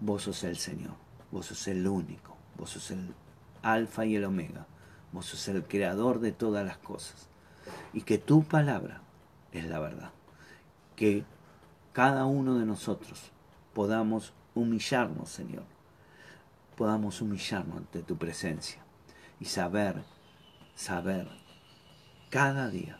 vos 0.00 0.22
sos 0.22 0.44
el 0.44 0.56
Señor, 0.56 0.94
vos 1.30 1.44
sos 1.44 1.68
el 1.68 1.86
único, 1.86 2.38
vos 2.56 2.70
sos 2.70 2.90
el 2.90 3.12
alfa 3.60 4.06
y 4.06 4.16
el 4.16 4.24
omega, 4.24 4.66
vos 5.12 5.26
sos 5.26 5.46
el 5.48 5.64
creador 5.64 6.20
de 6.20 6.32
todas 6.32 6.64
las 6.64 6.78
cosas, 6.78 7.28
y 7.92 8.00
que 8.00 8.16
tu 8.16 8.44
palabra 8.44 9.02
es 9.52 9.66
la 9.66 9.78
verdad, 9.78 10.12
que 10.96 11.24
cada 11.92 12.24
uno 12.24 12.58
de 12.58 12.64
nosotros 12.64 13.30
podamos 13.74 14.32
humillarnos, 14.54 15.28
Señor, 15.28 15.73
podamos 16.76 17.20
humillarnos 17.20 17.76
ante 17.78 18.02
tu 18.02 18.16
presencia 18.16 18.80
y 19.40 19.46
saber, 19.46 20.02
saber 20.74 21.28
cada 22.30 22.68
día 22.68 22.98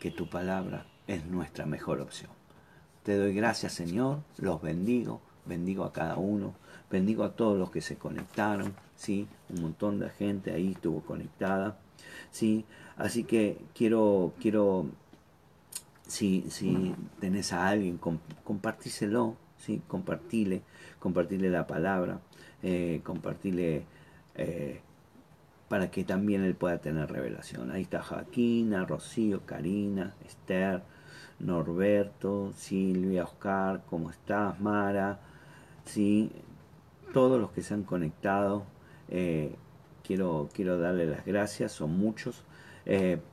que 0.00 0.10
tu 0.10 0.28
palabra 0.28 0.86
es 1.06 1.24
nuestra 1.26 1.66
mejor 1.66 2.00
opción. 2.00 2.30
Te 3.02 3.16
doy 3.16 3.34
gracias, 3.34 3.72
Señor, 3.72 4.20
los 4.38 4.60
bendigo, 4.60 5.20
bendigo 5.44 5.84
a 5.84 5.92
cada 5.92 6.16
uno, 6.16 6.54
bendigo 6.90 7.24
a 7.24 7.36
todos 7.36 7.58
los 7.58 7.70
que 7.70 7.80
se 7.80 7.96
conectaron, 7.96 8.74
¿sí? 8.96 9.28
Un 9.48 9.62
montón 9.62 10.00
de 10.00 10.10
gente 10.10 10.52
ahí 10.52 10.72
estuvo 10.72 11.00
conectada, 11.02 11.78
¿sí? 12.30 12.64
Así 12.96 13.24
que 13.24 13.58
quiero, 13.74 14.32
quiero, 14.40 14.86
si, 16.06 16.44
si 16.50 16.94
tenés 17.20 17.52
a 17.52 17.68
alguien, 17.68 17.98
compartíselo, 18.44 19.36
¿sí? 19.58 19.82
Compartile, 19.86 20.62
compartirle 20.98 21.50
la 21.50 21.66
palabra, 21.66 22.20
eh, 22.68 23.00
compartirle 23.04 23.84
eh, 24.34 24.80
para 25.68 25.88
que 25.88 26.02
también 26.02 26.42
él 26.42 26.56
pueda 26.56 26.78
tener 26.78 27.08
revelación. 27.08 27.70
Ahí 27.70 27.82
está 27.82 28.02
Joaquina, 28.02 28.84
Rocío, 28.84 29.46
Karina, 29.46 30.14
Esther, 30.26 30.82
Norberto, 31.38 32.52
Silvia, 32.56 33.22
Oscar, 33.22 33.84
¿cómo 33.88 34.10
estás? 34.10 34.58
Mara, 34.58 35.20
sí, 35.84 36.32
todos 37.12 37.40
los 37.40 37.52
que 37.52 37.62
se 37.62 37.74
han 37.74 37.84
conectado. 37.84 38.64
Eh, 39.10 39.54
quiero, 40.02 40.48
quiero 40.52 40.76
darle 40.76 41.06
las 41.06 41.24
gracias, 41.24 41.70
son 41.70 41.96
muchos, 41.96 42.42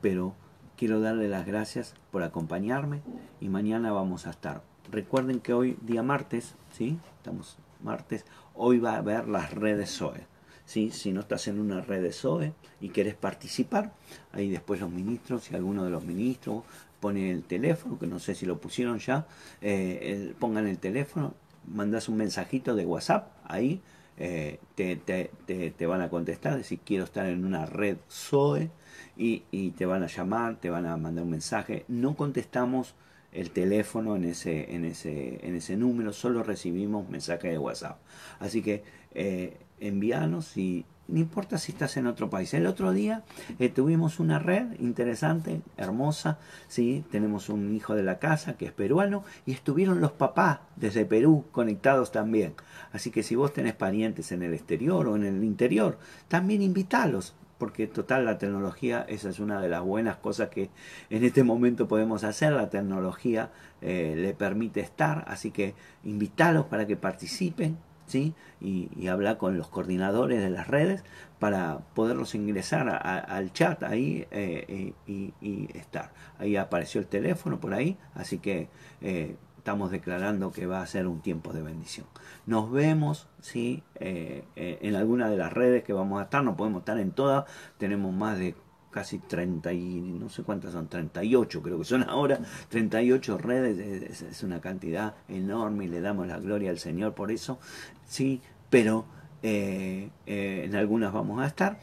pero 0.01 0.35
quiero 0.77 1.01
darle 1.01 1.27
las 1.27 1.47
gracias 1.47 1.95
por 2.11 2.21
acompañarme 2.21 3.01
y 3.41 3.49
mañana 3.49 3.91
vamos 3.91 4.27
a 4.27 4.29
estar. 4.29 4.61
Recuerden 4.91 5.39
que 5.39 5.53
hoy, 5.53 5.75
día 5.81 6.03
martes, 6.03 6.53
¿sí? 6.71 6.99
Estamos 7.17 7.57
martes, 7.83 8.25
hoy 8.55 8.79
va 8.79 8.93
a 8.93 8.97
haber 8.97 9.27
las 9.27 9.53
redes 9.53 9.89
SOE. 9.89 10.25
¿sí? 10.65 10.91
Si 10.91 11.11
no 11.11 11.21
estás 11.21 11.47
en 11.47 11.59
una 11.59 11.81
red 11.81 12.01
de 12.01 12.11
SOE 12.11 12.53
y 12.81 12.89
querés 12.89 13.15
participar, 13.15 13.93
ahí 14.31 14.49
después 14.49 14.79
los 14.79 14.91
ministros, 14.91 15.45
si 15.45 15.55
alguno 15.55 15.83
de 15.83 15.91
los 15.91 16.05
ministros 16.05 16.63
pone 16.99 17.31
el 17.31 17.43
teléfono, 17.43 17.99
que 17.99 18.07
no 18.07 18.19
sé 18.19 18.35
si 18.35 18.45
lo 18.45 18.59
pusieron 18.59 18.99
ya, 18.99 19.27
eh, 19.61 20.33
pongan 20.39 20.67
el 20.67 20.77
teléfono, 20.77 21.33
mandas 21.67 22.07
un 22.09 22.17
mensajito 22.17 22.75
de 22.75 22.85
WhatsApp, 22.85 23.31
ahí 23.45 23.81
eh, 24.17 24.59
te, 24.75 24.95
te, 24.95 25.31
te, 25.71 25.85
van 25.85 26.01
a 26.01 26.09
contestar, 26.09 26.55
decir 26.55 26.79
quiero 26.85 27.03
estar 27.03 27.25
en 27.25 27.45
una 27.45 27.65
red 27.65 27.97
SOE 28.07 28.69
y, 29.17 29.43
y 29.51 29.71
te 29.71 29.85
van 29.85 30.03
a 30.03 30.07
llamar, 30.07 30.57
te 30.57 30.69
van 30.69 30.85
a 30.85 30.95
mandar 30.97 31.23
un 31.23 31.31
mensaje. 31.31 31.85
No 31.87 32.15
contestamos 32.15 32.93
el 33.33 33.51
teléfono 33.51 34.15
en 34.15 34.25
ese, 34.25 34.73
en 34.75 34.85
ese, 34.85 35.45
en 35.45 35.55
ese 35.55 35.75
número, 35.77 36.13
solo 36.13 36.43
recibimos 36.43 37.09
mensajes 37.09 37.51
de 37.51 37.57
WhatsApp. 37.57 37.99
Así 38.39 38.61
que 38.61 38.83
eh, 39.13 39.57
envíanos 39.79 40.57
y 40.57 40.85
no 41.07 41.19
importa 41.19 41.57
si 41.57 41.73
estás 41.73 41.97
en 41.97 42.07
otro 42.07 42.29
país. 42.29 42.53
El 42.53 42.65
otro 42.65 42.93
día 42.93 43.23
eh, 43.59 43.69
tuvimos 43.69 44.19
una 44.19 44.39
red 44.39 44.79
interesante, 44.79 45.61
hermosa, 45.77 46.39
¿sí? 46.67 47.03
tenemos 47.11 47.49
un 47.49 47.75
hijo 47.75 47.93
de 47.93 48.03
la 48.03 48.19
casa 48.19 48.53
que 48.53 48.65
es 48.65 48.71
peruano 48.71 49.23
y 49.45 49.51
estuvieron 49.51 49.99
los 49.99 50.13
papás 50.13 50.59
desde 50.75 51.05
Perú 51.05 51.45
conectados 51.51 52.11
también. 52.11 52.53
Así 52.93 53.11
que 53.11 53.23
si 53.23 53.35
vos 53.35 53.53
tenés 53.53 53.75
parientes 53.75 54.31
en 54.31 54.43
el 54.43 54.53
exterior 54.53 55.07
o 55.07 55.15
en 55.15 55.25
el 55.25 55.43
interior, 55.43 55.97
también 56.29 56.61
invítalos 56.61 57.35
porque 57.63 57.87
total 57.87 58.25
la 58.25 58.37
tecnología, 58.37 59.05
esa 59.07 59.29
es 59.29 59.39
una 59.39 59.61
de 59.61 59.69
las 59.69 59.81
buenas 59.81 60.17
cosas 60.17 60.49
que 60.49 60.69
en 61.09 61.23
este 61.23 61.45
momento 61.45 61.87
podemos 61.87 62.25
hacer, 62.25 62.51
la 62.51 62.69
tecnología 62.69 63.51
eh, 63.81 64.15
le 64.17 64.33
permite 64.33 64.81
estar, 64.81 65.23
así 65.29 65.49
que 65.49 65.73
invítalos 66.03 66.65
para 66.65 66.85
que 66.85 66.97
participen, 66.97 67.77
¿sí? 68.05 68.33
Y, 68.59 68.89
y 68.97 69.07
con 69.37 69.57
los 69.57 69.69
coordinadores 69.69 70.43
de 70.43 70.49
las 70.49 70.67
redes 70.67 71.05
para 71.39 71.77
poderlos 71.93 72.35
ingresar 72.35 72.89
al 72.89 73.53
chat 73.53 73.81
ahí 73.83 74.27
eh, 74.31 74.91
y, 75.07 75.69
estar. 75.73 76.11
Ahí 76.39 76.57
apareció 76.57 76.99
el 76.99 77.07
teléfono 77.07 77.61
por 77.61 77.73
ahí, 77.73 77.97
así 78.13 78.39
que 78.39 78.67
eh, 78.99 79.37
estamos 79.63 79.91
declarando 79.91 80.51
que 80.51 80.65
va 80.65 80.81
a 80.81 80.85
ser 80.85 81.07
un 81.07 81.21
tiempo 81.21 81.53
de 81.53 81.61
bendición. 81.61 82.05
Nos 82.45 82.69
vemos 82.69 83.29
¿sí? 83.39 83.81
Eh, 83.95 84.43
eh, 84.57 84.79
en 84.81 84.95
alguna 84.95 85.29
de 85.29 85.37
las 85.37 85.53
redes 85.53 85.85
que 85.85 85.93
vamos 85.93 86.19
a 86.19 86.23
estar, 86.23 86.43
no 86.43 86.57
podemos 86.57 86.81
estar 86.81 86.99
en 86.99 87.11
todas, 87.11 87.45
tenemos 87.77 88.13
más 88.13 88.37
de 88.37 88.57
casi 88.91 89.19
30 89.19 89.71
y 89.71 90.01
no 90.01 90.27
sé 90.27 90.43
cuántas 90.43 90.73
son, 90.73 90.89
38 90.89 91.61
creo 91.63 91.77
que 91.77 91.85
son 91.85 92.03
ahora, 92.03 92.41
38 92.67 93.37
redes, 93.37 94.21
es, 94.21 94.43
una 94.43 94.59
cantidad 94.59 95.15
enorme 95.29 95.85
y 95.85 95.87
le 95.87 96.01
damos 96.01 96.27
la 96.27 96.39
gloria 96.39 96.69
al 96.69 96.77
Señor 96.77 97.13
por 97.13 97.31
eso, 97.31 97.57
sí, 98.05 98.41
pero 98.69 99.05
eh, 99.43 100.09
en 100.25 100.75
algunas 100.75 101.13
vamos 101.13 101.41
a 101.41 101.47
estar 101.47 101.79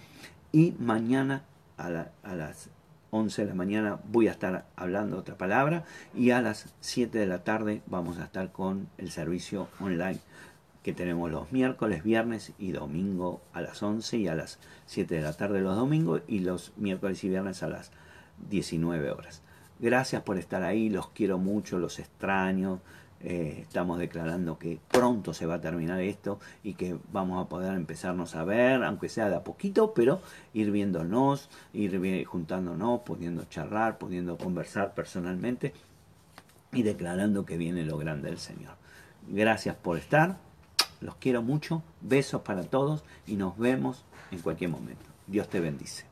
y 0.53 0.74
mañana 0.78 1.45
a, 1.78 2.11
a 2.24 2.35
las 2.35 2.68
11 3.11 3.42
de 3.42 3.48
la 3.48 3.54
mañana 3.54 3.98
voy 4.11 4.28
a 4.28 4.32
estar 4.32 4.66
hablando 4.76 5.18
otra 5.18 5.36
palabra 5.36 5.84
y 6.14 6.30
a 6.30 6.40
las 6.42 6.72
7 6.80 7.18
de 7.18 7.26
la 7.26 7.44
tarde 7.44 7.82
vamos 7.86 8.18
a 8.18 8.24
estar 8.24 8.52
con 8.52 8.88
el 8.98 9.11
servicio 9.11 9.68
online 9.80 10.20
que 10.82 10.92
tenemos 10.92 11.30
los 11.30 11.52
miércoles, 11.52 12.02
viernes 12.02 12.52
y 12.58 12.72
domingo 12.72 13.42
a 13.52 13.61
las 13.61 13.82
11 13.82 14.16
y 14.16 14.28
a 14.28 14.34
las 14.34 14.58
7 14.86 15.16
de 15.16 15.22
la 15.22 15.32
tarde 15.34 15.61
los 15.61 15.76
domingos 15.76 16.22
y 16.26 16.40
los 16.40 16.72
miércoles 16.76 17.22
y 17.24 17.28
viernes 17.28 17.62
a 17.62 17.68
las 17.68 17.90
19 18.48 19.11
horas. 19.11 19.42
Gracias 19.78 20.22
por 20.22 20.38
estar 20.38 20.62
ahí, 20.62 20.90
los 20.90 21.08
quiero 21.08 21.38
mucho, 21.38 21.78
los 21.78 21.98
extraño, 21.98 22.80
eh, 23.22 23.58
estamos 23.60 23.98
declarando 23.98 24.58
que 24.58 24.78
pronto 24.90 25.34
se 25.34 25.44
va 25.46 25.56
a 25.56 25.60
terminar 25.60 26.00
esto 26.00 26.38
y 26.62 26.74
que 26.74 26.96
vamos 27.12 27.44
a 27.44 27.48
poder 27.48 27.74
empezarnos 27.74 28.34
a 28.34 28.44
ver, 28.44 28.82
aunque 28.82 29.08
sea 29.08 29.28
de 29.28 29.36
a 29.36 29.44
poquito, 29.44 29.92
pero 29.92 30.20
ir 30.54 30.70
viéndonos, 30.70 31.50
ir 31.72 32.24
juntándonos, 32.24 33.00
pudiendo 33.00 33.44
charlar, 33.44 33.98
pudiendo 33.98 34.38
conversar 34.38 34.94
personalmente 34.94 35.74
y 36.72 36.82
declarando 36.82 37.44
que 37.44 37.56
viene 37.56 37.84
lo 37.84 37.98
grande 37.98 38.30
del 38.30 38.38
Señor. 38.38 38.74
Gracias 39.28 39.76
por 39.76 39.98
estar, 39.98 40.38
los 41.00 41.16
quiero 41.16 41.42
mucho, 41.42 41.82
besos 42.00 42.42
para 42.42 42.62
todos 42.64 43.04
y 43.26 43.36
nos 43.36 43.58
vemos 43.58 44.04
en 44.30 44.38
cualquier 44.40 44.70
momento. 44.70 45.04
Dios 45.26 45.48
te 45.48 45.60
bendice. 45.60 46.09